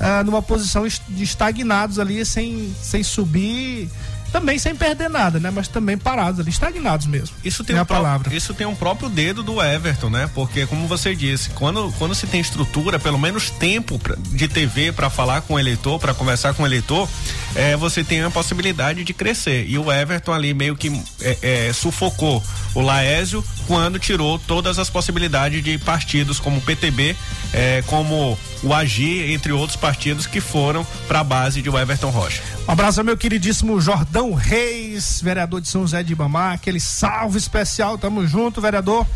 uh, 0.00 0.24
numa 0.24 0.42
posição 0.42 0.86
de 0.86 1.24
estagnados 1.24 1.98
ali, 1.98 2.24
sem, 2.24 2.74
sem 2.80 3.02
subir 3.02 3.88
também 4.32 4.58
sem 4.58 4.74
perder 4.74 5.08
nada, 5.08 5.38
né? 5.40 5.50
Mas 5.50 5.68
também 5.68 5.96
parados 5.96 6.40
ali, 6.40 6.50
estagnados 6.50 7.06
mesmo. 7.06 7.34
Isso 7.44 7.64
tem, 7.64 7.76
é 7.76 7.78
um 7.78 7.82
a 7.82 7.84
palavra. 7.86 8.34
Isso 8.34 8.52
tem 8.52 8.66
um 8.66 8.74
próprio 8.74 9.08
dedo 9.08 9.42
do 9.42 9.62
Everton, 9.62 10.10
né? 10.10 10.28
Porque 10.34 10.66
como 10.66 10.86
você 10.86 11.14
disse, 11.14 11.50
quando, 11.50 11.92
quando 11.98 12.14
se 12.14 12.26
tem 12.26 12.40
estrutura, 12.40 12.98
pelo 12.98 13.18
menos 13.18 13.50
tempo 13.50 13.98
pra, 13.98 14.16
de 14.16 14.48
TV 14.48 14.92
para 14.92 15.08
falar 15.08 15.40
com 15.42 15.54
o 15.54 15.58
eleitor, 15.58 15.98
para 15.98 16.12
conversar 16.12 16.54
com 16.54 16.64
o 16.64 16.66
eleitor, 16.66 17.08
é, 17.54 17.76
você 17.76 18.04
tem 18.04 18.22
a 18.22 18.30
possibilidade 18.30 19.04
de 19.04 19.14
crescer. 19.14 19.66
E 19.68 19.78
o 19.78 19.90
Everton 19.90 20.32
ali 20.32 20.52
meio 20.52 20.76
que 20.76 20.88
é, 21.20 21.68
é, 21.68 21.72
sufocou 21.72 22.42
o 22.74 22.80
Laésio 22.80 23.42
quando 23.66 23.98
tirou 23.98 24.38
todas 24.38 24.78
as 24.78 24.88
possibilidades 24.88 25.62
de 25.62 25.78
partidos 25.78 26.38
como 26.38 26.58
o 26.58 26.60
PTB, 26.60 27.16
é, 27.52 27.82
como 27.86 28.38
o 28.62 28.74
Agir, 28.74 29.30
entre 29.32 29.52
outros 29.52 29.76
partidos 29.76 30.26
que 30.26 30.40
foram 30.40 30.86
para 31.06 31.20
a 31.20 31.24
base 31.24 31.60
de 31.60 31.68
Everton 31.68 32.10
Rocha. 32.10 32.42
Um 32.66 32.72
abraço 32.72 33.00
ao 33.00 33.04
meu 33.04 33.16
queridíssimo 33.16 33.80
Jordão 33.80 34.34
Reis, 34.34 35.20
vereador 35.22 35.60
de 35.60 35.68
São 35.68 35.82
José 35.82 36.02
de 36.02 36.12
Ibamar, 36.12 36.54
aquele 36.54 36.80
salve 36.80 37.38
especial, 37.38 37.98
tamo 37.98 38.26
junto, 38.26 38.60
vereador. 38.60 39.06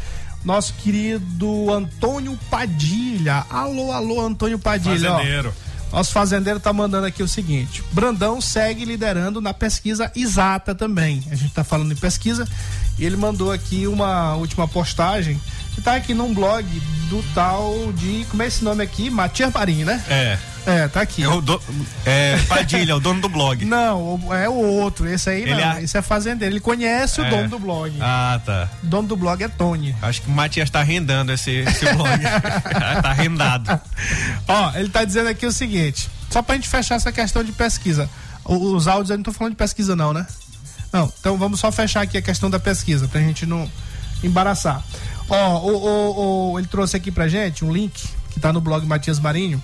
Nosso 0.44 0.72
querido 0.74 1.70
Antônio 1.70 2.38
Padilha. 2.50 3.44
Alô, 3.50 3.92
alô, 3.92 4.20
Antônio 4.22 4.58
Padilha. 4.58 5.10
Fazendeiro. 5.10 5.54
Ó, 5.66 5.70
nosso 5.92 6.12
fazendeiro 6.12 6.60
tá 6.60 6.72
mandando 6.72 7.06
aqui 7.06 7.22
o 7.22 7.28
seguinte: 7.28 7.82
Brandão 7.92 8.40
segue 8.40 8.84
liderando 8.84 9.40
na 9.40 9.52
pesquisa 9.52 10.10
exata 10.14 10.74
também. 10.74 11.22
A 11.30 11.34
gente 11.34 11.52
tá 11.52 11.64
falando 11.64 11.92
em 11.92 11.96
pesquisa 11.96 12.48
e 13.00 13.04
ele 13.06 13.16
mandou 13.16 13.50
aqui 13.50 13.86
uma 13.86 14.34
última 14.34 14.68
postagem 14.68 15.40
que 15.74 15.80
tá 15.80 15.94
aqui 15.96 16.12
num 16.14 16.32
blog 16.34 16.64
do 17.08 17.22
tal 17.34 17.92
de. 17.94 18.26
Como 18.30 18.42
é 18.42 18.46
esse 18.46 18.62
nome 18.62 18.84
aqui? 18.84 19.08
Matias 19.10 19.52
Marinho, 19.52 19.86
né? 19.86 20.04
É. 20.08 20.38
É, 20.66 20.86
tá 20.88 21.00
aqui. 21.00 21.22
É, 21.22 21.28
o 21.28 21.40
do, 21.40 21.58
é 22.04 22.36
Padilha, 22.46 22.94
o 22.96 23.00
dono 23.00 23.18
do 23.22 23.30
blog. 23.30 23.64
Não, 23.64 24.18
é 24.34 24.46
o 24.46 24.52
outro. 24.52 25.08
Esse 25.08 25.30
aí 25.30 25.40
Ele 25.42 25.54
não. 25.54 25.72
é- 25.72 25.82
Esse 25.82 25.96
é 25.96 26.02
fazendeiro. 26.02 26.52
Ele 26.52 26.60
conhece 26.60 27.20
É. 27.22 27.26
o 27.26 27.30
dono 27.30 27.48
do 27.48 27.58
blog. 27.58 27.96
Ah, 27.98 28.38
tá. 28.44 28.68
O 28.82 28.86
dono 28.86 29.08
do 29.08 29.16
blog 29.16 29.42
é 29.42 29.48
Tony. 29.48 29.96
Acho 30.02 30.20
que 30.20 30.28
o 30.28 30.30
Matias 30.32 30.68
tá 30.68 30.82
rendando 30.82 31.32
esse, 31.32 31.50
esse 31.50 31.86
blog. 31.94 32.10
tá 33.02 33.12
rendado. 33.14 33.80
Ó, 34.46 34.72
ele 34.76 34.90
tá 34.90 35.02
dizendo 35.04 35.30
aqui 35.30 35.46
o 35.46 35.52
seguinte: 35.52 36.10
só 36.28 36.42
pra 36.42 36.54
gente 36.56 36.68
fechar 36.68 36.96
essa 36.96 37.10
questão 37.10 37.42
de 37.42 37.52
pesquisa. 37.52 38.08
Os 38.44 38.86
áudios 38.86 39.10
eu 39.10 39.16
não 39.16 39.24
tô 39.24 39.32
falando 39.32 39.52
de 39.52 39.56
pesquisa, 39.58 39.94
não, 39.96 40.12
né? 40.12 40.26
Não, 40.92 41.12
então 41.20 41.36
vamos 41.38 41.60
só 41.60 41.70
fechar 41.70 42.02
aqui 42.02 42.18
a 42.18 42.22
questão 42.22 42.50
da 42.50 42.58
pesquisa, 42.58 43.06
pra 43.06 43.20
gente 43.20 43.46
não 43.46 43.70
embaraçar. 44.22 44.82
Ó, 45.28 45.58
o, 45.58 45.76
o- 45.76 46.52
o- 46.52 46.58
ele 46.58 46.66
trouxe 46.66 46.96
aqui 46.96 47.10
pra 47.12 47.28
gente 47.28 47.64
um 47.64 47.72
link 47.72 48.08
que 48.30 48.40
tá 48.40 48.52
no 48.52 48.60
blog 48.60 48.84
Matias 48.86 49.18
Marinho. 49.20 49.62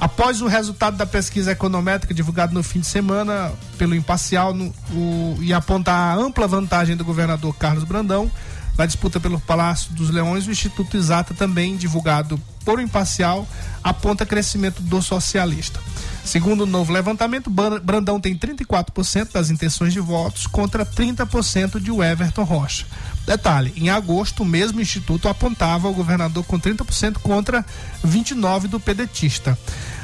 Após 0.00 0.40
o 0.40 0.46
resultado 0.46 0.96
da 0.96 1.04
pesquisa 1.04 1.50
econométrica 1.50 2.14
divulgado 2.14 2.54
no 2.54 2.62
fim 2.62 2.80
de 2.80 2.86
semana 2.86 3.52
pelo 3.76 3.94
Imparcial 3.94 4.54
no- 4.54 4.72
o- 4.92 5.36
e 5.40 5.52
apontar 5.52 5.94
a 5.96 6.14
ampla 6.14 6.46
vantagem 6.46 6.96
do 6.96 7.04
governador 7.04 7.54
Carlos 7.56 7.84
Brandão 7.84 8.30
na 8.76 8.86
disputa 8.86 9.18
pelo 9.18 9.40
Palácio 9.40 9.92
dos 9.92 10.08
Leões, 10.08 10.46
o 10.46 10.52
Instituto 10.52 10.96
Exata, 10.96 11.34
também 11.34 11.76
divulgado 11.76 12.40
por 12.64 12.78
Imparcial, 12.80 13.46
aponta 13.82 14.24
crescimento 14.24 14.80
do 14.80 15.02
socialista. 15.02 15.80
Segundo 16.28 16.64
o 16.64 16.66
novo 16.66 16.92
levantamento, 16.92 17.48
Brandão 17.48 18.20
tem 18.20 18.36
34% 18.36 19.32
das 19.32 19.48
intenções 19.48 19.94
de 19.94 19.98
votos 19.98 20.46
contra 20.46 20.84
30% 20.84 21.80
de 21.80 21.90
Everton 21.90 22.42
Rocha. 22.42 22.84
Detalhe, 23.24 23.72
em 23.74 23.88
agosto, 23.88 24.42
o 24.42 24.46
mesmo 24.46 24.78
instituto 24.78 25.26
apontava 25.26 25.88
o 25.88 25.94
governador 25.94 26.44
com 26.44 26.60
30% 26.60 27.14
contra 27.22 27.64
29% 28.06 28.68
do 28.68 28.78
pedetista. 28.78 29.58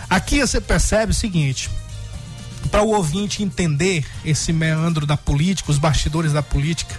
Aqui 0.09 0.41
você 0.41 0.63
percebe 0.63 1.13
o 1.13 1.15
seguinte, 1.15 1.69
para 2.71 2.81
o 2.81 2.95
ouvinte 2.95 3.43
entender 3.43 4.07
esse 4.25 4.51
meandro 4.51 5.05
da 5.05 5.19
política, 5.19 5.71
os 5.71 5.77
bastidores 5.77 6.33
da 6.33 6.43
política, 6.43 6.99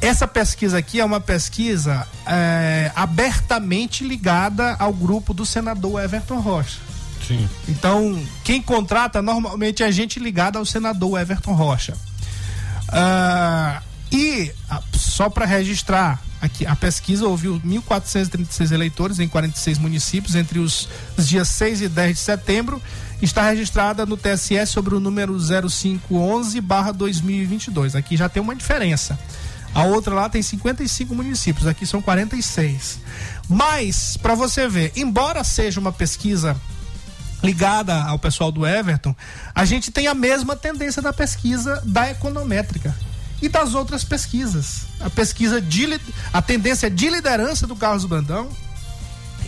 essa 0.00 0.26
pesquisa 0.26 0.78
aqui 0.78 1.00
é 1.00 1.04
uma 1.04 1.20
pesquisa 1.20 2.08
é, 2.26 2.90
abertamente 2.96 4.04
ligada 4.04 4.74
ao 4.78 4.94
grupo 4.94 5.34
do 5.34 5.44
senador 5.44 6.02
Everton 6.02 6.40
Rocha. 6.40 6.87
Sim. 7.28 7.48
Então, 7.68 8.20
quem 8.42 8.60
contrata 8.62 9.20
normalmente 9.20 9.82
é 9.82 9.92
gente 9.92 10.18
ligada 10.18 10.58
ao 10.58 10.64
senador 10.64 11.20
Everton 11.20 11.52
Rocha. 11.52 11.94
Ah, 12.88 13.82
e 14.10 14.50
ah, 14.70 14.80
só 14.94 15.28
para 15.28 15.44
registrar 15.44 16.22
aqui, 16.40 16.64
a 16.64 16.74
pesquisa 16.74 17.26
ouviu 17.26 17.60
1.436 17.60 18.72
eleitores 18.72 19.18
em 19.18 19.28
46 19.28 19.76
municípios 19.76 20.34
entre 20.34 20.58
os, 20.58 20.88
os 21.18 21.28
dias 21.28 21.48
6 21.48 21.82
e 21.82 21.88
10 21.88 22.16
de 22.16 22.22
setembro. 22.22 22.80
Está 23.20 23.42
registrada 23.42 24.06
no 24.06 24.16
TSE 24.16 24.64
sobre 24.66 24.94
o 24.94 25.00
número 25.00 25.34
0511/2022. 25.34 27.94
Aqui 27.94 28.16
já 28.16 28.30
tem 28.30 28.42
uma 28.42 28.56
diferença. 28.56 29.18
A 29.74 29.84
outra 29.84 30.14
lá 30.14 30.30
tem 30.30 30.40
55 30.40 31.14
municípios, 31.14 31.66
aqui 31.66 31.84
são 31.84 32.00
46. 32.00 33.00
Mas, 33.48 34.16
para 34.16 34.34
você 34.34 34.66
ver, 34.66 34.92
embora 34.96 35.44
seja 35.44 35.78
uma 35.78 35.92
pesquisa 35.92 36.58
ligada 37.42 37.94
ao 38.02 38.18
pessoal 38.18 38.50
do 38.50 38.66
Everton, 38.66 39.14
a 39.54 39.64
gente 39.64 39.90
tem 39.90 40.06
a 40.06 40.14
mesma 40.14 40.56
tendência 40.56 41.00
da 41.00 41.12
pesquisa 41.12 41.82
da 41.84 42.08
econométrica 42.10 42.94
e 43.40 43.48
das 43.48 43.74
outras 43.74 44.04
pesquisas. 44.04 44.86
A 45.00 45.08
pesquisa 45.08 45.60
de 45.60 46.00
a 46.32 46.42
tendência 46.42 46.90
de 46.90 47.08
liderança 47.08 47.66
do 47.66 47.76
Carlos 47.76 48.04
Brandão 48.04 48.48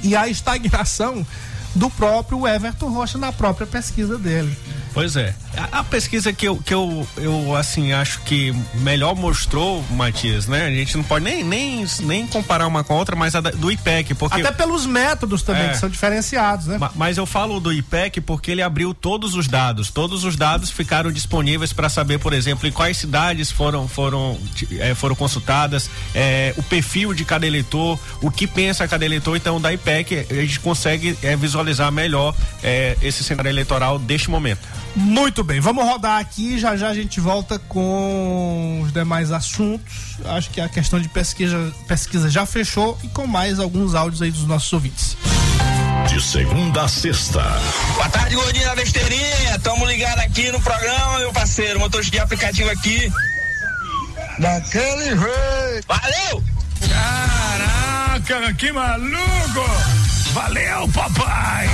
e 0.02 0.14
a 0.14 0.28
estagnação 0.28 1.26
do 1.74 1.88
próprio 1.90 2.46
Everton 2.46 2.88
Rocha 2.88 3.16
na 3.18 3.32
própria 3.32 3.66
pesquisa 3.66 4.18
dele. 4.18 4.56
Pois 4.92 5.14
é. 5.14 5.32
A, 5.56 5.78
a 5.80 5.84
pesquisa 5.84 6.32
que 6.32 6.46
eu, 6.48 6.56
que 6.56 6.74
eu, 6.74 7.06
eu, 7.16 7.54
assim, 7.54 7.92
acho 7.92 8.20
que 8.22 8.52
melhor 8.74 9.14
mostrou, 9.14 9.84
Matias, 9.90 10.48
né? 10.48 10.66
A 10.66 10.70
gente 10.70 10.96
não 10.96 11.04
pode 11.04 11.24
nem, 11.24 11.44
nem, 11.44 11.86
nem 12.00 12.26
comparar 12.26 12.66
uma 12.66 12.82
com 12.82 12.94
a 12.94 12.96
outra, 12.96 13.14
mas 13.14 13.36
a 13.36 13.40
da- 13.40 13.52
do 13.52 13.70
IPEC, 13.70 14.14
porque... 14.14 14.40
Até 14.40 14.50
pelos 14.50 14.86
métodos 14.86 15.42
também, 15.42 15.62
É. 15.62 15.68
que 15.68 15.78
são 15.78 15.88
diferenciados, 15.88 16.66
né? 16.66 16.76
Ma- 16.76 16.90
Mas 16.96 17.18
eu 17.18 17.24
falo 17.24 17.60
do 17.60 17.72
IPEC 17.72 18.20
porque 18.20 18.50
ele 18.50 18.62
abriu 18.62 18.92
todos 18.92 19.36
os 19.36 19.46
dados. 19.46 19.90
Todos 19.92 20.24
os 20.24 20.34
dados 20.34 20.70
ficaram 20.72 21.12
disponíveis 21.12 21.72
para 21.72 21.88
saber, 21.88 22.18
por 22.18 22.32
exemplo, 22.32 22.66
em 22.66 22.72
quais 22.72 22.96
cidades 22.96 23.48
foram 23.52 23.86
foram 23.86 24.36
eh, 24.80 24.94
foram 24.96 25.14
consultadas, 25.14 25.88
eh, 26.16 26.52
o 26.56 26.64
perfil 26.64 27.14
de 27.14 27.24
cada 27.24 27.46
eleitor, 27.46 27.96
o 28.20 28.28
que 28.28 28.44
pensa 28.46 28.88
cada 28.88 29.04
eleitor. 29.04 29.36
Então, 29.36 29.60
da 29.60 29.72
IPEC 29.72 30.26
a 30.28 30.34
gente 30.34 30.58
consegue 30.58 31.16
eh, 31.22 31.36
visualizar 31.60 31.92
melhor 31.92 32.34
eh, 32.62 32.96
esse 33.02 33.22
cenário 33.22 33.48
eleitoral 33.48 33.98
deste 33.98 34.30
momento. 34.30 34.60
Muito 34.96 35.44
bem, 35.44 35.60
vamos 35.60 35.84
rodar 35.84 36.18
aqui, 36.18 36.58
já 36.58 36.76
já 36.76 36.88
a 36.88 36.94
gente 36.94 37.20
volta 37.20 37.58
com 37.58 38.80
os 38.82 38.92
demais 38.92 39.30
assuntos. 39.30 40.16
Acho 40.24 40.50
que 40.50 40.60
a 40.60 40.68
questão 40.68 41.00
de 41.00 41.08
pesquisa, 41.08 41.72
pesquisa 41.86 42.28
já 42.28 42.44
fechou 42.44 42.98
e 43.04 43.08
com 43.08 43.26
mais 43.26 43.60
alguns 43.60 43.94
áudios 43.94 44.20
aí 44.20 44.30
dos 44.30 44.44
nossos 44.46 44.72
ouvintes. 44.72 45.16
De 46.08 46.20
segunda 46.20 46.82
a 46.82 46.88
sexta, 46.88 47.42
Boa 47.94 48.08
tarde, 48.08 48.34
gordinho 48.34 48.64
da 48.64 48.74
besteirinha. 48.74 49.58
Tamo 49.62 49.86
ligado 49.86 50.18
aqui 50.18 50.50
no 50.50 50.60
programa, 50.60 51.18
meu 51.18 51.32
parceiro. 51.32 51.78
Motorista 51.78 52.10
de 52.12 52.18
aplicativo 52.18 52.70
aqui. 52.70 53.12
Daquele 54.38 55.04
jeito. 55.04 55.86
Valeu! 55.86 56.42
Caraca, 56.88 58.54
que 58.54 58.72
maluco! 58.72 59.99
Valeu, 60.32 60.88
papai! 60.88 61.68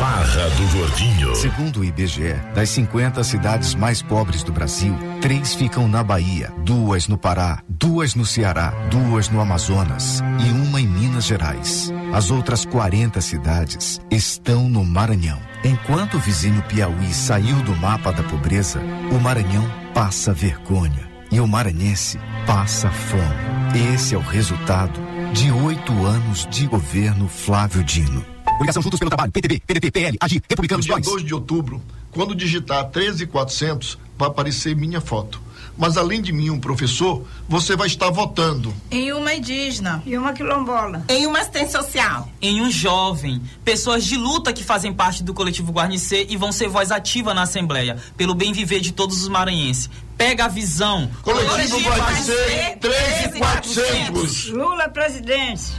farra 0.00 0.48
do 0.56 0.78
gordinho. 0.78 1.36
Segundo 1.36 1.80
o 1.80 1.84
IBGE, 1.84 2.34
das 2.54 2.70
50 2.70 3.22
cidades 3.22 3.74
mais 3.74 4.00
pobres 4.00 4.42
do 4.42 4.50
Brasil, 4.50 4.96
três 5.20 5.54
ficam 5.54 5.86
na 5.86 6.02
Bahia, 6.02 6.50
duas 6.64 7.06
no 7.06 7.18
Pará, 7.18 7.62
duas 7.68 8.14
no 8.14 8.24
Ceará, 8.24 8.70
duas 8.90 9.28
no 9.28 9.42
Amazonas 9.42 10.22
e 10.42 10.50
uma 10.52 10.80
em 10.80 10.86
Minas 10.86 11.26
Gerais. 11.26 11.92
As 12.14 12.30
outras 12.30 12.64
40 12.64 13.20
cidades 13.20 14.00
estão 14.10 14.70
no 14.70 14.82
Maranhão. 14.86 15.38
Enquanto 15.62 16.14
o 16.14 16.20
vizinho 16.20 16.62
Piauí 16.62 17.12
saiu 17.12 17.56
do 17.56 17.76
mapa 17.76 18.10
da 18.10 18.22
pobreza, 18.22 18.80
o 19.12 19.20
Maranhão 19.20 19.70
passa 19.92 20.32
vergonha 20.32 21.10
e 21.30 21.38
o 21.40 21.46
maranhense 21.46 22.18
passa 22.46 22.90
fome. 22.90 23.92
Esse 23.94 24.14
é 24.14 24.18
o 24.18 24.22
resultado 24.22 24.98
de 25.32 25.52
oito 25.52 25.92
anos 26.04 26.46
de 26.50 26.66
governo 26.66 27.28
Flávio 27.28 27.84
Dino. 27.84 28.24
Coligação 28.56 28.82
Juntos 28.82 28.98
pelo 28.98 29.10
Trabalho, 29.10 29.30
PTB, 29.30 29.62
PDT, 29.64 29.90
PL, 29.90 30.18
Agir, 30.20 30.42
Republicanos, 30.48 30.86
No 30.86 30.94
dia 30.94 30.96
Nós. 30.96 31.06
2 31.06 31.24
de 31.24 31.34
outubro, 31.34 31.80
quando 32.10 32.34
digitar 32.34 32.84
13400, 32.90 33.96
vai 34.18 34.28
aparecer 34.28 34.74
minha 34.74 35.00
foto. 35.00 35.40
Mas 35.78 35.96
além 35.96 36.20
de 36.20 36.32
mim, 36.32 36.50
um 36.50 36.58
professor, 36.58 37.24
você 37.48 37.74
vai 37.74 37.86
estar 37.86 38.10
votando. 38.10 38.74
Em 38.90 39.12
uma 39.12 39.32
indígena. 39.32 40.02
E 40.04 40.18
uma 40.18 40.32
quilombola. 40.32 41.04
Em 41.08 41.26
uma 41.26 41.38
assistente 41.38 41.72
social. 41.72 42.28
Em 42.42 42.60
um 42.60 42.70
jovem. 42.70 43.40
Pessoas 43.64 44.04
de 44.04 44.16
luta 44.16 44.52
que 44.52 44.64
fazem 44.64 44.92
parte 44.92 45.22
do 45.22 45.32
coletivo 45.32 45.72
Guarnicê 45.72 46.26
e 46.28 46.36
vão 46.36 46.52
ser 46.52 46.68
voz 46.68 46.90
ativa 46.90 47.32
na 47.32 47.42
Assembleia, 47.42 47.96
pelo 48.16 48.34
bem 48.34 48.52
viver 48.52 48.80
de 48.80 48.92
todos 48.92 49.22
os 49.22 49.28
maranhenses. 49.28 49.88
Pega 50.20 50.44
a 50.44 50.48
visão. 50.48 51.10
Coletivo 51.22 51.80
Guarnicê, 51.80 52.76
13400. 52.78 54.50
Lula 54.50 54.86
presidente. 54.90 55.72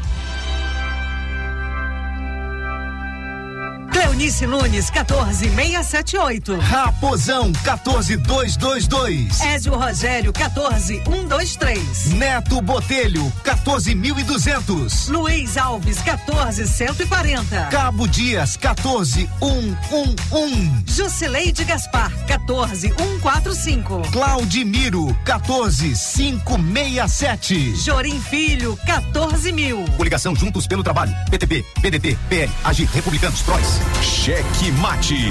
Cleonice 4.02 4.48
Nunes, 4.48 4.90
14678. 4.90 6.56
Raposão 6.58 7.52
14222. 7.64 9.40
Ézio 9.42 9.76
Rogério, 9.76 10.34
14123. 10.34 12.08
Neto 12.14 12.60
Botelho 12.64 13.32
14200. 13.44 15.08
Luiz 15.10 15.56
Alves, 15.56 16.00
14140. 16.02 17.68
Cabo 17.70 18.08
Dias 18.08 18.58
14111. 18.58 20.72
Jusileide 20.88 21.64
Gaspar, 21.64 22.12
14145. 22.26 24.02
Claudimiro 24.12 25.16
14567. 25.26 27.76
Jorim 27.76 28.20
Filho, 28.20 28.76
14 28.84 29.52
mil. 29.52 29.86
Coligação 29.96 30.36
Juntos 30.36 30.66
pelo 30.66 30.84
Trabalho, 30.84 31.14
PTB, 31.30 31.64
PDT, 31.80 32.18
PL, 32.28 32.52
Agir, 32.64 32.90
Republicanos, 32.92 33.44
Prós. 33.44 33.91
Cheque 34.00 34.72
Mate. 34.72 35.30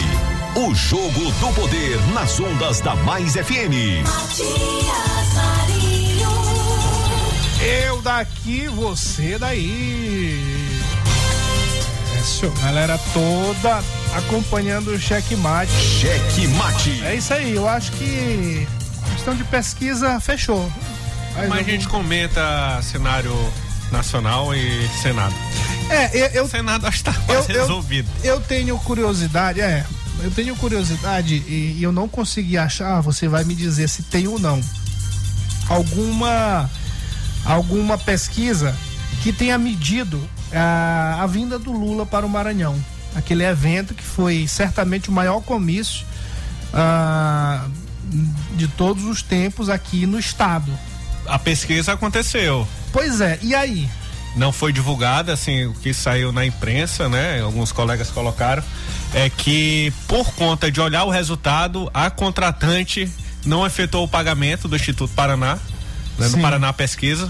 O 0.57 0.75
jogo 0.75 1.31
do 1.33 1.53
poder 1.55 1.99
nas 2.13 2.39
ondas 2.41 2.81
da 2.81 2.95
Mais 2.97 3.33
FM. 3.35 4.05
Eu 7.63 8.03
daqui, 8.03 8.69
você 8.69 9.39
daí. 9.39 10.41
É 12.17 12.21
isso, 12.21 12.51
galera 12.63 12.99
toda 13.13 13.83
acompanhando 14.17 14.89
o 14.89 14.99
Cheque 14.99 15.37
Mate. 15.37 15.71
Cheque 15.73 16.47
Mate. 16.49 17.03
É 17.05 17.15
isso 17.15 17.33
aí, 17.33 17.55
eu 17.55 17.69
acho 17.69 17.93
que 17.93 18.67
questão 19.15 19.35
de 19.35 19.45
pesquisa 19.45 20.19
fechou. 20.21 20.71
Mais 21.37 21.49
Mas 21.49 21.53
a 21.53 21.55
algum- 21.61 21.65
gente 21.71 21.89
comenta 21.89 22.81
cenário 22.83 23.33
nacional 23.93 24.55
e 24.55 24.89
Senado. 25.01 25.35
É, 25.91 26.11
eu, 26.17 26.27
eu 26.29 26.49
Senado 26.49 26.87
acho 26.87 26.99
que 26.99 27.05
tá 27.05 27.15
quase 27.27 27.53
resolvido. 27.53 28.09
Eu 28.23 28.41
tenho 28.41 28.79
curiosidade, 28.79 29.61
é. 29.61 29.85
Eu 30.23 30.31
tenho 30.31 30.55
curiosidade 30.57 31.35
e, 31.35 31.77
e 31.79 31.83
eu 31.83 31.91
não 31.93 32.07
consegui 32.07 32.57
achar, 32.57 33.01
você 33.01 33.27
vai 33.27 33.43
me 33.43 33.55
dizer 33.55 33.89
se 33.89 34.03
tem 34.03 34.29
ou 34.29 34.39
não. 34.39 34.61
Alguma 35.69 36.71
alguma 37.45 37.97
pesquisa 37.97 38.77
que 39.23 39.33
tenha 39.33 39.59
medido 39.59 40.21
a, 40.53 41.23
a 41.23 41.27
vinda 41.27 41.59
do 41.59 41.73
Lula 41.73 42.07
para 42.07 42.25
o 42.25 42.29
Maranhão. 42.29 42.77
Aquele 43.15 43.45
evento 43.45 43.95
que 43.95 44.05
foi 44.05 44.47
certamente 44.47 45.09
o 45.09 45.13
maior 45.13 45.41
comício 45.41 46.07
ah, 46.73 47.67
de 48.55 48.69
todos 48.69 49.05
os 49.05 49.23
tempos 49.23 49.69
aqui 49.69 50.07
no 50.07 50.19
estado. 50.19 50.71
A 51.27 51.39
pesquisa 51.39 51.93
aconteceu. 51.93 52.67
Pois 52.93 53.21
é, 53.21 53.39
e 53.43 53.55
aí? 53.55 53.89
Não 54.37 54.53
foi 54.53 54.73
divulgada, 54.73 55.33
assim, 55.33 55.67
o 55.67 55.73
que 55.75 55.93
saiu 55.93 56.33
na 56.33 56.47
imprensa, 56.47 57.09
né? 57.09 57.41
Alguns 57.41 57.73
colegas 57.73 58.11
colocaram, 58.11 58.63
é 59.13 59.29
que 59.29 59.93
por 60.07 60.33
conta 60.35 60.71
de 60.71 60.81
olhar 60.81 61.03
o 61.05 61.11
resultado, 61.11 61.91
a 61.93 62.09
contratante 62.11 63.11
não 63.45 63.67
efetuou 63.67 64.05
o 64.05 64.09
pagamento 64.09 64.69
do 64.69 64.77
Instituto 64.77 65.13
Paraná, 65.15 65.57
né, 66.19 66.29
do 66.29 66.35
Sim. 66.37 66.41
Paraná 66.41 66.73
Pesquisa. 66.73 67.29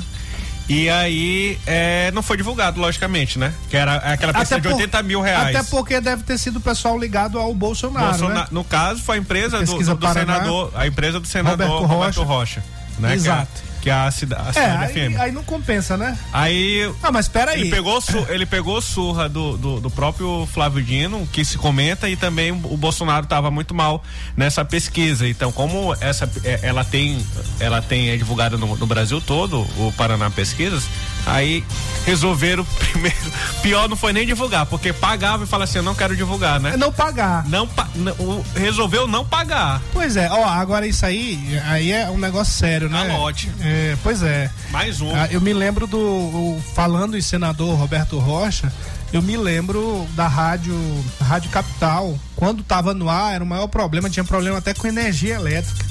E 0.69 0.89
aí 0.89 1.59
é, 1.67 2.13
não 2.13 2.23
foi 2.23 2.37
divulgado, 2.37 2.81
logicamente, 2.81 3.39
né? 3.41 3.53
Que 3.69 3.77
era 3.77 3.97
aquela 3.97 4.33
pesquisa 4.33 4.61
de 4.61 4.69
por- 4.69 4.75
80 4.77 5.03
mil 5.03 5.21
reais. 5.21 5.57
Até 5.57 5.69
porque 5.69 6.01
deve 6.01 6.23
ter 6.23 6.39
sido 6.39 6.57
o 6.59 6.61
pessoal 6.61 6.97
ligado 6.97 7.39
ao 7.41 7.53
Bolsonaro, 7.53 8.07
Bolsona- 8.11 8.35
né? 8.43 8.47
No 8.53 8.63
caso, 8.63 9.03
foi 9.03 9.17
a 9.17 9.19
empresa 9.21 9.65
do, 9.65 9.79
do- 9.97 10.13
senador, 10.13 10.71
a 10.77 10.87
empresa 10.87 11.19
do 11.19 11.27
senador 11.27 11.67
Roberto 11.67 11.87
Roberto, 11.89 12.23
Rocha. 12.23 12.61
Rocha. 12.61 12.65
né? 13.01 13.15
Exato. 13.15 13.70
Que 13.81 13.89
é, 13.89 13.93
a- 13.93 13.97
é 13.97 14.01
a, 14.03 14.07
É, 14.09 14.11
cidade 14.11 14.85
aí, 14.85 14.93
FM. 14.93 15.17
aí 15.21 15.33
não 15.33 15.43
compensa, 15.43 15.97
né? 15.97 16.17
Aí. 16.33 16.93
Ah, 17.03 17.11
mas 17.11 17.25
espera 17.27 17.53
aí. 17.53 17.63
Ele 17.63 17.71
pegou, 17.71 18.03
ele 18.29 18.47
pegou 18.47 18.81
surra 18.81 19.29
do, 19.29 19.57
do, 19.57 19.81
do 19.81 19.91
próprio 19.91 20.47
Flávio 20.53 20.83
Dino, 20.83 21.27
que 21.33 21.45
se 21.45 21.57
comenta, 21.57 22.09
e 22.09 22.17
também 22.17 22.53
o 22.53 22.77
Bolsonaro 22.77 23.25
estava 23.25 23.51
muito 23.51 23.75
mal 23.75 24.03
nessa 24.37 24.65
pesquisa. 24.65 25.27
Então, 25.29 25.51
como 25.51 25.95
essa 26.01 26.31
é, 26.45 26.61
ela 26.63 26.85
tem, 26.85 27.25
ela 27.59 27.81
tem 27.81 28.11
é 28.11 28.17
divulgada 28.17 28.57
no, 28.57 28.77
no 28.77 28.87
Brasil 28.87 29.21
todo, 29.21 29.61
o 29.79 29.93
Paraná 29.97 30.31
Pesquisas, 30.31 30.85
aí 31.27 31.65
resolveram 32.07 32.65
primeiro. 32.79 33.17
Pior 33.63 33.89
não 33.89 33.97
foi 33.97 34.13
nem 34.13 34.27
divulgar, 34.27 34.67
porque 34.67 34.93
pagava 34.93 35.45
e 35.45 35.47
fala 35.47 35.65
assim, 35.65 35.79
eu 35.79 35.83
não 35.83 35.95
quero 35.95 36.17
divulgar, 36.17 36.59
né? 36.61 36.77
Não 36.77 36.93
pagar. 36.93 37.47
Não, 37.49 37.69
não- 37.95 38.45
resolveu 38.55 39.07
não 39.07 39.25
pagar. 39.25 39.81
Pois 39.93 40.17
é, 40.17 40.29
ó, 40.31 40.45
agora 40.45 40.87
isso 40.87 41.05
aí, 41.05 41.61
aí 41.67 41.93
é 41.93 42.09
um 42.11 42.19
negócio 42.19 42.53
sério, 42.55 42.89
né? 42.89 43.07
Calote. 43.07 43.51
É, 43.61 43.97
pois 44.03 44.23
é. 44.23 44.51
Mais 44.71 45.01
um. 45.01 45.15
Ah, 45.15 45.29
eu 45.31 45.41
me 45.41 45.53
lembro 45.53 45.87
do, 45.87 46.59
falando 46.75 47.17
em 47.17 47.21
senador 47.21 47.77
Roberto 47.79 48.19
Rocha, 48.19 48.73
eu 49.13 49.21
me 49.21 49.37
lembro 49.37 50.07
da 50.15 50.27
rádio, 50.29 50.75
Rádio 51.21 51.51
Capital, 51.51 52.19
quando 52.37 52.63
tava 52.63 52.95
no 52.95 53.11
ar, 53.11 53.35
era 53.35 53.45
o 53.45 53.47
maior 53.47 53.67
problema, 53.67 54.09
tinha 54.09 54.25
problema 54.25 54.59
até 54.59 54.73
com 54.73 54.87
energia 54.87 55.35
elétrica. 55.35 55.85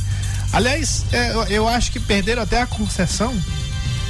Aliás, 0.52 1.06
é, 1.12 1.46
eu 1.50 1.68
acho 1.68 1.92
que 1.92 2.00
perderam 2.00 2.42
até 2.42 2.62
a 2.62 2.66
concessão. 2.66 3.36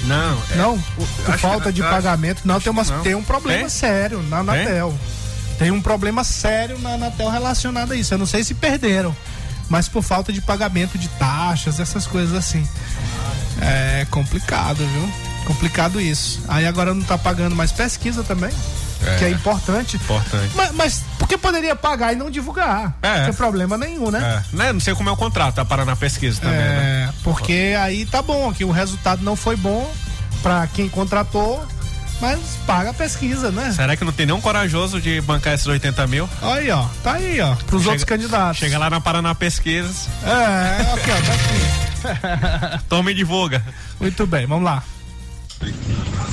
Não. 0.03 0.41
é- 0.51 0.55
Não, 0.55 0.79
por 1.25 1.37
falta 1.37 1.71
de 1.71 1.81
pagamento. 1.81 2.41
Não, 2.45 2.59
tem, 2.59 2.71
uma, 2.71 2.83
que 2.85 2.91
não. 2.91 3.01
tem 3.01 3.15
um 3.15 3.23
problema 3.23 3.69
sério 3.69 4.21
na 4.23 4.37
Tem? 4.43 4.61
Anatel. 4.61 4.97
Tem 5.57 5.71
um 5.71 5.81
problema 5.81 6.23
sério 6.23 6.79
na 6.79 6.91
Anatel 6.91 7.29
relacionado 7.29 7.91
a 7.91 7.95
isso. 7.95 8.13
Eu 8.13 8.17
não 8.17 8.25
sei 8.25 8.43
se 8.43 8.53
perderam, 8.53 9.15
mas 9.69 9.87
por 9.89 10.01
falta 10.01 10.31
de 10.31 10.41
pagamento 10.41 10.97
de 10.97 11.07
taxas, 11.09 11.79
essas 11.79 12.07
coisas 12.07 12.33
assim. 12.33 12.65
É 13.61 14.07
complicado, 14.09 14.77
viu? 14.77 15.13
Complicado 15.45 15.99
isso. 15.99 16.41
Aí 16.47 16.65
agora 16.65 16.93
não 16.93 17.01
tá 17.03 17.17
pagando 17.17 17.55
mais 17.55 17.71
pesquisa 17.71 18.23
também, 18.23 18.51
É. 19.05 19.15
que 19.17 19.25
é 19.25 19.29
importante. 19.29 19.95
Importante. 19.97 20.51
Mas, 20.55 20.71
mas 20.73 21.03
por 21.17 21.27
que 21.27 21.37
poderia 21.37 21.75
pagar 21.75 22.13
e 22.13 22.15
não 22.15 22.29
divulgar? 22.29 22.97
É. 23.01 23.19
Não 23.19 23.25
tem 23.25 23.33
problema 23.33 23.77
nenhum, 23.77 24.11
né? 24.11 24.43
É, 24.51 24.55
né? 24.55 24.73
Não 24.73 24.79
sei 24.79 24.93
como 24.95 25.09
é 25.09 25.11
o 25.11 25.17
contrato, 25.17 25.59
a 25.59 25.65
Paraná 25.65 25.95
Pesquisa 25.95 26.41
também, 26.41 26.57
né? 26.57 27.09
É, 27.09 27.09
porque 27.23 27.75
aí 27.79 28.05
tá 28.05 28.21
bom, 28.21 28.51
que 28.53 28.63
o 28.65 28.71
resultado 28.71 29.23
não 29.23 29.35
foi 29.35 29.55
bom 29.55 29.89
pra 30.43 30.67
quem 30.67 30.87
contratou, 30.89 31.65
mas 32.21 32.39
paga 32.67 32.89
a 32.89 32.93
pesquisa, 32.93 33.49
né? 33.51 33.71
Será 33.73 33.95
que 33.95 34.03
não 34.03 34.11
tem 34.11 34.25
nenhum 34.25 34.41
corajoso 34.41 34.99
de 34.99 35.21
bancar 35.21 35.53
esses 35.53 35.67
80 35.67 36.05
mil? 36.07 36.29
Aí, 36.41 36.69
ó, 36.69 36.85
tá 37.03 37.13
aí, 37.13 37.39
ó, 37.39 37.55
pros 37.55 37.81
Chega- 37.81 37.91
outros 37.91 38.03
candidatos. 38.03 38.57
Chega 38.59 38.77
lá 38.77 38.89
na 38.89 38.99
Paraná 38.99 39.33
Pesquisas, 39.33 40.07
É, 40.25 40.93
ok, 40.93 41.13
ó, 41.13 41.25
tá 41.25 41.33
aqui. 41.33 42.83
toma 42.89 43.11
e 43.11 43.13
divulga. 43.13 43.63
Muito 43.99 44.25
bem, 44.27 44.45
vamos 44.45 44.63
lá. 44.65 44.83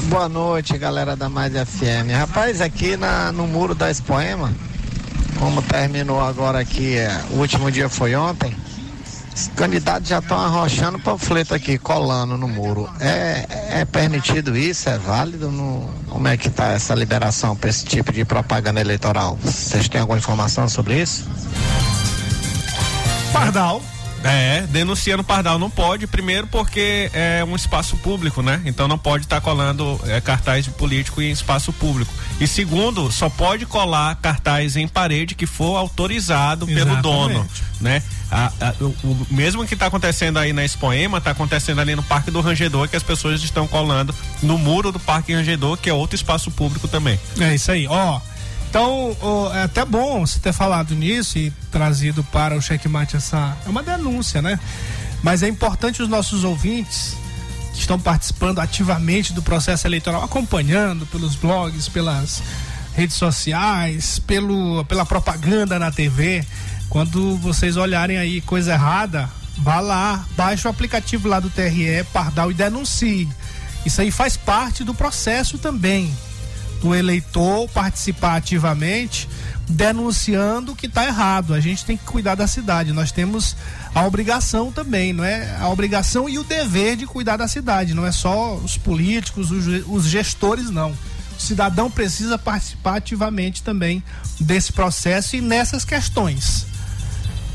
Boa 0.09 0.29
noite, 0.29 0.79
galera 0.79 1.17
da 1.17 1.29
Mais 1.29 1.53
FM. 1.53 2.13
Rapaz, 2.17 2.61
aqui 2.61 2.97
na, 2.97 3.33
no 3.33 3.47
muro 3.47 3.75
da 3.75 3.91
Expoema, 3.91 4.53
como 5.39 5.61
terminou 5.63 6.21
agora 6.21 6.61
aqui, 6.61 6.97
é, 6.97 7.25
o 7.31 7.39
último 7.39 7.71
dia 7.71 7.89
foi 7.89 8.15
ontem, 8.15 8.57
os 9.35 9.49
candidatos 9.49 10.09
já 10.09 10.21
estão 10.21 10.39
arrochando 10.39 10.99
panfleto 10.99 11.55
aqui, 11.55 11.77
colando 11.77 12.39
no 12.39 12.49
muro. 12.49 12.89
É, 13.01 13.81
é 13.81 13.85
permitido 13.85 14.57
isso? 14.57 14.89
É 14.89 14.97
válido? 14.97 15.51
No, 15.51 15.91
como 16.09 16.29
é 16.29 16.37
que 16.37 16.49
tá 16.49 16.73
essa 16.73 16.95
liberação 16.95 17.57
para 17.57 17.69
esse 17.69 17.85
tipo 17.85 18.13
de 18.13 18.25
propaganda 18.25 18.81
eleitoral? 18.81 19.37
Vocês 19.43 19.89
têm 19.89 20.01
alguma 20.01 20.19
informação 20.19 20.69
sobre 20.69 21.03
isso? 21.03 21.29
Pardal. 23.33 23.83
É, 24.29 24.67
denunciando 24.69 25.23
Pardal 25.25 25.59
não 25.59 25.71
pode, 25.71 26.07
primeiro 26.07 26.47
porque 26.47 27.11
é 27.13 27.45
um 27.45 27.55
espaço 27.57 27.97
público, 27.99 28.43
né? 28.43 28.61
Então 28.65 28.87
não 28.89 28.99
pode 28.99 29.25
estar 29.25 29.41
colando 29.41 30.01
é, 30.07 30.21
cartaz 30.21 30.65
de 30.65 30.71
político 30.71 31.21
em 31.23 31.31
espaço 31.31 31.73
público. 31.73 32.13
E 32.41 32.47
segundo, 32.47 33.11
só 33.13 33.29
pode 33.29 33.67
colar 33.67 34.15
cartaz 34.17 34.77
em 34.77 34.87
parede 34.89 35.35
que 35.35 35.47
for 35.47 35.77
autorizado 35.77 36.67
pelo 36.67 36.79
Exatamente. 36.81 37.03
dono, 37.03 37.47
né? 37.81 38.03
A- 38.31 38.53
a- 38.61 38.75
o, 38.81 38.87
o 39.05 39.27
mesmo 39.31 39.65
que 39.67 39.75
está 39.75 39.87
acontecendo 39.87 40.39
aí 40.39 40.53
na 40.53 40.65
Expoema, 40.65 41.19
está 41.19 41.31
acontecendo 41.31 41.81
ali 41.81 41.95
no 41.95 42.03
Parque 42.03 42.31
do 42.31 42.41
Rangedor, 42.41 42.89
que 42.89 42.97
as 42.97 43.03
pessoas 43.03 43.41
estão 43.43 43.67
colando 43.69 44.15
no 44.43 44.59
muro 44.59 44.91
do 44.91 44.99
Parque 44.99 45.33
Rangedor, 45.33 45.77
que 45.77 45.89
é 45.89 45.95
outro 45.95 46.17
espaço 46.17 46.51
público 46.51 46.89
também. 46.89 47.19
É 47.39 47.55
isso 47.55 47.71
aí, 47.71 47.87
ó. 47.87 48.21
Então, 48.69 49.17
ó, 49.21 49.55
é 49.55 49.63
até 49.63 49.85
bom 49.85 50.27
você 50.27 50.39
ter 50.39 50.53
falado 50.53 50.95
nisso 50.95 51.39
e 51.39 51.51
trazido 51.71 52.23
para 52.25 52.57
o 52.57 52.61
checkmate 52.61 53.17
essa. 53.17 53.57
É 53.65 53.69
uma 53.69 53.83
denúncia, 53.83 54.43
né? 54.43 54.59
Mas 55.23 55.43
é 55.43 55.49
importante 55.49 56.03
os 56.03 56.09
nossos 56.09 56.45
ouvintes 56.45 57.17
que 57.73 57.81
estão 57.81 57.99
participando 57.99 58.59
ativamente 58.59 59.33
do 59.33 59.43
processo 59.43 59.87
eleitoral, 59.87 60.23
acompanhando 60.23 61.07
pelos 61.07 61.35
blogs, 61.37 61.89
pelas 61.89 62.43
redes 62.95 63.17
sociais, 63.17 64.19
pelo, 64.19 64.85
pela 64.85 65.05
propaganda 65.05 65.79
na 65.79 65.91
TV. 65.91 66.45
Quando 66.89 67.37
vocês 67.37 67.77
olharem 67.77 68.17
aí 68.17 68.41
coisa 68.41 68.73
errada, 68.73 69.29
vá 69.59 69.81
lá, 69.81 70.25
baixe 70.37 70.67
o 70.67 70.71
aplicativo 70.71 71.29
lá 71.29 71.41
do 71.41 71.51
TRE, 71.51 72.05
Pardal 72.13 72.51
e 72.51 72.55
denuncie. 72.55 73.29
Isso 73.85 74.01
aí 74.01 74.11
faz 74.11 74.37
parte 74.37 74.85
do 74.85 74.95
processo 74.95 75.59
também 75.59 76.13
do 76.81 76.95
eleitor 76.95 77.69
participar 77.71 78.37
ativamente 78.37 79.29
denunciando 79.69 80.77
que 80.77 80.87
está 80.87 81.05
errado. 81.05 81.53
A 81.53 81.61
gente 81.61 81.85
tem 81.85 81.97
que 81.97 82.05
cuidar 82.05 82.35
da 82.35 82.47
cidade. 82.47 82.93
Nós 82.93 83.11
temos 83.11 83.57
a 83.95 84.05
obrigação 84.07 84.71
também, 84.71 85.13
não 85.13 85.25
é? 85.25 85.57
A 85.59 85.69
obrigação 85.69 86.29
e 86.29 86.39
o 86.39 86.45
dever 86.45 86.97
de 86.97 87.07
cuidar 87.07 87.37
da 87.37 87.49
cidade. 87.49 87.95
Não 87.95 88.07
é 88.07 88.13
só 88.13 88.55
os 88.55 88.77
políticos, 88.77 89.51
os, 89.51 89.67
os 89.89 90.07
gestores, 90.07 90.71
não. 90.71 90.93
O 91.37 91.41
cidadão 91.41 91.91
precisa 91.91 92.39
participar 92.39 92.97
ativamente 92.97 93.63
também 93.63 94.03
desse 94.41 94.73
processo 94.73 95.37
e 95.37 95.41
nessas 95.41 95.85
questões. 95.85 96.67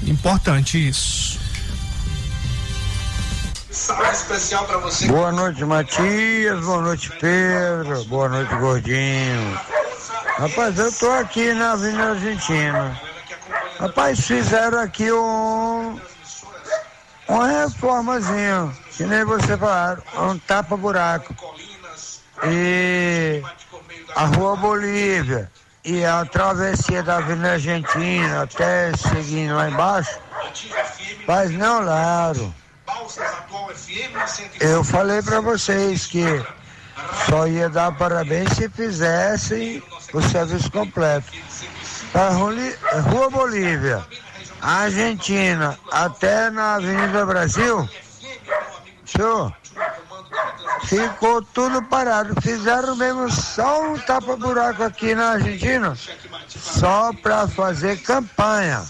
Importante 0.06 0.78
isso. 0.78 1.41
Especial 3.90 4.66
para 4.66 4.78
você. 4.78 5.08
Boa 5.08 5.32
noite, 5.32 5.66
Matias. 5.66 6.64
Boa 6.64 6.82
noite, 6.82 7.10
Pedro. 7.20 8.04
Boa 8.06 8.30
noite, 8.30 8.54
Gordinho. 8.56 9.60
Rapaz, 10.38 10.78
eu 10.78 10.92
tô 10.92 11.10
aqui 11.10 11.52
na 11.54 11.72
Avenida 11.72 12.12
Argentina. 12.12 13.02
Rapaz, 13.80 14.20
fizeram 14.20 14.80
aqui 14.80 15.12
um. 15.12 16.00
Uma 17.28 17.48
reformazinha, 17.48 18.72
que 18.96 19.04
nem 19.04 19.24
você 19.24 19.58
falaram, 19.58 20.04
um 20.16 20.38
tapa-buraco. 20.38 21.34
E 22.44 23.42
a 24.16 24.26
Rua 24.26 24.58
Bolívia 24.58 25.52
e 25.84 26.06
a 26.06 26.24
travessia 26.26 27.02
da 27.02 27.18
Avenida 27.18 27.54
Argentina 27.54 28.44
até 28.44 28.92
seguindo 28.96 29.56
lá 29.56 29.70
embaixo, 29.70 30.20
faz 31.26 31.50
não, 31.52 31.82
Laro. 31.82 32.61
Eu 34.60 34.84
falei 34.84 35.22
pra 35.22 35.40
vocês 35.42 36.06
que 36.08 36.24
só 37.30 37.48
ia 37.48 37.70
dar 37.70 37.92
parabéns 37.94 38.52
se 38.54 38.70
fizessem 38.70 39.82
o 40.14 40.22
serviço 40.22 40.72
completo. 40.72 41.32
Ruli- 42.34 42.76
Rua 43.10 43.30
Bolívia, 43.30 44.06
Argentina, 44.62 45.78
até 45.92 46.50
na 46.50 46.76
Avenida 46.76 47.26
Brasil, 47.26 47.90
senhor, 49.06 49.54
ficou 50.84 51.42
tudo 51.42 51.82
parado. 51.84 52.40
Fizeram 52.42 52.96
mesmo 52.98 53.32
só 53.32 53.84
um 53.84 53.98
tapa-buraco 54.00 54.84
aqui 54.84 55.16
na 55.16 55.32
Argentina, 55.32 55.98
só 56.48 57.14
pra 57.14 57.48
fazer 57.48 58.02
campanha 58.02 58.84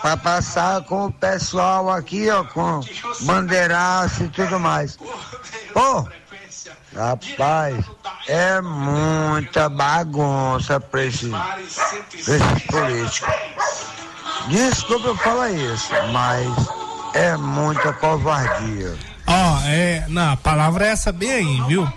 para 0.00 0.16
passar 0.16 0.82
com 0.82 1.06
o 1.06 1.12
pessoal 1.12 1.90
aqui, 1.90 2.28
ó, 2.30 2.44
com 2.44 2.80
bandeiraço 3.22 4.24
e 4.24 4.28
tudo 4.28 4.58
mais. 4.58 4.98
Ô, 5.74 6.04
rapaz, 6.96 7.84
é 8.28 8.60
muita 8.60 9.68
bagunça 9.68 10.80
pra 10.80 11.04
esse, 11.04 11.28
pra 11.28 11.58
esses 11.60 12.66
políticos. 12.68 13.34
Desculpa 14.48 15.08
eu 15.08 15.16
falar 15.16 15.50
isso, 15.50 15.90
mas 16.12 16.48
é 17.14 17.36
muita 17.36 17.92
covardia. 17.92 18.94
Ó, 19.26 19.60
é, 19.66 20.04
não, 20.08 20.32
a 20.32 20.36
palavra 20.36 20.86
é 20.86 20.90
essa 20.90 21.12
bem 21.12 21.30
aí, 21.30 21.60
viu? 21.62 21.88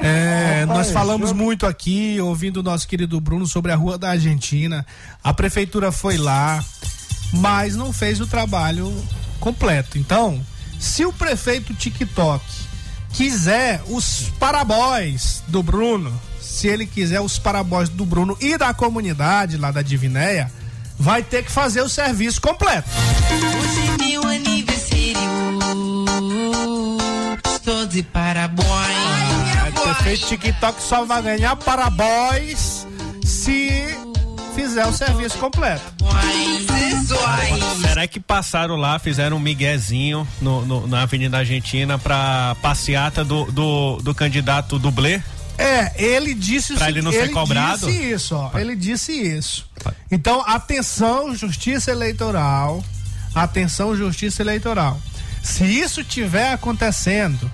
É, 0.00 0.64
nós 0.66 0.90
falamos 0.90 1.32
muito 1.32 1.66
aqui, 1.66 2.20
ouvindo 2.20 2.58
o 2.58 2.62
nosso 2.62 2.88
querido 2.88 3.20
Bruno 3.20 3.46
sobre 3.46 3.70
a 3.70 3.76
Rua 3.76 3.96
da 3.96 4.10
Argentina. 4.10 4.84
A 5.22 5.32
prefeitura 5.32 5.92
foi 5.92 6.16
lá, 6.16 6.64
mas 7.32 7.74
não 7.74 7.92
fez 7.92 8.20
o 8.20 8.26
trabalho 8.26 8.92
completo. 9.40 9.98
Então, 9.98 10.40
se 10.78 11.04
o 11.04 11.12
prefeito 11.12 11.74
TikTok 11.74 12.44
quiser 13.12 13.82
os 13.88 14.30
parabóis 14.38 15.42
do 15.48 15.62
Bruno, 15.62 16.12
se 16.40 16.68
ele 16.68 16.86
quiser 16.86 17.20
os 17.20 17.38
parabóis 17.38 17.88
do 17.88 18.04
Bruno 18.04 18.36
e 18.40 18.56
da 18.56 18.74
comunidade 18.74 19.56
lá 19.56 19.70
da 19.70 19.82
Divinéia, 19.82 20.50
vai 20.98 21.22
ter 21.22 21.44
que 21.44 21.50
fazer 21.50 21.80
o 21.80 21.88
serviço 21.88 22.40
completo. 22.40 22.88
Hoje 23.30 24.04
meu 24.04 24.22
aniversário. 24.22 24.82
Estou 27.44 27.86
de 27.86 28.02
parabéns. 28.02 28.66
O 29.76 29.80
prefeito 29.82 30.26
TikTok 30.26 30.82
só 30.82 31.04
vai 31.04 31.22
ganhar 31.22 31.56
parabóis 31.56 32.86
se 33.24 33.96
fizer 34.54 34.86
o 34.86 34.92
serviço 34.92 35.38
completo. 35.38 35.82
Será 37.80 38.06
que 38.06 38.20
passaram 38.20 38.76
lá, 38.76 38.98
fizeram 38.98 39.36
um 39.36 39.40
miguezinho 39.40 40.26
no, 40.40 40.64
no- 40.64 40.86
na 40.86 41.02
Avenida 41.02 41.38
Argentina 41.38 41.98
pra 41.98 42.56
passeata 42.62 43.24
do, 43.24 43.44
do, 43.50 43.96
do 44.02 44.14
candidato 44.14 44.78
dublê? 44.78 45.20
É, 45.58 45.92
ele 46.02 46.32
disse 46.34 46.74
Pra 46.74 46.88
ele 46.88 47.02
não 47.02 47.12
ser 47.12 47.30
cobrado? 47.30 47.86
disse 47.86 48.10
isso, 48.12 48.34
ó. 48.34 48.58
Ele 48.58 48.74
disse 48.74 49.12
isso. 49.12 49.66
Então, 50.10 50.42
atenção, 50.46 51.34
justiça 51.34 51.90
eleitoral. 51.90 52.82
Atenção, 53.34 53.94
justiça 53.96 54.42
eleitoral. 54.42 55.00
Se 55.42 55.64
isso 55.64 56.02
tiver 56.02 56.52
acontecendo, 56.52 57.50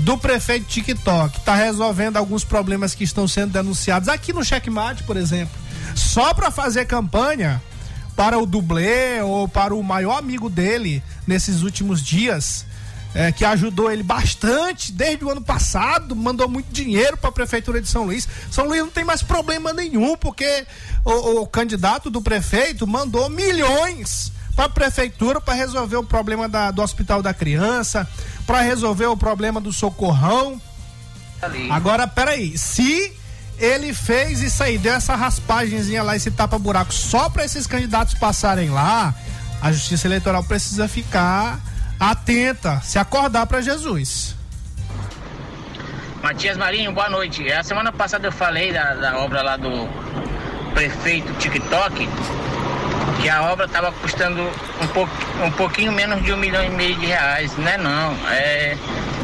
do 0.00 0.16
prefeito 0.18 0.66
TikTok 0.66 1.40
tá 1.40 1.54
resolvendo 1.54 2.16
alguns 2.16 2.44
problemas 2.44 2.94
que 2.94 3.04
estão 3.04 3.26
sendo 3.26 3.52
denunciados 3.52 4.08
aqui 4.08 4.32
no 4.32 4.44
Checkmate, 4.44 5.02
por 5.02 5.16
exemplo, 5.16 5.54
só 5.94 6.32
para 6.34 6.50
fazer 6.50 6.86
campanha 6.86 7.60
para 8.16 8.38
o 8.38 8.44
dublê 8.46 9.20
ou 9.22 9.48
para 9.48 9.74
o 9.74 9.82
maior 9.82 10.18
amigo 10.18 10.50
dele 10.50 11.02
nesses 11.26 11.62
últimos 11.62 12.02
dias, 12.02 12.66
é, 13.14 13.30
que 13.32 13.44
ajudou 13.44 13.90
ele 13.90 14.02
bastante 14.02 14.92
desde 14.92 15.24
o 15.24 15.30
ano 15.30 15.40
passado, 15.42 16.14
mandou 16.16 16.48
muito 16.48 16.70
dinheiro 16.72 17.16
para 17.16 17.28
a 17.30 17.32
prefeitura 17.32 17.80
de 17.80 17.88
São 17.88 18.04
Luís. 18.04 18.28
São 18.50 18.66
Luís 18.66 18.80
não 18.80 18.90
tem 18.90 19.04
mais 19.04 19.22
problema 19.22 19.72
nenhum, 19.72 20.16
porque 20.16 20.66
o, 21.04 21.40
o 21.42 21.46
candidato 21.46 22.10
do 22.10 22.20
prefeito 22.22 22.86
mandou 22.86 23.28
milhões 23.30 24.30
para 24.54 24.66
a 24.66 24.68
prefeitura 24.68 25.40
para 25.40 25.54
resolver 25.54 25.96
o 25.96 26.04
problema 26.04 26.46
da- 26.48 26.70
do 26.70 26.82
hospital 26.82 27.22
da 27.22 27.32
criança, 27.32 28.06
para 28.46 28.60
resolver 28.60 29.06
o 29.06 29.16
problema 29.16 29.60
do 29.60 29.72
socorrão. 29.72 30.60
Agora, 31.70 32.06
peraí, 32.06 32.56
se 32.58 33.12
ele 33.58 33.94
fez 33.94 34.40
isso 34.40 34.62
aí, 34.62 34.78
deu 34.78 34.94
essa 34.94 35.14
raspagenzinha 35.14 36.02
lá, 36.02 36.16
esse 36.16 36.30
tapa-buraco 36.30 36.92
só 36.92 37.28
para 37.28 37.44
esses 37.44 37.66
candidatos 37.66 38.14
passarem 38.14 38.70
lá, 38.70 39.14
a 39.60 39.70
Justiça 39.70 40.06
Eleitoral 40.06 40.42
precisa 40.42 40.88
ficar 40.88 41.60
atenta, 41.98 42.80
se 42.80 42.98
acordar 42.98 43.46
para 43.46 43.60
Jesus. 43.60 44.34
Matias 46.22 46.56
Marinho, 46.56 46.92
boa 46.92 47.08
noite. 47.08 47.50
A 47.52 47.64
semana 47.64 47.92
passada 47.92 48.26
eu 48.26 48.32
falei 48.32 48.72
da, 48.72 48.94
da 48.94 49.18
obra 49.18 49.42
lá 49.42 49.56
do 49.56 49.88
prefeito 50.72 51.32
TikTok, 51.34 52.08
que 53.20 53.28
a 53.28 53.42
obra 53.52 53.66
estava 53.66 53.90
custando 53.92 54.40
um, 54.40 55.44
um 55.46 55.50
pouquinho 55.52 55.92
menos 55.92 56.22
de 56.24 56.32
um 56.32 56.36
milhão 56.36 56.64
e 56.64 56.70
meio 56.70 56.96
de 56.96 57.06
reais. 57.06 57.56
Não 57.56 57.68
é 57.68 57.76
não. 57.76 58.16
É, 58.30 58.76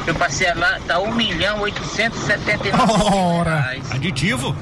eu 0.09 0.15
passei 0.15 0.53
lá, 0.55 0.79
tá 0.87 0.99
um 0.99 1.13
milhão 1.15 1.61
oitocentos 1.61 2.21
e 2.23 2.27
setenta 2.27 2.69
e 2.69 2.73
nove 2.73 2.93
Ora. 3.15 3.61
reais. 3.61 3.91
Aditivo? 3.93 4.55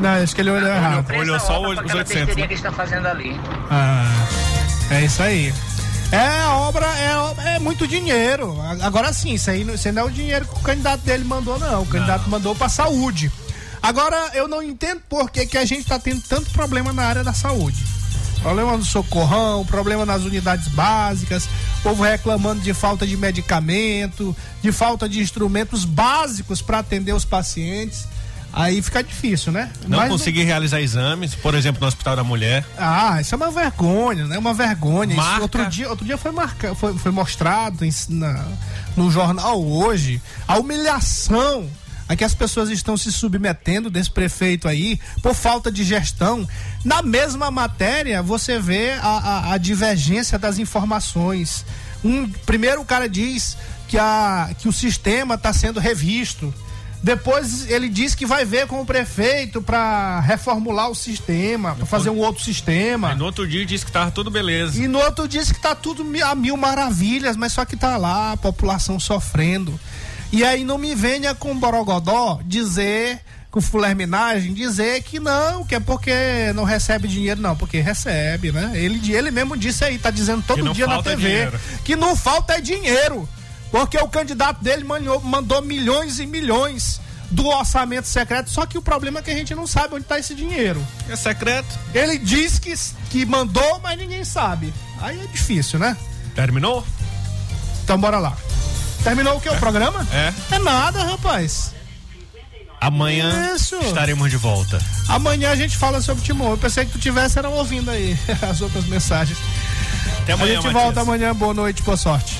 Não, 0.00 0.10
acho 0.22 0.34
que 0.34 0.40
ele 0.42 0.50
olhou 0.50 0.68
errado. 0.68 1.10
Olhou 1.16 1.40
só 1.40 1.60
os, 1.62 1.72
os 1.72 1.78
Aquela 1.78 1.98
800, 2.00 2.04
besteirinha 2.26 2.36
né? 2.44 2.48
que 2.48 2.54
estão 2.54 2.72
fazendo 2.72 3.06
ali. 3.08 3.40
Ah, 3.70 4.26
é 4.90 5.04
isso 5.04 5.22
aí. 5.22 5.54
É, 6.12 6.42
a 6.42 6.52
obra 6.58 6.86
é, 6.86 7.56
é 7.56 7.58
muito 7.58 7.86
dinheiro. 7.88 8.56
Agora 8.82 9.12
sim, 9.12 9.32
isso 9.32 9.50
aí 9.50 9.64
não- 9.64 9.74
isso 9.74 9.88
aí 9.88 9.94
não 9.94 10.02
é 10.02 10.04
o 10.06 10.10
dinheiro 10.10 10.44
que 10.46 10.54
o 10.54 10.62
candidato 10.62 11.00
dele 11.00 11.24
mandou, 11.24 11.58
não. 11.58 11.82
O 11.82 11.86
candidato 11.86 12.28
mandou 12.28 12.54
pra 12.54 12.68
saúde. 12.68 13.32
Agora, 13.82 14.30
eu 14.34 14.46
não 14.48 14.62
entendo 14.62 15.00
por 15.08 15.30
que, 15.30 15.46
que 15.46 15.56
a 15.58 15.64
gente 15.64 15.84
tá 15.86 15.98
tendo 15.98 16.20
tanto 16.28 16.50
problema 16.50 16.92
na 16.92 17.04
área 17.04 17.24
da 17.24 17.32
saúde. 17.32 17.82
Problema 18.40 18.76
no 18.76 18.84
socorrão, 18.84 19.64
problema 19.64 20.06
nas 20.06 20.22
unidades 20.22 20.68
básicas, 20.68 21.48
povo 21.82 22.02
reclamando 22.02 22.60
de 22.60 22.72
falta 22.72 23.06
de 23.06 23.16
medicamento, 23.16 24.36
de 24.62 24.70
falta 24.72 25.08
de 25.08 25.20
instrumentos 25.20 25.84
básicos 25.84 26.62
para 26.62 26.78
atender 26.78 27.12
os 27.12 27.24
pacientes. 27.24 28.06
Aí 28.52 28.80
fica 28.80 29.02
difícil, 29.02 29.52
né? 29.52 29.70
Não 29.86 29.98
Mas 29.98 30.08
conseguir 30.08 30.44
realizar 30.44 30.80
exames, 30.80 31.34
por 31.34 31.54
exemplo, 31.54 31.80
no 31.80 31.86
Hospital 31.88 32.16
da 32.16 32.24
Mulher. 32.24 32.64
Ah, 32.78 33.20
isso 33.20 33.34
é 33.34 33.36
uma 33.36 33.50
vergonha, 33.50 34.26
né? 34.26 34.38
Uma 34.38 34.54
vergonha. 34.54 35.14
Isso 35.14 35.42
outro 35.42 35.66
dia, 35.66 35.90
outro 35.90 36.06
dia 36.06 36.16
foi, 36.16 36.30
marca, 36.30 36.74
foi, 36.74 36.96
foi 36.96 37.12
mostrado 37.12 37.84
em- 37.84 37.92
na- 38.08 38.46
no 38.96 39.10
jornal 39.10 39.62
hoje 39.62 40.22
a 40.48 40.56
humilhação 40.58 41.68
a 42.08 42.14
que 42.14 42.22
as 42.24 42.34
pessoas 42.34 42.70
estão 42.70 42.96
se 42.96 43.10
submetendo 43.12 43.90
desse 43.90 44.10
prefeito 44.10 44.68
aí 44.68 45.00
por 45.22 45.34
falta 45.34 45.70
de 45.72 45.82
gestão. 45.84 46.48
Na 46.84 47.02
mesma 47.02 47.50
matéria, 47.50 48.22
você 48.22 48.58
vê 48.58 48.92
a, 48.92 49.06
a- 49.06 49.52
a 49.54 49.58
divergência 49.58 50.38
das 50.38 50.58
informações. 50.58 51.64
Um, 52.04 52.28
primeiro 52.28 52.80
o 52.80 52.84
cara 52.84 53.08
diz 53.08 53.56
que, 53.88 53.98
a, 53.98 54.50
que 54.58 54.68
o 54.68 54.72
sistema 54.72 55.34
está 55.34 55.52
sendo 55.52 55.80
revisto. 55.80 56.52
Depois 57.02 57.68
ele 57.70 57.88
diz 57.88 58.14
que 58.14 58.24
vai 58.26 58.44
ver 58.44 58.66
com 58.66 58.80
o 58.80 58.86
prefeito 58.86 59.60
para 59.62 60.18
reformular 60.20 60.88
o 60.90 60.94
sistema, 60.94 61.74
para 61.74 61.86
fazer 61.86 62.10
um 62.10 62.16
outro 62.18 62.42
sistema. 62.42 63.10
Aí 63.10 63.16
no 63.16 63.24
outro 63.24 63.46
dia 63.46 63.64
disse 63.66 63.84
que 63.84 63.92
tava 63.92 64.10
tudo 64.10 64.30
beleza. 64.30 64.82
E 64.82 64.88
no 64.88 64.98
outro 64.98 65.28
diz 65.28 65.52
que 65.52 65.60
tá 65.60 65.74
tudo 65.74 66.04
a 66.24 66.34
mil 66.34 66.56
maravilhas, 66.56 67.36
mas 67.36 67.52
só 67.52 67.64
que 67.64 67.76
tá 67.76 67.96
lá 67.96 68.32
a 68.32 68.36
população 68.36 68.98
sofrendo. 68.98 69.78
E 70.32 70.44
aí 70.44 70.64
não 70.64 70.78
me 70.78 70.94
venha 70.94 71.34
com 71.34 71.56
Borogodó 71.56 72.40
dizer, 72.44 73.20
com 73.50 73.60
fulerminagem, 73.60 74.52
dizer 74.52 75.02
que 75.02 75.18
não, 75.20 75.64
que 75.64 75.74
é 75.74 75.80
porque 75.80 76.52
não 76.54 76.64
recebe 76.64 77.08
dinheiro, 77.08 77.40
não, 77.40 77.56
porque 77.56 77.80
recebe, 77.80 78.52
né? 78.52 78.72
Ele, 78.74 79.14
ele 79.14 79.30
mesmo 79.30 79.56
disse 79.56 79.84
aí, 79.84 79.98
tá 79.98 80.10
dizendo 80.10 80.42
todo 80.46 80.72
dia 80.72 80.86
na 80.86 81.02
TV 81.02 81.16
dinheiro. 81.16 81.60
que 81.84 81.96
não 81.96 82.16
falta 82.16 82.54
é 82.54 82.60
dinheiro. 82.60 83.28
Porque 83.70 83.98
o 83.98 84.08
candidato 84.08 84.62
dele 84.62 84.84
mandou, 84.84 85.20
mandou 85.20 85.62
milhões 85.62 86.18
e 86.18 86.26
milhões 86.26 87.00
do 87.30 87.46
orçamento 87.48 88.06
secreto, 88.06 88.50
só 88.50 88.64
que 88.66 88.78
o 88.78 88.82
problema 88.82 89.18
é 89.18 89.22
que 89.22 89.30
a 89.30 89.34
gente 89.34 89.54
não 89.54 89.66
sabe 89.66 89.94
onde 89.94 90.04
está 90.04 90.18
esse 90.18 90.34
dinheiro. 90.34 90.84
É 91.08 91.16
secreto. 91.16 91.68
Ele 91.92 92.18
diz 92.18 92.58
que, 92.58 92.72
que 93.10 93.26
mandou, 93.26 93.80
mas 93.82 93.98
ninguém 93.98 94.24
sabe. 94.24 94.72
Aí 95.00 95.18
é 95.20 95.26
difícil, 95.26 95.78
né? 95.78 95.96
Terminou? 96.34 96.84
Então 97.84 97.98
bora 97.98 98.18
lá. 98.18 98.36
Terminou 99.06 99.36
o 99.36 99.40
que? 99.40 99.48
O 99.48 99.56
programa? 99.60 100.04
É. 100.12 100.32
É 100.56 100.58
nada, 100.58 101.00
rapaz. 101.04 101.72
Amanhã 102.80 103.54
Isso. 103.54 103.76
estaremos 103.76 104.28
de 104.28 104.36
volta. 104.36 104.80
Amanhã 105.08 105.52
a 105.52 105.54
gente 105.54 105.76
fala 105.76 106.00
sobre 106.00 106.22
o 106.22 106.24
Timor. 106.24 106.50
Eu 106.50 106.58
pensei 106.58 106.84
que 106.84 106.90
tu 106.90 106.98
tivesse 106.98 107.38
era 107.38 107.48
ouvindo 107.48 107.88
aí 107.88 108.18
as 108.42 108.60
outras 108.60 108.84
mensagens. 108.86 109.38
Até 110.22 110.32
amanhã, 110.32 110.54
a 110.54 110.56
gente 110.56 110.64
Matias. 110.64 110.82
volta 110.82 111.00
amanhã. 111.02 111.32
Boa 111.32 111.54
noite, 111.54 111.82
boa 111.84 111.96
sorte. 111.96 112.36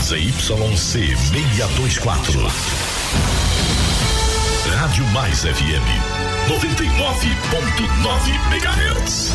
ZYC 0.00 1.14
624. 1.14 2.50
Rádio 4.78 5.04
Mais 5.08 5.40
FM 5.40 5.84
99.9 6.48 8.34
MHz. 8.50 9.34